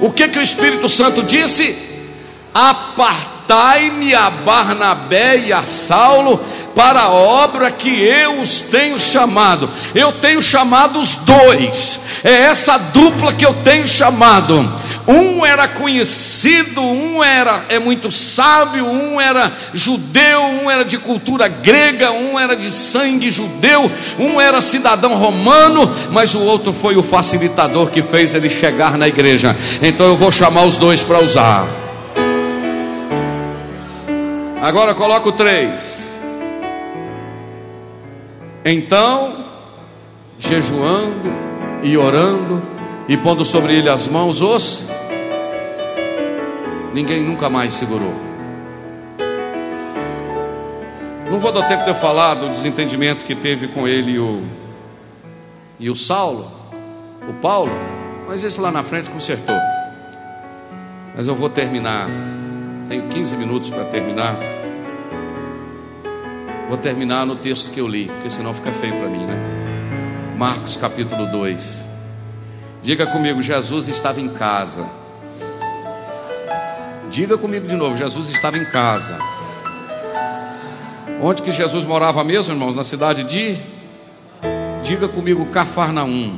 O 0.00 0.10
que 0.10 0.28
que 0.28 0.38
o 0.38 0.42
Espírito 0.42 0.88
Santo 0.88 1.22
disse? 1.22 1.76
Apartai-me 2.54 4.14
a 4.14 4.30
Barnabé 4.30 5.38
e 5.46 5.52
a 5.52 5.62
Saulo 5.62 6.40
para 6.76 7.00
a 7.00 7.10
obra 7.10 7.70
que 7.70 7.88
eu 7.88 8.42
os 8.42 8.60
tenho 8.60 9.00
chamado. 9.00 9.70
Eu 9.94 10.12
tenho 10.12 10.42
chamado 10.42 11.00
os 11.00 11.14
dois, 11.14 12.00
é 12.22 12.42
essa 12.42 12.76
dupla 12.76 13.32
que 13.32 13.46
eu 13.46 13.54
tenho 13.64 13.88
chamado. 13.88 14.70
Um 15.08 15.46
era 15.46 15.66
conhecido, 15.68 16.82
um 16.82 17.24
era 17.24 17.64
é 17.70 17.78
muito 17.78 18.12
sábio, 18.12 18.84
um 18.84 19.18
era 19.18 19.50
judeu, 19.72 20.42
um 20.42 20.70
era 20.70 20.84
de 20.84 20.98
cultura 20.98 21.48
grega, 21.48 22.10
um 22.10 22.38
era 22.38 22.54
de 22.54 22.70
sangue 22.70 23.30
judeu, 23.30 23.90
um 24.18 24.38
era 24.38 24.60
cidadão 24.60 25.14
romano, 25.14 25.90
mas 26.10 26.34
o 26.34 26.40
outro 26.40 26.74
foi 26.74 26.96
o 26.96 27.02
facilitador 27.02 27.88
que 27.88 28.02
fez 28.02 28.34
ele 28.34 28.50
chegar 28.50 28.98
na 28.98 29.08
igreja. 29.08 29.56
Então 29.80 30.06
eu 30.06 30.16
vou 30.16 30.30
chamar 30.30 30.64
os 30.64 30.76
dois 30.76 31.02
para 31.02 31.22
usar. 31.22 31.66
Agora 34.60 34.92
coloca 34.92 35.28
o 35.28 35.32
três. 35.32 36.05
Então, 38.68 39.44
jejuando 40.40 41.32
e 41.84 41.96
orando 41.96 42.60
e 43.08 43.16
pondo 43.16 43.44
sobre 43.44 43.76
ele 43.76 43.88
as 43.88 44.08
mãos, 44.08 44.40
os 44.40 44.88
ninguém 46.92 47.22
nunca 47.22 47.48
mais 47.48 47.74
segurou. 47.74 48.12
Não 51.30 51.38
vou 51.38 51.52
dar 51.52 51.68
tempo 51.68 51.84
de 51.84 51.90
eu 51.90 51.94
falar 51.94 52.34
do 52.34 52.48
desentendimento 52.48 53.24
que 53.24 53.36
teve 53.36 53.68
com 53.68 53.86
ele 53.86 54.14
e 54.14 54.18
o, 54.18 54.42
e 55.78 55.88
o 55.88 55.94
Saulo, 55.94 56.50
o 57.28 57.34
Paulo, 57.34 57.70
mas 58.26 58.42
esse 58.42 58.60
lá 58.60 58.72
na 58.72 58.82
frente 58.82 59.08
consertou. 59.10 59.54
Mas 61.16 61.28
eu 61.28 61.36
vou 61.36 61.48
terminar, 61.48 62.08
tenho 62.88 63.04
15 63.04 63.36
minutos 63.36 63.70
para 63.70 63.84
terminar. 63.84 64.55
Vou 66.68 66.76
terminar 66.76 67.24
no 67.24 67.36
texto 67.36 67.70
que 67.70 67.80
eu 67.80 67.86
li, 67.86 68.06
porque 68.06 68.28
senão 68.28 68.52
fica 68.52 68.72
feio 68.72 68.98
para 68.98 69.08
mim, 69.08 69.24
né? 69.24 69.36
Marcos 70.36 70.76
capítulo 70.76 71.26
2. 71.26 71.84
Diga 72.82 73.06
comigo, 73.06 73.40
Jesus 73.40 73.88
estava 73.88 74.20
em 74.20 74.28
casa. 74.28 74.84
Diga 77.10 77.38
comigo 77.38 77.68
de 77.68 77.76
novo, 77.76 77.96
Jesus 77.96 78.28
estava 78.30 78.58
em 78.58 78.64
casa. 78.64 79.16
Onde 81.22 81.40
que 81.40 81.52
Jesus 81.52 81.84
morava 81.84 82.22
mesmo, 82.24 82.52
irmãos? 82.52 82.74
Na 82.74 82.84
cidade 82.84 83.22
de 83.24 83.56
Diga 84.82 85.08
comigo, 85.08 85.46
Cafarnaum. 85.46 86.36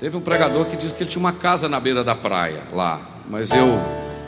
Teve 0.00 0.16
um 0.16 0.20
pregador 0.20 0.66
que 0.66 0.76
disse 0.76 0.94
que 0.94 1.02
ele 1.02 1.10
tinha 1.10 1.20
uma 1.20 1.32
casa 1.32 1.68
na 1.68 1.80
beira 1.80 2.04
da 2.04 2.14
praia 2.14 2.62
lá, 2.72 3.00
mas 3.28 3.50
eu 3.50 3.78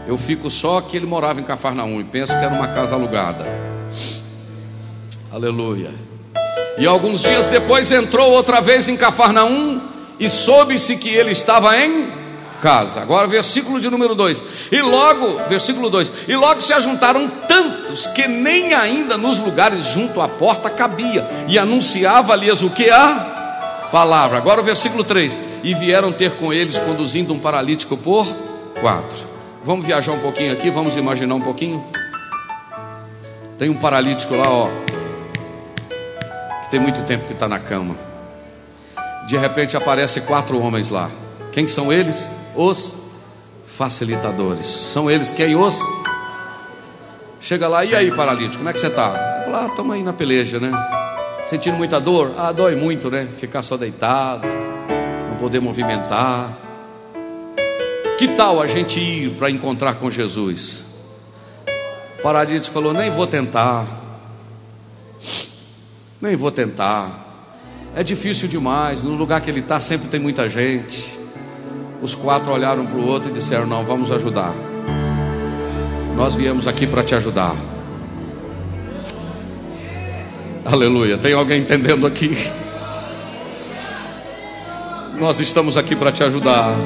eu 0.06 0.18
fico 0.18 0.50
só 0.50 0.80
que 0.80 0.96
ele 0.96 1.06
morava 1.06 1.40
em 1.40 1.44
Cafarnaum 1.44 2.00
e 2.00 2.04
penso 2.04 2.36
que 2.38 2.44
era 2.44 2.52
uma 2.52 2.68
casa 2.68 2.94
alugada. 2.94 3.69
Aleluia. 5.32 5.94
E 6.76 6.86
alguns 6.86 7.22
dias 7.22 7.46
depois 7.46 7.92
entrou 7.92 8.32
outra 8.32 8.60
vez 8.60 8.88
em 8.88 8.96
Cafarnaum 8.96 9.80
e 10.18 10.28
soube-se 10.28 10.96
que 10.96 11.08
ele 11.08 11.30
estava 11.30 11.78
em 11.78 12.08
casa. 12.60 13.00
Agora, 13.00 13.28
versículo 13.28 13.80
de 13.80 13.88
número 13.88 14.14
2. 14.16 14.42
E 14.72 14.82
logo, 14.82 15.40
versículo 15.48 15.88
2: 15.88 16.12
E 16.26 16.34
logo 16.34 16.60
se 16.60 16.72
ajuntaram 16.72 17.28
tantos 17.46 18.08
que 18.08 18.26
nem 18.26 18.74
ainda 18.74 19.16
nos 19.16 19.38
lugares 19.38 19.84
junto 19.84 20.20
à 20.20 20.26
porta 20.26 20.68
cabia, 20.68 21.24
e 21.48 21.58
anunciava-lhes 21.58 22.62
o 22.62 22.70
que? 22.70 22.90
A 22.90 23.88
palavra. 23.92 24.38
Agora, 24.38 24.60
o 24.60 24.64
versículo 24.64 25.04
3: 25.04 25.38
E 25.62 25.74
vieram 25.74 26.10
ter 26.10 26.32
com 26.32 26.52
eles, 26.52 26.78
conduzindo 26.78 27.32
um 27.32 27.38
paralítico 27.38 27.96
por 27.96 28.26
quatro. 28.80 29.30
Vamos 29.64 29.86
viajar 29.86 30.12
um 30.12 30.20
pouquinho 30.20 30.52
aqui, 30.52 30.70
vamos 30.70 30.96
imaginar 30.96 31.36
um 31.36 31.40
pouquinho. 31.40 31.84
Tem 33.58 33.68
um 33.68 33.74
paralítico 33.74 34.34
lá, 34.34 34.48
ó 34.48 34.89
tem 36.70 36.78
muito 36.78 37.02
tempo 37.02 37.26
que 37.26 37.32
está 37.32 37.48
na 37.48 37.58
cama. 37.58 37.96
De 39.26 39.36
repente 39.36 39.76
aparecem 39.76 40.22
quatro 40.22 40.60
homens 40.60 40.90
lá. 40.90 41.10
Quem 41.52 41.66
são 41.66 41.92
eles? 41.92 42.30
Os 42.54 42.96
facilitadores. 43.66 44.66
São 44.66 45.10
eles 45.10 45.32
quem 45.32 45.56
os? 45.56 45.78
Chega 47.40 47.66
lá, 47.66 47.84
e 47.84 47.94
aí, 47.94 48.14
paralítico, 48.14 48.58
como 48.58 48.68
é 48.68 48.72
que 48.72 48.80
você 48.80 48.88
está? 48.88 49.10
Fala, 49.44 49.72
ah, 49.76 49.92
aí 49.94 50.02
na 50.02 50.12
peleja, 50.12 50.60
né? 50.60 50.70
Sentindo 51.46 51.76
muita 51.76 51.98
dor? 51.98 52.32
Ah, 52.36 52.52
dói 52.52 52.76
muito, 52.76 53.10
né? 53.10 53.26
Ficar 53.38 53.62
só 53.62 53.76
deitado, 53.76 54.46
não 55.28 55.36
poder 55.36 55.58
movimentar. 55.60 56.56
Que 58.18 58.28
tal 58.28 58.60
a 58.60 58.66
gente 58.66 59.00
ir 59.00 59.30
para 59.30 59.50
encontrar 59.50 59.94
com 59.94 60.10
Jesus? 60.10 60.84
O 62.18 62.22
paralítico 62.22 62.74
falou: 62.74 62.92
nem 62.92 63.10
vou 63.10 63.26
tentar. 63.26 63.86
Nem 66.20 66.36
vou 66.36 66.50
tentar. 66.50 67.08
É 67.94 68.04
difícil 68.04 68.46
demais. 68.46 69.02
No 69.02 69.14
lugar 69.14 69.40
que 69.40 69.50
ele 69.50 69.60
está 69.60 69.80
sempre 69.80 70.08
tem 70.08 70.20
muita 70.20 70.48
gente. 70.48 71.18
Os 72.02 72.14
quatro 72.14 72.52
olharam 72.52 72.84
para 72.84 72.96
o 72.96 73.06
outro 73.06 73.30
e 73.30 73.32
disseram: 73.32 73.66
Não, 73.66 73.84
vamos 73.84 74.12
ajudar. 74.12 74.54
Nós 76.14 76.34
viemos 76.34 76.66
aqui 76.66 76.86
para 76.86 77.02
te 77.02 77.14
ajudar. 77.14 77.56
Aleluia. 80.64 81.16
Tem 81.16 81.32
alguém 81.32 81.62
entendendo 81.62 82.06
aqui? 82.06 82.36
Nós 85.18 85.40
estamos 85.40 85.76
aqui 85.76 85.96
para 85.96 86.12
te 86.12 86.22
ajudar. 86.22 86.76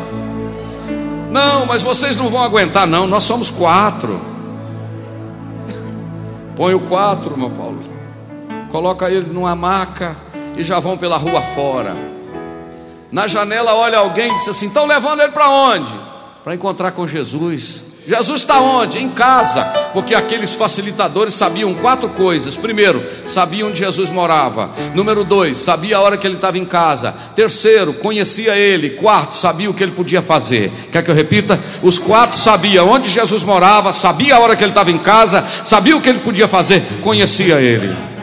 Não, 1.32 1.66
mas 1.66 1.82
vocês 1.82 2.16
não 2.16 2.28
vão 2.28 2.42
aguentar, 2.42 2.86
não. 2.86 3.08
Nós 3.08 3.24
somos 3.24 3.50
quatro. 3.50 4.20
Põe 6.56 6.74
o 6.74 6.80
quatro, 6.80 7.36
meu 7.36 7.50
Paulo 7.50 7.93
coloca 8.74 9.08
eles 9.08 9.28
numa 9.28 9.54
maca 9.54 10.16
e 10.56 10.64
já 10.64 10.80
vão 10.80 10.98
pela 10.98 11.16
rua 11.16 11.40
fora. 11.54 11.96
Na 13.12 13.28
janela 13.28 13.72
olha 13.72 13.98
alguém 13.98 14.28
e 14.28 14.38
diz 14.38 14.48
assim: 14.48 14.66
estão 14.66 14.84
levando 14.84 15.20
ele 15.20 15.30
para 15.30 15.48
onde? 15.48 15.94
Para 16.42 16.56
encontrar 16.56 16.90
com 16.90 17.06
Jesus. 17.06 17.84
Jesus 18.04 18.40
está 18.40 18.58
onde? 18.58 18.98
Em 18.98 19.08
casa, 19.08 19.62
porque 19.92 20.12
aqueles 20.12 20.56
facilitadores 20.56 21.34
sabiam 21.34 21.72
quatro 21.74 22.08
coisas. 22.08 22.56
Primeiro, 22.56 23.00
sabiam 23.28 23.68
onde 23.68 23.78
Jesus 23.78 24.10
morava. 24.10 24.70
Número 24.92 25.22
dois, 25.22 25.58
sabia 25.58 25.96
a 25.96 26.00
hora 26.00 26.16
que 26.16 26.26
ele 26.26 26.34
estava 26.34 26.58
em 26.58 26.64
casa. 26.64 27.14
Terceiro, 27.36 27.94
conhecia 27.94 28.56
ele. 28.56 28.90
Quarto, 28.90 29.36
sabia 29.36 29.70
o 29.70 29.74
que 29.74 29.84
ele 29.84 29.92
podia 29.92 30.20
fazer. 30.20 30.72
Quer 30.90 31.04
que 31.04 31.10
eu 31.12 31.14
repita? 31.14 31.60
Os 31.80 31.96
quatro 31.96 32.36
sabiam 32.36 32.88
onde 32.88 33.08
Jesus 33.08 33.44
morava, 33.44 33.92
sabia 33.92 34.34
a 34.34 34.40
hora 34.40 34.56
que 34.56 34.64
ele 34.64 34.72
estava 34.72 34.90
em 34.90 34.98
casa, 34.98 35.46
sabia 35.64 35.96
o 35.96 36.00
que 36.00 36.08
ele 36.08 36.18
podia 36.18 36.48
fazer, 36.48 36.82
conhecia 37.02 37.60
ele. 37.60 38.13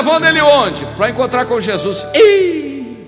Levando 0.00 0.24
ele 0.24 0.40
onde? 0.40 0.86
Para 0.96 1.10
encontrar 1.10 1.44
com 1.44 1.60
Jesus. 1.60 2.06
Ih! 2.14 3.06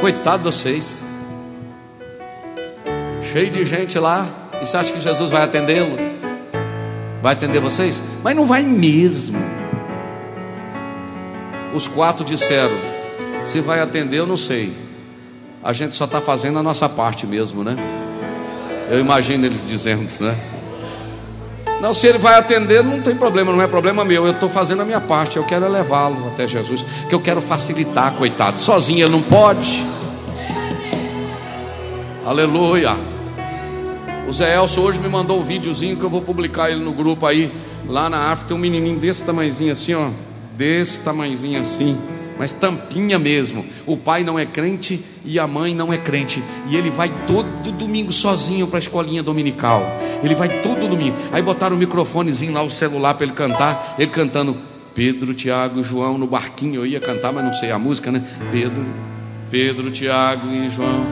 Coitado 0.00 0.42
de 0.50 0.56
vocês. 0.56 1.04
Cheio 3.30 3.50
de 3.50 3.64
gente 3.64 3.98
lá. 3.98 4.26
E 4.60 4.66
você 4.66 4.76
acha 4.76 4.92
que 4.92 5.00
Jesus 5.00 5.30
vai 5.30 5.42
atendê-lo? 5.42 5.96
Vai 7.22 7.34
atender 7.34 7.60
vocês? 7.60 8.02
Mas 8.22 8.34
não 8.34 8.46
vai 8.46 8.62
mesmo. 8.62 9.38
Os 11.74 11.86
quatro 11.86 12.24
disseram: 12.24 12.76
Se 13.44 13.60
vai 13.60 13.80
atender, 13.80 14.18
eu 14.18 14.26
não 14.26 14.38
sei. 14.38 14.72
A 15.62 15.74
gente 15.74 15.94
só 15.94 16.06
está 16.06 16.22
fazendo 16.22 16.58
a 16.58 16.62
nossa 16.62 16.88
parte 16.88 17.26
mesmo, 17.26 17.62
né? 17.62 17.76
Eu 18.90 18.98
imagino 18.98 19.44
eles 19.44 19.66
dizendo, 19.68 20.10
né? 20.20 20.38
Não, 21.80 21.94
se 21.94 22.06
ele 22.06 22.18
vai 22.18 22.34
atender, 22.38 22.84
não 22.84 23.00
tem 23.00 23.16
problema, 23.16 23.52
não 23.52 23.62
é 23.62 23.66
problema 23.66 24.04
meu. 24.04 24.26
Eu 24.26 24.32
estou 24.32 24.48
fazendo 24.48 24.82
a 24.82 24.84
minha 24.84 25.00
parte. 25.00 25.38
Eu 25.38 25.44
quero 25.44 25.66
levá-lo 25.66 26.28
até 26.28 26.46
Jesus. 26.46 26.84
Que 27.08 27.14
eu 27.14 27.20
quero 27.20 27.40
facilitar, 27.40 28.12
coitado. 28.12 28.60
Sozinho 28.60 29.04
ele 29.04 29.12
não 29.12 29.22
pode. 29.22 29.84
Aleluia. 32.24 32.96
O 34.28 34.32
Zé 34.32 34.54
Elcio 34.56 34.82
hoje 34.82 35.00
me 35.00 35.08
mandou 35.08 35.40
um 35.40 35.42
videozinho 35.42 35.96
que 35.96 36.04
eu 36.04 36.10
vou 36.10 36.20
publicar 36.20 36.70
ele 36.70 36.80
no 36.80 36.92
grupo 36.92 37.26
aí. 37.26 37.50
Lá 37.88 38.10
na 38.10 38.30
África 38.30 38.48
tem 38.48 38.56
um 38.56 38.60
menininho 38.60 39.00
desse 39.00 39.24
tamanhozinho 39.24 39.72
assim, 39.72 39.94
ó. 39.94 40.10
Desse 40.54 40.98
tamanhozinho 40.98 41.60
assim 41.60 41.98
mas 42.40 42.52
tampinha 42.52 43.18
mesmo. 43.18 43.66
O 43.84 43.98
pai 43.98 44.24
não 44.24 44.38
é 44.38 44.46
crente 44.46 44.98
e 45.26 45.38
a 45.38 45.46
mãe 45.46 45.74
não 45.74 45.92
é 45.92 45.98
crente. 45.98 46.42
E 46.70 46.74
ele 46.74 46.88
vai 46.88 47.12
todo 47.26 47.70
domingo 47.70 48.10
sozinho 48.10 48.66
para 48.66 48.78
a 48.78 48.80
escolinha 48.80 49.22
dominical. 49.22 49.82
Ele 50.22 50.34
vai 50.34 50.62
todo 50.62 50.88
domingo. 50.88 51.18
Aí 51.32 51.42
botaram 51.42 51.76
o 51.76 51.78
microfonezinho 51.78 52.54
lá, 52.54 52.62
o 52.62 52.70
celular 52.70 53.12
para 53.12 53.26
ele 53.26 53.34
cantar. 53.34 53.94
Ele 53.98 54.10
cantando 54.10 54.56
Pedro, 54.94 55.34
Tiago 55.34 55.80
e 55.80 55.84
João 55.84 56.16
no 56.16 56.26
barquinho. 56.26 56.76
Eu 56.76 56.86
ia 56.86 56.98
cantar, 56.98 57.30
mas 57.30 57.44
não 57.44 57.52
sei 57.52 57.70
a 57.70 57.78
música, 57.78 58.10
né? 58.10 58.24
Pedro, 58.50 58.86
Pedro, 59.50 59.90
Tiago 59.90 60.50
e 60.50 60.70
João. 60.70 61.06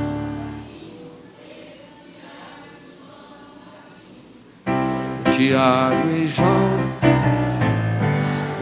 Tiago 5.36 6.08
e 6.08 6.26
João 6.26 6.78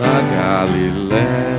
da 0.01 0.21
Galiléia. 0.21 1.56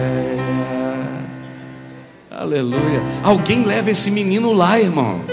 Aleluia. 2.48 3.04
Alguém 3.24 3.66
leva 3.66 3.92
esse 3.92 4.10
menino 4.10 4.54
lá, 4.54 4.80
irmãos. 4.80 5.26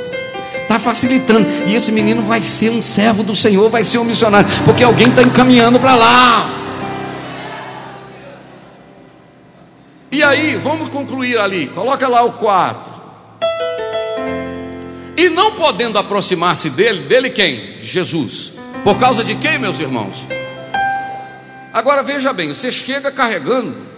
Está 0.62 0.80
facilitando. 0.80 1.46
E 1.68 1.74
esse 1.76 1.92
menino 1.92 2.22
vai 2.22 2.42
ser 2.42 2.70
um 2.70 2.82
servo 2.82 3.22
do 3.22 3.36
Senhor, 3.36 3.70
vai 3.70 3.84
ser 3.84 3.98
um 3.98 4.04
missionário, 4.04 4.48
porque 4.64 4.82
alguém 4.82 5.08
está 5.08 5.22
encaminhando 5.22 5.78
para 5.78 5.94
lá. 5.94 6.50
E 10.10 10.24
aí, 10.24 10.56
vamos 10.56 10.88
concluir 10.88 11.38
ali. 11.38 11.68
Coloca 11.68 12.08
lá 12.08 12.24
o 12.24 12.32
4. 12.32 12.92
E 15.16 15.28
não 15.28 15.52
podendo 15.52 15.96
aproximar-se 15.96 16.68
dele, 16.68 17.02
dele 17.02 17.30
quem? 17.30 17.78
De 17.78 17.86
Jesus. 17.86 18.54
Por 18.82 18.98
causa 18.98 19.22
de 19.22 19.36
quem, 19.36 19.56
meus 19.56 19.78
irmãos? 19.78 20.16
Agora 21.72 22.02
veja 22.02 22.32
bem, 22.32 22.48
você 22.48 22.72
chega 22.72 23.12
carregando 23.12 23.93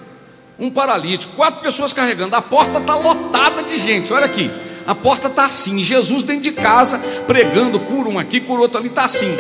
um 0.59 0.71
paralítico, 0.71 1.35
quatro 1.37 1.61
pessoas 1.61 1.93
carregando, 1.93 2.35
a 2.35 2.43
porta 2.43 2.79
está 2.79 2.95
lotada 2.95 3.63
de 3.63 3.77
gente, 3.77 4.13
olha 4.13 4.25
aqui. 4.25 4.51
A 4.87 4.95
porta 4.95 5.27
está 5.27 5.47
assim, 5.47 5.83
Jesus 5.83 6.23
dentro 6.23 6.45
de 6.45 6.53
casa, 6.53 6.99
pregando, 7.27 7.81
cura 7.81 8.09
um 8.09 8.19
aqui, 8.19 8.41
cura 8.41 8.63
outro 8.63 8.79
ali, 8.79 8.89
está 8.89 9.05
assim. 9.05 9.37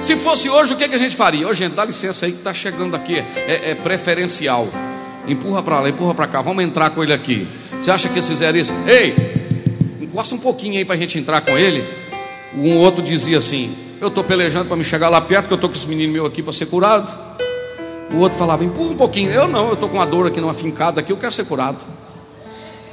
Se 0.00 0.16
fosse 0.16 0.50
hoje, 0.50 0.74
o 0.74 0.76
que, 0.76 0.88
que 0.88 0.94
a 0.94 0.98
gente 0.98 1.14
faria? 1.14 1.46
Ô 1.46 1.54
gente, 1.54 1.74
dá 1.74 1.84
licença 1.84 2.26
aí 2.26 2.32
que 2.32 2.38
está 2.38 2.52
chegando 2.52 2.96
aqui, 2.96 3.16
é, 3.16 3.70
é 3.70 3.74
preferencial. 3.74 4.68
Empurra 5.28 5.62
para 5.62 5.80
lá, 5.80 5.88
empurra 5.88 6.14
para 6.14 6.26
cá, 6.26 6.42
vamos 6.42 6.64
entrar 6.64 6.90
com 6.90 7.02
ele 7.04 7.12
aqui. 7.12 7.46
Você 7.80 7.90
acha 7.90 8.08
que 8.08 8.14
eles 8.14 8.28
fizeram 8.28 8.58
isso? 8.58 8.72
Ei, 8.86 9.14
encosta 10.00 10.34
um 10.34 10.38
pouquinho 10.38 10.76
aí 10.76 10.84
para 10.84 10.96
a 10.96 10.98
gente 10.98 11.18
entrar 11.18 11.40
com 11.42 11.56
ele. 11.56 11.86
Um 12.56 12.76
outro 12.78 13.00
dizia 13.00 13.38
assim: 13.38 13.72
Eu 14.00 14.08
estou 14.08 14.24
pelejando 14.24 14.64
para 14.64 14.76
me 14.76 14.84
chegar 14.84 15.08
lá 15.08 15.20
perto, 15.20 15.42
porque 15.42 15.54
eu 15.54 15.56
estou 15.56 15.70
com 15.70 15.76
esse 15.76 15.86
menino 15.86 16.12
meu 16.12 16.26
aqui 16.26 16.42
para 16.42 16.52
ser 16.52 16.66
curado. 16.66 17.30
O 18.12 18.18
outro 18.18 18.38
falava: 18.38 18.64
Empurra 18.64 18.90
um 18.90 18.96
pouquinho. 18.96 19.30
Eu 19.30 19.48
não, 19.48 19.68
eu 19.68 19.74
estou 19.74 19.88
com 19.88 19.96
uma 19.96 20.06
dor 20.06 20.26
aqui 20.26 20.40
numa 20.40 20.54
fincada 20.54 21.00
aqui, 21.00 21.12
eu 21.12 21.16
quero 21.16 21.32
ser 21.32 21.44
curado. 21.44 21.78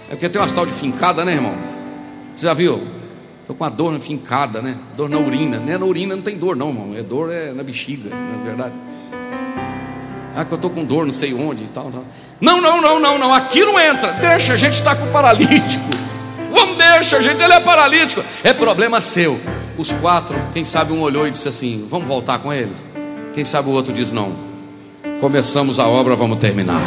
É 0.09 0.11
porque 0.11 0.29
tem 0.29 0.41
uma 0.41 0.47
tal 0.47 0.65
de 0.65 0.71
fincada, 0.71 1.25
né, 1.25 1.33
irmão? 1.33 1.53
Você 2.35 2.45
já 2.45 2.53
viu? 2.53 2.81
Estou 3.41 3.55
com 3.55 3.63
uma 3.63 3.69
dor 3.69 3.91
na 3.91 3.99
fincada, 3.99 4.61
né? 4.61 4.77
Dor 4.95 5.09
na 5.09 5.17
urina. 5.17 5.57
Nem 5.57 5.77
na 5.77 5.85
urina 5.85 6.15
não 6.15 6.23
tem 6.23 6.37
dor, 6.37 6.55
não, 6.55 6.69
irmão. 6.69 6.95
É 6.95 7.01
dor 7.01 7.31
é 7.31 7.51
na 7.51 7.63
bexiga, 7.63 8.09
não 8.09 8.41
é 8.41 8.45
verdade? 8.45 8.73
Ah, 10.35 10.45
que 10.45 10.51
eu 10.51 10.55
estou 10.55 10.69
com 10.69 10.85
dor, 10.85 11.05
não 11.05 11.11
sei 11.11 11.33
onde 11.33 11.63
e 11.63 11.67
tal, 11.67 11.89
tal. 11.89 12.05
Não, 12.39 12.61
não, 12.61 12.79
não, 12.79 12.99
não, 12.99 13.17
não. 13.17 13.33
Aqui 13.33 13.61
não 13.61 13.79
entra. 13.79 14.11
Deixa, 14.13 14.53
a 14.53 14.57
gente 14.57 14.73
está 14.73 14.95
com 14.95 15.07
paralítico. 15.11 15.85
Vamos, 16.51 16.77
deixa, 16.77 17.21
gente. 17.23 17.41
Ele 17.41 17.53
é 17.53 17.59
paralítico. 17.59 18.23
É 18.43 18.53
problema 18.53 19.01
seu. 19.01 19.39
Os 19.77 19.91
quatro, 19.93 20.35
quem 20.53 20.63
sabe 20.63 20.93
um 20.93 21.01
olhou 21.01 21.27
e 21.27 21.31
disse 21.31 21.47
assim: 21.47 21.87
Vamos 21.89 22.07
voltar 22.07 22.39
com 22.39 22.53
eles. 22.53 22.77
Quem 23.33 23.43
sabe 23.43 23.69
o 23.69 23.71
outro 23.71 23.91
diz: 23.91 24.11
Não. 24.11 24.46
Começamos 25.19 25.79
a 25.79 25.87
obra, 25.87 26.15
vamos 26.15 26.39
terminar. 26.39 26.85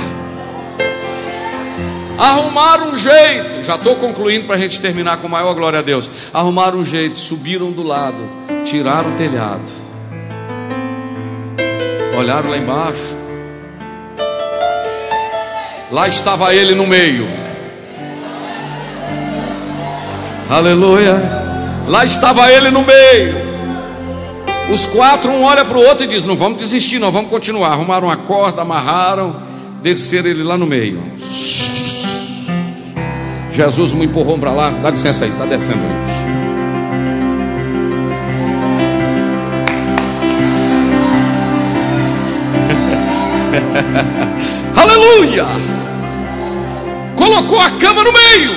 Arrumaram 2.19 2.91
um 2.91 2.99
jeito. 2.99 3.63
Já 3.63 3.77
estou 3.77 3.97
concluindo 3.97 4.47
para 4.47 4.57
a 4.57 4.59
gente 4.59 4.81
terminar 4.81 5.17
com 5.19 5.29
maior 5.29 5.55
glória 5.55 5.79
a 5.79 5.83
Deus. 5.83 6.11
Arrumaram 6.33 6.79
um 6.79 6.85
jeito, 6.85 7.19
subiram 7.19 7.73
do 7.73 7.83
lado, 7.83 8.19
tiraram 8.65 9.13
o 9.13 9.17
telhado. 9.17 9.81
Olharam 12.17 12.51
lá 12.51 12.59
embaixo 12.59 13.21
Lá 15.91 16.07
estava 16.07 16.55
ele 16.55 16.73
no 16.73 16.87
meio. 16.87 17.29
Aleluia. 20.49 21.17
Lá 21.89 22.05
estava 22.05 22.49
ele 22.53 22.71
no 22.71 22.83
meio. 22.83 23.50
Os 24.69 24.85
quatro, 24.87 25.31
um 25.31 25.45
olha 25.45 25.65
para 25.65 25.79
o 25.79 25.81
outro 25.81 26.03
e 26.05 26.09
diz: 26.09 26.25
Não 26.25 26.37
vamos 26.37 26.59
desistir, 26.59 26.99
não 26.99 27.13
vamos 27.13 27.31
continuar. 27.31 27.71
Arrumaram 27.71 28.09
uma 28.09 28.17
corda, 28.17 28.63
amarraram, 28.63 29.37
desceram 29.83 30.29
ele 30.29 30.43
lá 30.43 30.59
no 30.59 30.67
meio. 30.67 31.01
Jesus 33.53 33.93
me 33.93 34.07
empurrou 34.07 34.37
para 34.39 34.51
lá. 34.51 34.71
Dá 34.71 34.91
licença 34.91 35.25
aí, 35.25 35.31
está 35.31 35.47
descendo. 35.47 35.79
Aleluia! 44.77 45.47
colocou 47.21 47.61
a 47.61 47.71
cama 47.71 48.03
no 48.03 48.13
meio. 48.13 48.51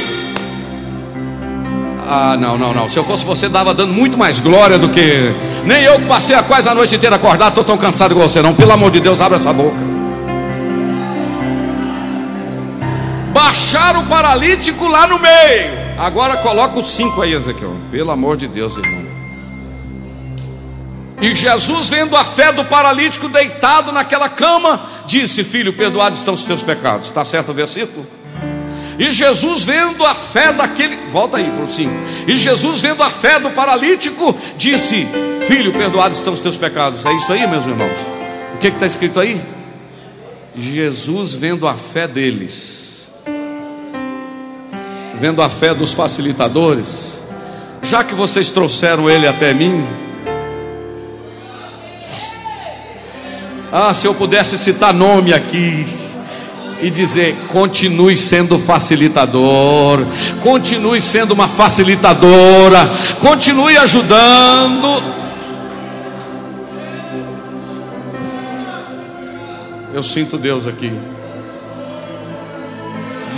Ah, 2.05 2.37
não, 2.39 2.57
não, 2.57 2.73
não. 2.73 2.89
Se 2.89 2.97
eu 2.97 3.03
fosse 3.03 3.25
você, 3.25 3.49
dava 3.49 3.73
dando 3.73 3.93
muito 3.93 4.17
mais 4.17 4.39
glória 4.39 4.79
do 4.79 4.89
que. 4.89 5.33
Nem 5.65 5.81
eu 5.83 5.99
que 5.99 6.05
passei 6.05 6.35
a 6.35 6.43
quase 6.43 6.67
a 6.67 6.75
noite 6.75 6.95
inteira 6.95 7.15
acordado, 7.15 7.49
estou 7.49 7.63
tão 7.63 7.77
cansado 7.77 8.11
igual 8.11 8.27
você, 8.27 8.41
não. 8.41 8.53
Pelo 8.53 8.71
amor 8.71 8.91
de 8.91 8.99
Deus, 8.99 9.21
abre 9.21 9.37
essa 9.37 9.53
boca. 9.53 9.77
Baixaram 13.31 14.01
o 14.01 14.05
paralítico 14.07 14.87
lá 14.87 15.07
no 15.07 15.19
meio. 15.19 15.83
Agora 15.97 16.37
coloca 16.37 16.79
os 16.79 16.89
cinco 16.89 17.21
aí, 17.21 17.33
Ezequiel. 17.33 17.75
Pelo 17.91 18.11
amor 18.11 18.35
de 18.35 18.47
Deus, 18.47 18.77
irmão. 18.77 19.03
E 21.21 21.33
Jesus, 21.33 21.87
vendo 21.87 22.17
a 22.17 22.25
fé 22.25 22.51
do 22.51 22.65
paralítico 22.65 23.29
deitado 23.29 23.91
naquela 23.91 24.27
cama, 24.27 24.81
disse: 25.05 25.43
Filho, 25.43 25.71
perdoados 25.71 26.19
estão 26.19 26.33
os 26.33 26.43
teus 26.43 26.61
pecados. 26.61 27.07
Está 27.07 27.23
certo 27.23 27.49
o 27.49 27.53
versículo? 27.53 28.05
E 28.97 29.11
Jesus 29.11 29.63
vendo 29.63 30.05
a 30.05 30.13
fé 30.13 30.53
daquele, 30.53 30.95
volta 31.11 31.37
aí 31.37 31.49
para 31.49 31.63
o 31.63 31.71
5. 31.71 31.91
E 32.27 32.37
Jesus 32.37 32.81
vendo 32.81 33.01
a 33.01 33.09
fé 33.09 33.39
do 33.39 33.49
paralítico, 33.51 34.35
disse: 34.57 35.07
Filho, 35.47 35.73
perdoados 35.73 36.19
estão 36.19 36.33
os 36.33 36.39
teus 36.39 36.57
pecados. 36.57 37.05
É 37.05 37.13
isso 37.13 37.31
aí, 37.31 37.45
meus 37.47 37.65
irmãos. 37.65 37.99
O 38.55 38.57
que 38.59 38.67
está 38.67 38.85
escrito 38.85 39.19
aí? 39.19 39.41
Jesus 40.55 41.33
vendo 41.33 41.67
a 41.67 41.73
fé 41.73 42.07
deles, 42.07 43.07
vendo 45.19 45.41
a 45.41 45.49
fé 45.49 45.73
dos 45.73 45.93
facilitadores, 45.93 47.17
já 47.81 48.03
que 48.03 48.13
vocês 48.13 48.51
trouxeram 48.51 49.09
ele 49.09 49.27
até 49.27 49.53
mim, 49.53 49.83
ah, 53.71 53.91
se 53.95 54.05
eu 54.05 54.13
pudesse 54.13 54.55
citar 54.59 54.93
nome 54.93 55.33
aqui, 55.33 56.02
e 56.83 56.89
dizer: 56.89 57.33
continue 57.47 58.17
sendo 58.17 58.59
facilitador, 58.59 60.05
continue 60.41 60.99
sendo 60.99 61.33
uma 61.33 61.47
facilitadora, 61.47 62.89
continue 63.21 63.77
ajudando. 63.77 65.01
Eu 69.93 70.03
sinto 70.03 70.37
Deus 70.37 70.67
aqui. 70.67 70.91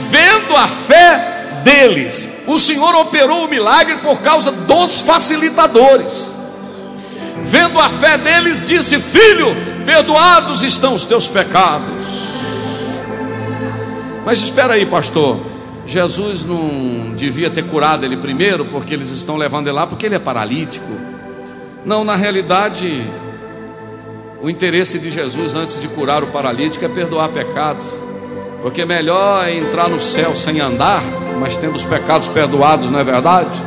Vendo 0.10 0.56
a 0.56 0.68
fé 0.68 1.62
deles, 1.64 2.28
o 2.48 2.58
Senhor 2.58 2.96
operou 2.96 3.46
o 3.46 3.48
milagre 3.48 3.98
por 3.98 4.22
causa 4.22 4.52
dos 4.52 5.02
facilitadores. 5.02 6.28
Vendo 7.44 7.80
a 7.80 7.90
fé 7.90 8.18
deles, 8.18 8.66
disse: 8.66 9.00
Filho, 9.00 9.56
perdoados 9.86 10.64
estão 10.64 10.96
os 10.96 11.06
teus 11.06 11.28
pecados. 11.28 12.05
Mas 14.26 14.40
espera 14.40 14.74
aí, 14.74 14.86
pastor. 14.86 15.38
Jesus 15.88 16.44
não 16.44 17.14
devia 17.16 17.50
ter 17.50 17.64
curado 17.64 18.06
ele 18.06 18.18
primeiro, 18.18 18.66
porque 18.66 18.94
eles 18.94 19.12
estão 19.12 19.38
levando 19.38 19.68
ele 19.68 19.76
lá, 19.76 19.86
porque 19.86 20.08
ele 20.08 20.16
é 20.16 20.20
paralítico. 20.20 20.92
Não, 21.86 22.04
na 22.04 22.16
realidade, 22.16 23.06
o 24.42 24.50
interesse 24.50 24.98
de 24.98 25.12
Jesus 25.12 25.54
antes 25.54 25.80
de 25.80 25.88
curar 25.88 26.24
o 26.24 26.28
paralítico 26.28 26.84
é 26.84 26.90
perdoar 26.90 27.30
pecados, 27.30 27.86
porque 28.64 28.82
é 28.82 28.86
melhor 28.86 29.48
entrar 29.48 29.88
no 29.88 30.00
céu 30.00 30.36
sem 30.36 30.60
andar, 30.60 31.04
mas 31.40 31.56
tendo 31.56 31.76
os 31.76 31.86
pecados 31.86 32.28
perdoados, 32.28 32.90
não 32.90 33.00
é 33.00 33.04
verdade? 33.04 33.62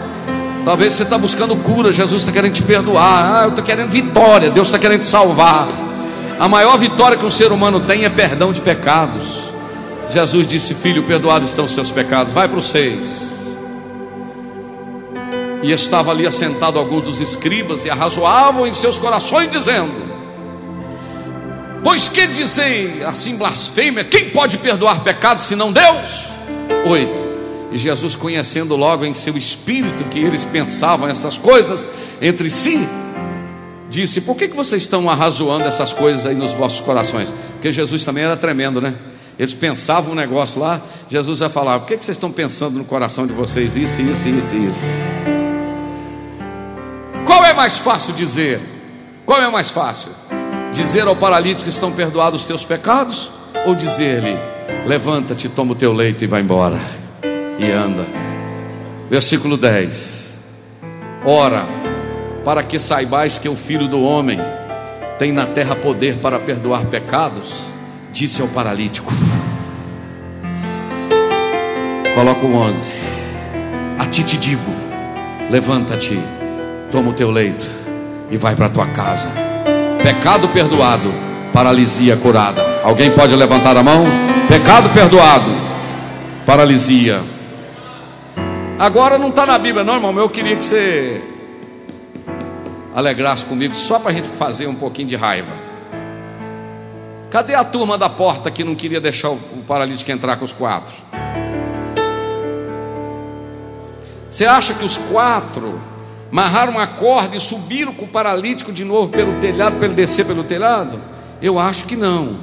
Talvez 0.65 0.95
você 0.95 1.05
está 1.05 1.17
buscando 1.17 1.55
cura, 1.57 1.93
Jesus 1.93 2.23
está 2.23 2.33
querendo 2.33 2.53
te 2.53 2.63
perdoar, 2.63 3.41
ah, 3.41 3.45
eu 3.45 3.51
estou 3.51 3.65
querendo 3.65 3.91
vitória, 3.91 4.51
Deus 4.51 4.67
está 4.67 4.79
querendo 4.79 5.03
te 5.03 5.09
salvar. 5.09 5.69
A 6.39 6.49
maior 6.49 6.77
vitória 6.77 7.17
que 7.17 7.25
um 7.25 7.31
ser 7.31 7.53
humano 7.53 7.81
tem 7.81 8.05
é 8.05 8.11
perdão 8.11 8.53
de 8.53 8.61
pecados. 8.61 9.48
Jesus 10.11 10.47
disse: 10.47 10.75
Filho, 10.75 11.03
perdoados 11.03 11.49
estão 11.49 11.67
os 11.67 11.73
seus 11.73 11.91
pecados, 11.91 12.33
vai 12.33 12.49
para 12.49 12.59
os 12.59 12.71
seis. 12.71 13.39
E 15.63 15.73
estava 15.73 16.13
ali 16.13 16.27
assentado 16.27 16.79
alguns 16.79 17.03
dos 17.03 17.21
escribas 17.21 17.85
e 17.85 17.91
arrazoavam 17.91 18.67
em 18.67 18.73
seus 18.73 18.99
corações, 18.99 19.51
dizendo: 19.51 19.93
Pois 21.83 22.09
que 22.09 22.27
dizem 22.27 23.03
assim 23.05 23.37
blasfêmia? 23.37 24.05
Quem 24.05 24.31
pode 24.31 24.59
perdoar 24.59 25.03
pecados 25.03 25.45
senão 25.45 25.73
Deus? 25.73 26.29
Oito. 26.87 27.29
E 27.71 27.77
Jesus, 27.77 28.17
conhecendo 28.17 28.75
logo 28.77 29.05
em 29.05 29.13
seu 29.13 29.37
espírito 29.37 30.05
que 30.05 30.19
eles 30.19 30.43
pensavam 30.43 31.07
essas 31.09 31.37
coisas 31.37 31.87
entre 32.23 32.49
si, 32.49 32.89
disse: 33.91 34.23
Por 34.23 34.37
que, 34.37 34.49
que 34.49 34.57
vocês 34.57 34.83
estão 34.83 35.11
arrazoando 35.11 35.65
essas 35.65 35.93
coisas 35.93 36.25
aí 36.25 36.35
nos 36.35 36.55
vossos 36.55 36.81
corações? 36.81 37.29
Porque 37.53 37.71
Jesus 37.71 38.05
também 38.05 38.25
era 38.25 38.37
tremendo, 38.37 38.81
né? 38.81 38.95
Eles 39.39 39.55
pensavam 39.55 40.13
um 40.13 40.15
negócio 40.17 40.61
lá, 40.61 40.81
Jesus 41.09 41.39
vai 41.39 41.49
falar: 41.49 41.79
por 41.79 41.87
que, 41.87 41.95
vocês 41.95 42.17
estão 42.17 42.33
pensando 42.33 42.77
no 42.77 42.85
coração 42.85 43.27
de 43.27 43.33
vocês 43.33 43.77
isso, 43.77 44.03
isso, 44.03 44.29
isso, 44.29 44.57
isso? 44.57 44.87
Qual 47.25 47.45
é 47.45 47.53
mais 47.53 47.79
fácil 47.79 48.13
dizer? 48.15 48.61
Qual 49.25 49.41
é 49.41 49.49
mais 49.49 49.71
fácil? 49.71 50.11
Dizer 50.73 51.07
ao 51.07 51.15
paralítico 51.15 51.65
que 51.65 51.71
estão 51.71 51.93
perdoados 51.93 52.41
os 52.41 52.47
teus 52.47 52.65
pecados? 52.65 53.31
Ou 53.65 53.77
dizer-lhe: 53.77 54.37
levanta-te, 54.87 55.49
toma 55.49 55.73
o 55.73 55.77
teu 55.77 55.93
leito 55.93 56.25
e 56.25 56.27
vai 56.27 56.41
embora, 56.41 56.81
e 57.61 57.71
anda. 57.71 58.07
Versículo 59.09 59.57
10: 59.57 60.33
Ora, 61.25 61.65
para 62.45 62.65
que 62.65 62.79
saibais 62.79 63.39
que 63.39 63.49
o 63.49 63.55
filho 63.55 63.87
do 63.87 64.03
homem 64.03 64.41
tem 65.17 65.31
na 65.31 65.47
terra 65.47 65.77
poder 65.77 66.17
para 66.19 66.41
perdoar 66.41 66.87
pecados 66.87 67.69
disse 68.13 68.43
ao 68.43 68.49
paralítico: 68.49 69.13
Coloca 72.19 72.45
o 72.45 72.53
11. 72.53 72.97
A 73.97 74.07
ti 74.07 74.25
te 74.25 74.37
digo: 74.37 74.73
Levanta-te, 75.49 76.19
toma 76.91 77.11
o 77.11 77.13
teu 77.13 77.31
leito 77.31 77.65
e 78.29 78.37
vai 78.37 78.57
para 78.57 78.67
a 78.67 78.69
tua 78.69 78.87
casa. 78.89 79.29
Pecado 80.03 80.49
perdoado, 80.49 81.15
paralisia 81.53 82.17
curada. 82.17 82.61
Alguém 82.83 83.13
pode 83.13 83.37
levantar 83.37 83.77
a 83.77 83.85
mão? 83.85 84.05
Pecado 84.49 84.91
perdoado, 84.93 85.49
paralisia. 86.45 87.21
Agora 88.81 89.17
não 89.17 89.29
está 89.29 89.47
na 89.47 89.57
Bíblia, 89.57 89.85
não, 89.85 89.95
irmão. 89.95 90.19
Eu 90.19 90.29
queria 90.29 90.57
que 90.57 90.65
você 90.65 91.23
alegrasse 92.97 93.45
comigo, 93.45 93.77
só 93.77 94.01
para 94.01 94.11
a 94.11 94.15
gente 94.15 94.29
fazer 94.29 94.67
um 94.67 94.75
pouquinho 94.75 95.07
de 95.07 95.15
raiva. 95.15 95.53
Cadê 97.31 97.55
a 97.55 97.63
turma 97.63 97.97
da 97.97 98.09
porta 98.09 98.51
que 98.51 98.65
não 98.65 98.75
queria 98.75 99.01
deixar 99.01 99.31
o 99.31 99.39
paralítico 99.69 100.11
entrar 100.11 100.35
com 100.35 100.45
os 100.45 100.53
quatro? 100.53 100.97
Você 104.31 104.45
acha 104.45 104.75
que 104.75 104.85
os 104.85 104.97
quatro 104.97 105.81
amarraram 106.31 106.73
uma 106.73 106.87
corda 106.87 107.37
e 107.37 107.41
subiram 107.41 107.93
com 107.95 108.05
o 108.05 108.09
paralítico 108.09 108.73
de 108.73 108.85
novo 108.85 109.11
pelo 109.11 109.35
telhado, 109.41 109.77
para 109.77 109.87
ele 109.87 109.95
descer 109.95 110.27
pelo 110.27 110.45
telhado? 110.45 111.01
Eu 111.41 111.59
acho 111.59 111.87
que 111.87 111.97
não. 111.97 112.37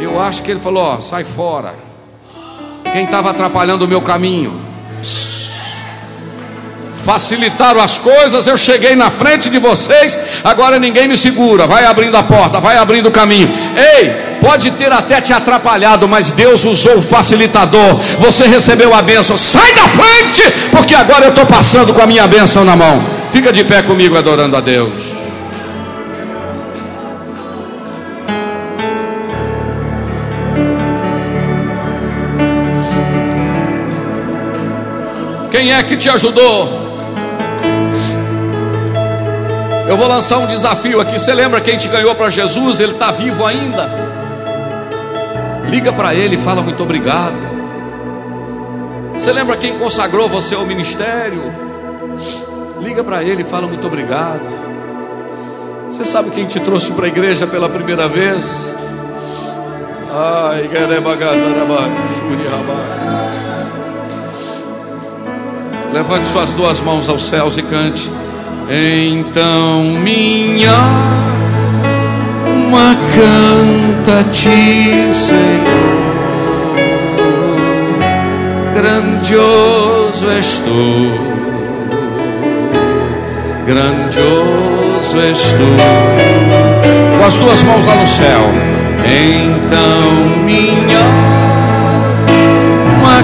Eu 0.00 0.20
acho 0.20 0.42
que 0.42 0.50
ele 0.50 0.60
falou: 0.60 0.84
ó, 0.84 1.00
sai 1.00 1.24
fora. 1.24 1.74
Quem 2.92 3.04
estava 3.04 3.30
atrapalhando 3.30 3.84
o 3.84 3.88
meu 3.88 4.02
caminho? 4.02 4.60
Facilitaram 7.04 7.80
as 7.80 7.98
coisas, 7.98 8.46
eu 8.46 8.56
cheguei 8.56 8.94
na 8.94 9.10
frente 9.10 9.50
de 9.50 9.58
vocês, 9.58 10.16
agora 10.44 10.78
ninguém 10.78 11.08
me 11.08 11.16
segura. 11.16 11.66
Vai 11.66 11.84
abrindo 11.84 12.16
a 12.16 12.22
porta, 12.22 12.60
vai 12.60 12.76
abrindo 12.76 13.08
o 13.08 13.10
caminho. 13.10 13.48
Ei, 13.76 14.31
pode 14.42 14.72
ter 14.72 14.92
até 14.92 15.20
te 15.20 15.32
atrapalhado, 15.32 16.08
mas 16.08 16.32
Deus 16.32 16.64
usou 16.64 16.96
o 16.96 17.02
facilitador. 17.02 17.94
Você 18.18 18.44
recebeu 18.44 18.92
a 18.92 19.00
bênção. 19.00 19.38
Sai 19.38 19.72
da 19.72 19.86
frente, 19.86 20.42
porque 20.72 20.96
agora 20.96 21.26
eu 21.26 21.28
estou 21.30 21.46
passando 21.46 21.94
com 21.94 22.02
a 22.02 22.06
minha 22.06 22.26
bênção 22.26 22.64
na 22.64 22.74
mão. 22.74 23.06
Fica 23.30 23.52
de 23.52 23.62
pé 23.62 23.82
comigo 23.82 24.18
adorando 24.18 24.56
a 24.56 24.60
Deus. 24.60 25.12
Quem 35.52 35.72
é 35.72 35.82
que 35.84 35.96
te 35.96 36.10
ajudou? 36.10 36.82
Eu 39.86 39.96
vou 39.96 40.08
lançar 40.08 40.38
um 40.38 40.46
desafio 40.46 41.00
aqui. 41.00 41.18
Você 41.18 41.32
lembra 41.32 41.60
quem 41.60 41.78
te 41.78 41.86
ganhou 41.86 42.14
para 42.14 42.30
Jesus? 42.30 42.80
Ele 42.80 42.92
está 42.92 43.12
vivo 43.12 43.44
ainda. 43.44 44.21
Liga 45.68 45.92
para 45.92 46.14
ele 46.14 46.36
e 46.36 46.38
fala 46.38 46.62
muito 46.62 46.82
obrigado. 46.82 47.36
Você 49.14 49.32
lembra 49.32 49.56
quem 49.56 49.78
consagrou 49.78 50.28
você 50.28 50.54
ao 50.54 50.66
ministério? 50.66 51.42
Liga 52.80 53.04
para 53.04 53.22
ele 53.22 53.42
e 53.42 53.44
fala 53.44 53.66
muito 53.66 53.86
obrigado. 53.86 54.50
Você 55.90 56.04
sabe 56.04 56.30
quem 56.30 56.46
te 56.46 56.58
trouxe 56.58 56.90
para 56.92 57.04
a 57.04 57.08
igreja 57.08 57.46
pela 57.46 57.68
primeira 57.68 58.08
vez? 58.08 58.74
Ai, 60.10 60.68
Levante 65.92 66.26
suas 66.28 66.52
duas 66.52 66.80
mãos 66.80 67.08
aos 67.08 67.26
céus 67.26 67.56
e 67.58 67.62
cante. 67.62 68.10
Então 68.68 69.84
minha 70.02 70.72
alma 72.72 72.96
canta-te, 73.92 75.14
Senhor. 75.14 76.02
Grandioso 78.74 80.30
és 80.38 80.58
tu, 80.58 81.10
grandioso 83.66 85.20
és 85.20 85.52
tu. 85.52 85.76
Com 87.18 87.26
as 87.26 87.36
tuas 87.36 87.62
mãos 87.62 87.84
lá 87.86 87.94
no 87.96 88.06
céu, 88.06 88.50
então 89.04 90.44
minha 90.44 90.98
alma 92.88 93.22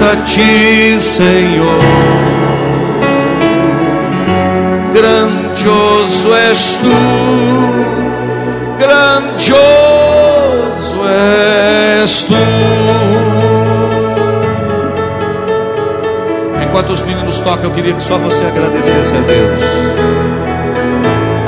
canta-te, 0.00 1.00
Senhor. 1.00 1.80
Grandioso 4.92 6.34
és 6.34 6.78
tu 6.82 7.59
grandioso 8.90 9.70
és 11.06 12.24
tu. 12.24 12.34
Enquanto 16.62 16.90
os 16.90 17.02
meninos 17.02 17.38
tocam, 17.40 17.64
eu 17.64 17.70
queria 17.70 17.94
que 17.94 18.02
só 18.02 18.18
você 18.18 18.44
agradecesse 18.44 19.14
a 19.14 19.20
Deus. 19.20 19.60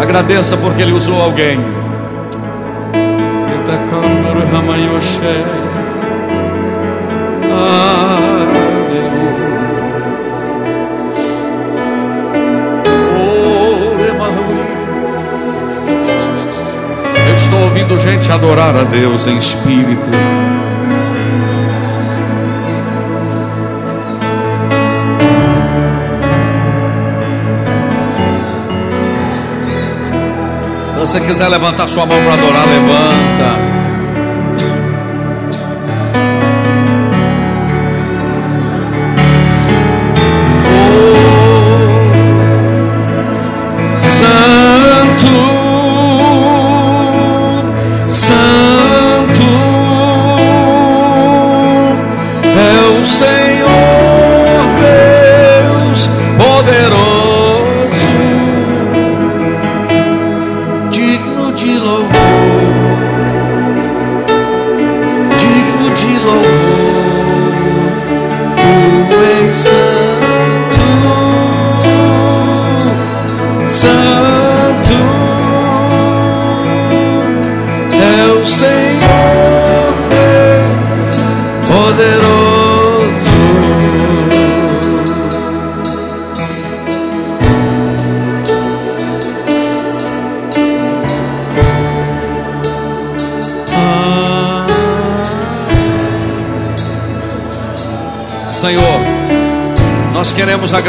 Agradeça 0.00 0.56
porque 0.56 0.82
Ele 0.82 0.92
usou 0.92 1.20
alguém. 1.20 1.58
Ouvindo 17.56 17.98
gente 17.98 18.30
adorar 18.30 18.74
a 18.76 18.84
Deus 18.84 19.26
em 19.26 19.36
espírito. 19.36 20.10
Se 30.92 31.00
você 31.00 31.20
quiser 31.20 31.48
levantar 31.48 31.88
sua 31.88 32.06
mão 32.06 32.16
para 32.22 32.34
adorar, 32.34 32.64
levanta. 32.66 33.71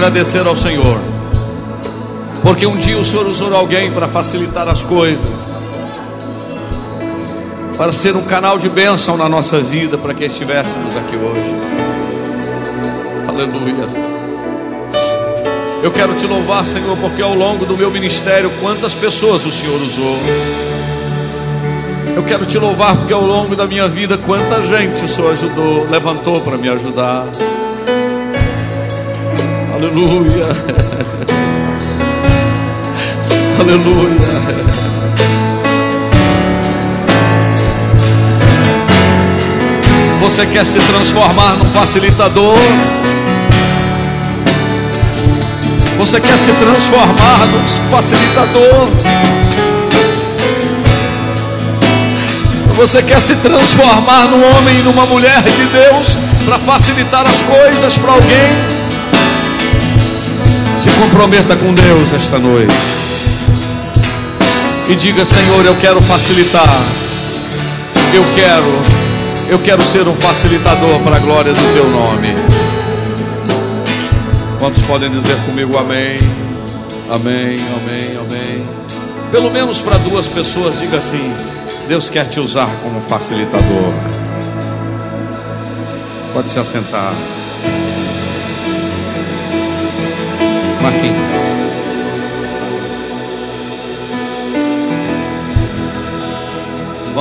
Agradecer 0.04 0.46
ao 0.46 0.58
Senhor, 0.58 1.00
porque 2.42 2.66
um 2.66 2.76
dia 2.76 2.98
o 2.98 3.06
Senhor 3.06 3.26
usou 3.26 3.56
alguém 3.56 3.90
para 3.90 4.06
facilitar 4.06 4.68
as 4.68 4.84
coisas, 4.84 5.32
para 7.78 7.94
ser 7.94 8.14
um 8.14 8.24
canal 8.24 8.60
de 8.60 8.68
bênção 8.68 9.16
na 9.16 9.30
nossa 9.30 9.62
vida, 9.62 9.98
para 9.98 10.14
que 10.14 10.26
estivéssemos 10.26 10.94
aqui 10.98 11.16
hoje. 11.16 11.56
Aleluia. 13.30 13.88
Eu 15.82 15.90
quero 15.90 16.14
te 16.16 16.28
louvar, 16.28 16.66
Senhor, 16.66 16.98
porque 16.98 17.22
ao 17.22 17.34
longo 17.34 17.66
do 17.66 17.78
meu 17.78 17.90
ministério, 17.90 18.52
quantas 18.60 18.94
pessoas 18.94 19.46
o 19.46 19.54
Senhor 19.54 19.82
usou. 19.82 20.18
Eu 22.14 22.24
quero 22.24 22.46
te 22.46 22.58
louvar 22.58 22.98
porque 22.98 23.14
ao 23.14 23.24
longo 23.24 23.56
da 23.56 23.66
minha 23.66 23.88
vida, 23.88 24.18
quanta 24.18 24.62
gente 24.64 25.06
o 25.06 25.08
Senhor 25.08 25.32
ajudou, 25.32 25.88
levantou 25.90 26.42
para 26.42 26.58
me 26.58 26.68
ajudar. 26.68 27.26
Aleluia. 29.84 30.48
Aleluia. 33.60 34.18
Você 40.22 40.46
quer 40.46 40.66
se 40.66 40.80
transformar 40.80 41.58
num 41.58 41.66
facilitador? 41.66 42.56
Você 45.98 46.22
quer 46.22 46.38
se 46.38 46.52
transformar 46.54 47.46
num 47.52 47.68
facilitador. 47.92 48.88
Você 52.78 53.04
quer 53.04 53.20
se 53.20 53.36
transformar 53.36 54.30
num 54.30 54.50
homem 54.50 54.82
numa 54.84 55.06
mulher 55.08 55.42
de 55.42 55.66
Deus 55.66 56.18
para 56.46 56.58
facilitar 56.60 57.28
as 57.28 57.42
coisas 57.42 57.98
para 57.98 58.14
alguém? 58.14 58.83
Se 60.84 60.90
comprometa 61.00 61.56
com 61.56 61.74
Deus 61.74 62.12
esta 62.12 62.38
noite. 62.38 62.76
E 64.90 64.96
diga, 64.98 65.26
Senhor, 65.26 65.66
eu 65.66 65.78
quero 65.78 66.02
facilitar. 66.02 66.68
Eu 68.14 68.26
quero, 68.36 69.50
eu 69.50 69.60
quero 69.60 69.82
ser 69.82 70.06
um 70.10 70.14
facilitador 70.16 71.00
para 71.00 71.16
a 71.16 71.20
glória 71.20 71.54
do 71.54 71.74
teu 71.74 71.90
nome. 71.90 72.36
Quantos 74.60 74.84
podem 74.84 75.10
dizer 75.10 75.38
comigo 75.46 75.78
amém? 75.78 76.18
Amém, 77.10 77.56
amém, 77.78 78.18
amém. 78.18 78.68
Pelo 79.32 79.50
menos 79.52 79.80
para 79.80 79.98
duas 80.00 80.28
pessoas, 80.28 80.82
diga 80.82 80.98
assim: 80.98 81.34
Deus 81.88 82.10
quer 82.10 82.28
te 82.28 82.42
usar 82.42 82.70
como 82.84 83.00
facilitador. 83.00 83.94
Pode 86.34 86.52
se 86.52 86.60
assentar. 86.60 87.14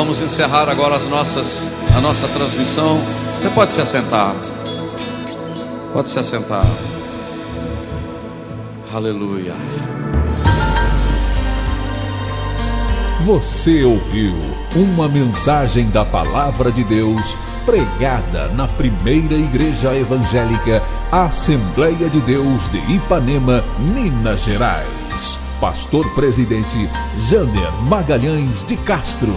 Vamos 0.03 0.21
encerrar 0.21 0.69
agora 0.69 0.97
as 0.97 1.05
nossas, 1.05 1.63
a 1.97 2.01
nossa 2.01 2.27
transmissão. 2.27 3.01
Você 3.35 3.49
pode 3.51 3.73
se 3.73 3.81
assentar. 3.81 4.35
Pode 5.93 6.11
se 6.11 6.19
assentar. 6.19 6.67
Aleluia. 8.93 9.55
Você 13.25 13.85
ouviu 13.85 14.35
uma 14.75 15.07
mensagem 15.07 15.89
da 15.91 16.05
Palavra 16.05 16.73
de 16.73 16.83
Deus 16.83 17.37
pregada 17.65 18.49
na 18.49 18.67
primeira 18.67 19.35
igreja 19.35 19.95
evangélica 19.95 20.83
Assembleia 21.13 22.11
de 22.11 22.21
Deus 22.23 22.69
de 22.73 22.79
Ipanema, 22.93 23.63
Minas 23.79 24.41
Gerais. 24.41 25.39
Pastor 25.61 26.13
Presidente 26.17 26.91
Jander 27.21 27.73
Magalhães 27.85 28.67
de 28.67 28.77
Castro. 28.79 29.33